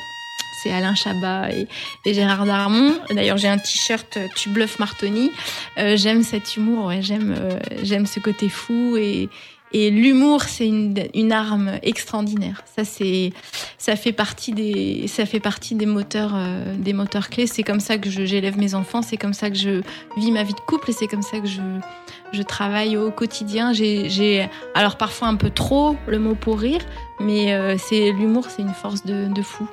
C'est 0.64 0.72
Alain 0.72 0.96
Chabat 0.96 1.52
et, 1.52 1.68
et 2.04 2.14
Gérard 2.16 2.46
Darmon. 2.46 2.96
D'ailleurs, 3.12 3.38
j'ai 3.38 3.48
un 3.48 3.60
t-shirt 3.60 4.18
Tu 4.36 4.50
bluffes 4.50 4.80
Martoni. 4.80 5.30
Euh, 5.78 5.96
j'aime 5.98 6.24
cet 6.24 6.58
humour. 6.58 6.88
Ouais, 6.88 7.04
j'aime 7.04 7.36
euh, 7.38 7.60
j'aime 7.84 8.08
ce 8.08 8.20
côté 8.20 8.50
fou 8.50 8.98
et 8.98 9.30
et 9.74 9.90
l'humour, 9.90 10.44
c'est 10.44 10.66
une, 10.68 10.94
une 11.14 11.32
arme 11.32 11.72
extraordinaire. 11.84 12.62
Ça, 12.76 12.86
c'est, 12.86 13.34
ça 13.78 13.96
fait 13.96 14.14
partie 14.14 14.54
des, 14.54 15.08
ça 15.08 15.26
fait 15.26 15.40
partie 15.42 15.76
des 15.76 15.86
moteurs, 15.86 16.32
euh, 16.36 16.76
des 16.78 16.94
moteurs 16.94 17.30
clés. 17.30 17.48
C'est 17.48 17.64
comme 17.64 17.80
ça 17.82 17.98
que 17.98 18.10
je- 18.10 18.26
j'élève 18.26 18.58
mes 18.58 18.76
enfants. 18.76 19.02
C'est 19.02 19.18
comme 19.18 19.34
ça 19.34 19.50
que 19.50 19.58
je 19.58 19.82
vis 20.18 20.32
ma 20.32 20.44
vie 20.44 20.54
de 20.54 20.60
couple 20.62 20.92
et 20.92 20.94
c'est 20.94 21.08
comme 21.08 21.22
ça 21.22 21.40
que 21.40 21.48
je, 21.48 21.62
je 22.32 22.42
travaille 22.44 22.96
au 22.96 23.12
quotidien. 23.12 23.74
J'ai, 23.74 24.10
j'ai, 24.10 24.50
alors 24.74 24.96
parfois 24.98 25.28
un 25.28 25.36
peu 25.36 25.50
trop 25.50 25.98
le 26.08 26.18
mot 26.20 26.36
pour 26.36 26.60
rire, 26.60 26.82
mais 27.20 27.54
euh, 27.54 27.76
c'est 27.78 28.12
l'humour, 28.12 28.46
c'est 28.50 28.62
une 28.62 28.74
force 28.74 29.04
de, 29.06 29.28
de 29.34 29.42
fou. 29.42 29.68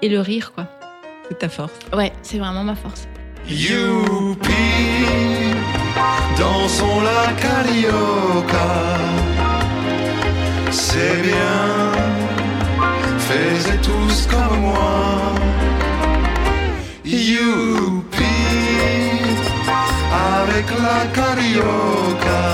Et 0.00 0.08
le 0.08 0.20
rire, 0.20 0.52
quoi. 0.54 0.66
C'est 1.28 1.38
ta 1.38 1.48
force. 1.48 1.72
Ouais, 1.94 2.12
c'est 2.22 2.38
vraiment 2.38 2.64
ma 2.64 2.74
force. 2.74 3.06
Youpi, 3.46 4.50
dansons 6.38 7.00
la 7.02 7.32
carioca. 7.34 9.23
C'est 10.76 11.22
bien, 11.22 11.92
faites 13.18 13.80
tous 13.80 14.26
comme 14.26 14.60
moi. 14.60 15.32
Youpi, 17.04 18.24
avec 20.36 20.66
la 20.82 21.06
carioca. 21.14 22.44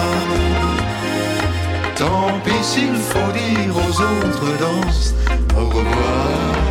Tant 1.96 2.38
pis 2.44 2.62
s'il 2.62 2.94
faut 2.94 3.32
dire 3.32 3.74
aux 3.74 4.02
autres 4.02 4.58
danse 4.58 5.14
au 5.56 5.64
revoir. 5.64 6.69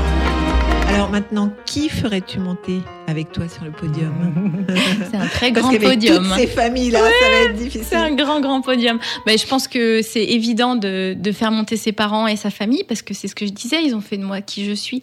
Alors 0.89 1.09
maintenant, 1.11 1.51
qui 1.65 1.87
ferais-tu 1.87 2.39
monter 2.39 2.81
avec 3.07 3.31
toi 3.31 3.47
sur 3.47 3.63
le 3.63 3.71
podium 3.71 4.65
C'est 5.11 5.17
un 5.17 5.27
très 5.27 5.51
grand 5.51 5.71
podium. 5.77 6.23
toutes 6.23 6.35
ces 6.35 6.47
familles 6.47 6.91
là, 6.91 6.99
ça 6.99 7.29
va 7.29 7.35
être 7.45 7.55
difficile. 7.55 7.85
C'est 7.87 7.95
un 7.95 8.13
grand, 8.13 8.41
grand 8.41 8.61
podium. 8.61 8.99
Mais 9.25 9.37
je 9.37 9.47
pense 9.47 9.67
que 9.67 10.01
c'est 10.01 10.23
évident 10.23 10.75
de, 10.75 11.15
de 11.17 11.31
faire 11.31 11.51
monter 11.51 11.77
ses 11.77 11.91
parents 11.91 12.27
et 12.27 12.35
sa 12.35 12.49
famille 12.49 12.83
parce 12.83 13.01
que 13.01 13.13
c'est 13.13 13.27
ce 13.27 13.35
que 13.35 13.45
je 13.45 13.51
disais, 13.51 13.83
ils 13.83 13.95
ont 13.95 14.01
fait 14.01 14.17
de 14.17 14.23
moi 14.23 14.41
qui 14.41 14.65
je 14.65 14.73
suis 14.73 15.01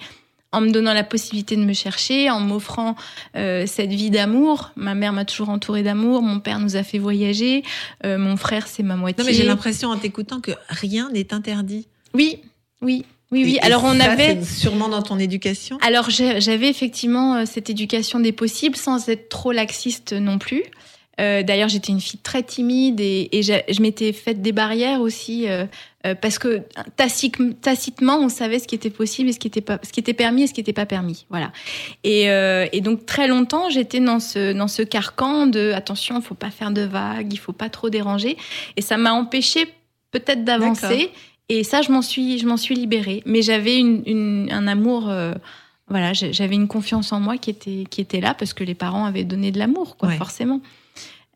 en 0.52 0.60
me 0.60 0.70
donnant 0.70 0.94
la 0.94 1.04
possibilité 1.04 1.56
de 1.56 1.64
me 1.64 1.72
chercher, 1.72 2.30
en 2.30 2.40
m'offrant 2.40 2.96
euh, 3.36 3.66
cette 3.66 3.90
vie 3.90 4.10
d'amour. 4.10 4.70
Ma 4.76 4.94
mère 4.94 5.12
m'a 5.12 5.24
toujours 5.24 5.50
entourée 5.50 5.82
d'amour, 5.82 6.22
mon 6.22 6.40
père 6.40 6.60
nous 6.60 6.76
a 6.76 6.82
fait 6.82 6.98
voyager, 6.98 7.62
euh, 8.04 8.16
mon 8.16 8.36
frère 8.36 8.66
c'est 8.66 8.82
ma 8.82 8.96
moitié. 8.96 9.22
Non 9.22 9.28
mais 9.28 9.36
j'ai 9.36 9.44
l'impression 9.44 9.90
en 9.90 9.98
t'écoutant 9.98 10.40
que 10.40 10.52
rien 10.68 11.10
n'est 11.12 11.34
interdit. 11.34 11.88
Oui, 12.14 12.40
oui, 12.80 13.04
oui, 13.32 13.44
oui. 13.44 13.54
Et- 13.56 13.60
Alors 13.62 13.84
on 13.84 13.98
ça, 13.98 14.12
avait... 14.12 14.42
sûrement 14.44 14.88
dans 14.88 15.02
ton 15.02 15.18
éducation. 15.18 15.78
Alors 15.82 16.10
j'avais 16.10 16.68
effectivement 16.68 17.36
euh, 17.36 17.42
cette 17.46 17.70
éducation 17.70 18.20
des 18.20 18.32
possibles 18.32 18.76
sans 18.76 19.08
être 19.08 19.28
trop 19.28 19.52
laxiste 19.52 20.12
non 20.12 20.38
plus. 20.38 20.62
Euh, 21.18 21.42
D'ailleurs, 21.42 21.70
j'étais 21.70 21.92
une 21.92 22.00
fille 22.00 22.20
très 22.20 22.42
timide 22.42 23.00
et, 23.00 23.30
je 23.42 23.80
m'étais 23.80 24.12
faite 24.12 24.42
des 24.42 24.52
barrières 24.52 25.00
aussi 25.00 25.48
euh, 25.48 25.64
euh, 26.06 26.14
parce 26.14 26.38
que 26.38 26.62
tacitement, 27.62 28.18
on 28.18 28.28
savait 28.28 28.58
ce 28.58 28.68
qui 28.68 28.74
était 28.74 28.90
possible 28.90 29.30
et 29.30 29.32
ce 29.32 29.38
qui 29.38 29.46
était 29.46 29.62
pas, 29.62 29.78
ce 29.82 29.92
qui 29.92 30.00
était 30.00 30.12
permis 30.12 30.42
et 30.42 30.46
ce 30.46 30.52
qui 30.52 30.60
n'était 30.60 30.74
pas 30.74 30.84
permis. 30.84 31.24
Voilà. 31.30 31.52
Et, 32.04 32.24
et 32.26 32.80
donc 32.82 33.06
très 33.06 33.28
longtemps, 33.28 33.70
j'étais 33.70 34.00
dans 34.00 34.20
ce 34.20 34.52
dans 34.52 34.68
ce 34.68 34.82
carcan 34.82 35.46
de 35.46 35.72
attention, 35.72 36.18
il 36.18 36.22
faut 36.22 36.34
pas 36.34 36.50
faire 36.50 36.70
de 36.70 36.82
vagues, 36.82 37.32
il 37.32 37.38
faut 37.38 37.52
pas 37.54 37.70
trop 37.70 37.88
déranger. 37.88 38.36
Et 38.76 38.82
ça 38.82 38.98
m'a 38.98 39.12
empêché 39.12 39.66
peut-être 40.10 40.44
d'avancer. 40.44 41.10
Et 41.48 41.62
ça, 41.64 41.82
je 41.82 41.92
m'en 41.92 42.02
suis, 42.02 42.38
je 42.38 42.46
m'en 42.46 42.56
suis 42.56 42.74
libérée. 42.74 43.22
Mais 43.26 43.42
j'avais 43.42 43.78
une, 43.78 44.02
une- 44.06 44.48
un 44.50 44.66
amour. 44.66 45.08
euh, 45.08 45.32
voilà, 45.88 46.12
j'avais 46.12 46.56
une 46.56 46.66
confiance 46.66 47.12
en 47.12 47.20
moi 47.20 47.36
qui 47.38 47.48
était, 47.50 47.84
qui 47.88 48.00
était 48.00 48.20
là 48.20 48.34
parce 48.34 48.52
que 48.52 48.64
les 48.64 48.74
parents 48.74 49.04
avaient 49.04 49.22
donné 49.22 49.52
de 49.52 49.58
l'amour, 49.60 49.96
quoi, 49.96 50.08
Ouais. 50.08 50.16
forcément. 50.16 50.60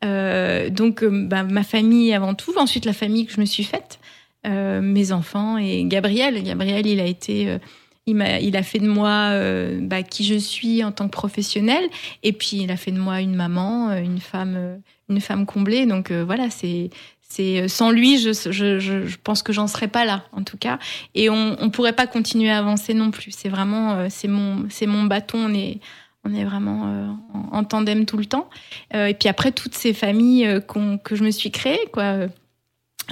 Euh, 0.04 0.70
donc, 0.70 1.02
euh, 1.04 1.26
bah, 1.28 1.44
ma 1.44 1.62
famille 1.62 2.12
avant 2.12 2.34
tout, 2.34 2.52
ensuite 2.56 2.84
la 2.84 2.92
famille 2.92 3.26
que 3.26 3.32
je 3.32 3.40
me 3.40 3.44
suis 3.46 3.62
faite, 3.64 4.00
euh, 4.46 4.80
mes 4.80 5.12
enfants 5.12 5.56
et 5.58 5.84
Gabriel. 5.84 6.42
Gabriel, 6.42 6.86
il 6.86 6.98
a 7.00 7.06
été 7.06 7.58
Il, 8.06 8.16
m'a, 8.16 8.40
il 8.40 8.56
a 8.56 8.62
fait 8.64 8.78
de 8.80 8.88
moi 8.88 9.28
euh, 9.30 9.78
bah, 9.82 10.02
qui 10.02 10.24
je 10.24 10.34
suis 10.34 10.82
en 10.82 10.90
tant 10.90 11.04
que 11.06 11.12
professionnelle. 11.12 11.84
Et 12.24 12.32
puis, 12.32 12.56
il 12.62 12.70
a 12.72 12.76
fait 12.76 12.90
de 12.90 12.98
moi 12.98 13.20
une 13.20 13.36
maman, 13.36 13.92
une 13.92 14.18
femme, 14.18 14.80
une 15.08 15.20
femme 15.20 15.46
comblée. 15.46 15.86
Donc 15.86 16.10
euh, 16.10 16.24
voilà, 16.24 16.50
c'est, 16.50 16.90
c'est 17.30 17.68
sans 17.68 17.92
lui, 17.92 18.18
je, 18.18 18.32
je, 18.32 18.80
je, 18.80 19.06
je 19.06 19.16
pense 19.22 19.42
que 19.42 19.52
j'en 19.52 19.68
serais 19.68 19.86
pas 19.86 20.04
là, 20.04 20.24
en 20.32 20.42
tout 20.42 20.58
cas. 20.58 20.80
Et 21.14 21.30
on, 21.30 21.56
on 21.60 21.70
pourrait 21.70 21.94
pas 21.94 22.08
continuer 22.08 22.50
à 22.50 22.58
avancer 22.58 22.92
non 22.92 23.12
plus. 23.12 23.30
C'est 23.30 23.48
vraiment, 23.48 23.92
euh, 23.92 24.06
c'est 24.10 24.28
mon, 24.28 24.66
c'est 24.68 24.86
mon 24.86 25.04
bâton. 25.04 25.38
On 25.38 25.54
est, 25.54 25.78
on 26.24 26.34
est 26.34 26.44
vraiment 26.44 26.88
euh, 26.88 27.08
en, 27.52 27.62
tandem 27.62 28.04
tout 28.04 28.16
le 28.16 28.26
temps. 28.26 28.50
Euh, 28.94 29.06
et 29.06 29.14
puis 29.14 29.28
après, 29.28 29.52
toutes 29.52 29.74
ces 29.74 29.94
familles 29.94 30.44
euh, 30.44 30.60
que 30.60 31.14
je 31.14 31.22
me 31.22 31.30
suis 31.30 31.52
créées, 31.52 31.86
quoi. 31.92 32.26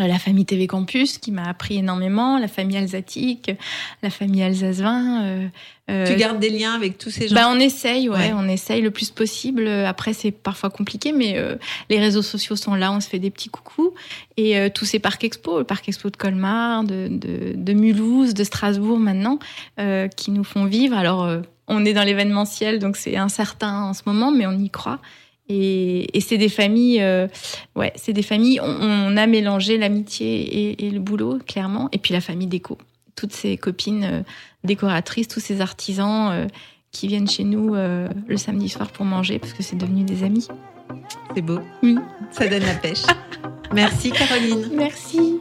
Euh, 0.00 0.06
La 0.06 0.18
famille 0.18 0.44
TV 0.44 0.66
Campus 0.66 1.18
qui 1.18 1.30
m'a 1.32 1.44
appris 1.48 1.76
énormément, 1.78 2.38
la 2.38 2.48
famille 2.48 2.76
Alsatique, 2.76 3.50
la 4.02 4.10
famille 4.10 4.42
Alsace-Vin. 4.42 5.24
euh, 5.24 5.46
euh, 5.90 6.06
Tu 6.06 6.14
gardes 6.16 6.38
des 6.38 6.50
liens 6.50 6.74
avec 6.74 6.98
tous 6.98 7.10
ces 7.10 7.28
gens 7.28 7.34
bah, 7.34 7.48
on 7.50 7.58
essaye, 7.58 8.08
ouais, 8.08 8.16
Ouais. 8.16 8.32
on 8.34 8.48
essaye 8.48 8.80
le 8.82 8.90
plus 8.90 9.10
possible. 9.10 9.66
Après, 9.68 10.12
c'est 10.12 10.30
parfois 10.30 10.70
compliqué, 10.70 11.12
mais 11.12 11.38
euh, 11.38 11.56
les 11.90 11.98
réseaux 11.98 12.22
sociaux 12.22 12.56
sont 12.56 12.74
là, 12.74 12.92
on 12.92 13.00
se 13.00 13.08
fait 13.08 13.18
des 13.18 13.30
petits 13.30 13.48
coucous. 13.48 13.92
Et 14.36 14.70
tous 14.70 14.84
ces 14.84 14.98
parcs 15.00 15.24
expo, 15.24 15.58
le 15.58 15.64
parc 15.64 15.88
expo 15.88 16.10
de 16.10 16.16
Colmar, 16.16 16.84
de, 16.84 17.08
de, 17.10 17.54
de 17.56 17.72
Mulhouse, 17.72 18.34
de 18.34 18.44
Strasbourg 18.44 18.98
maintenant, 18.98 19.38
qui 20.16 20.30
nous 20.30 20.44
font 20.44 20.64
vivre. 20.66 20.96
Alors, 20.96 21.28
on 21.66 21.84
est 21.84 21.92
dans 21.92 22.04
l'événementiel, 22.04 22.78
donc 22.78 22.96
c'est 22.96 23.16
incertain 23.16 23.82
en 23.82 23.94
ce 23.94 24.02
moment, 24.06 24.30
mais 24.30 24.46
on 24.46 24.52
y 24.58 24.70
croit. 24.70 25.00
Et, 25.48 26.16
et 26.16 26.20
c'est 26.20 26.36
des 26.36 26.48
familles, 26.50 27.00
euh, 27.00 27.26
ouais, 27.74 27.92
c'est 27.96 28.12
des 28.12 28.22
familles. 28.22 28.60
On, 28.60 28.66
on 28.66 29.16
a 29.16 29.26
mélangé 29.26 29.78
l'amitié 29.78 30.40
et, 30.42 30.86
et 30.86 30.90
le 30.90 31.00
boulot, 31.00 31.38
clairement. 31.46 31.88
Et 31.92 31.98
puis 31.98 32.12
la 32.12 32.20
famille 32.20 32.46
déco, 32.46 32.76
toutes 33.16 33.32
ces 33.32 33.56
copines 33.56 34.04
euh, 34.04 34.20
décoratrices, 34.64 35.28
tous 35.28 35.40
ces 35.40 35.60
artisans 35.60 36.30
euh, 36.32 36.46
qui 36.92 37.08
viennent 37.08 37.28
chez 37.28 37.44
nous 37.44 37.74
euh, 37.74 38.08
le 38.26 38.36
samedi 38.36 38.68
soir 38.68 38.88
pour 38.90 39.06
manger, 39.06 39.38
parce 39.38 39.54
que 39.54 39.62
c'est 39.62 39.76
devenu 39.76 40.04
des 40.04 40.22
amis. 40.22 40.48
C'est 41.34 41.42
beau. 41.42 41.60
Oui. 41.82 41.96
Ça 42.30 42.46
donne 42.46 42.64
la 42.64 42.74
pêche. 42.74 43.02
Merci 43.72 44.10
Caroline. 44.10 44.70
Merci. 44.74 45.40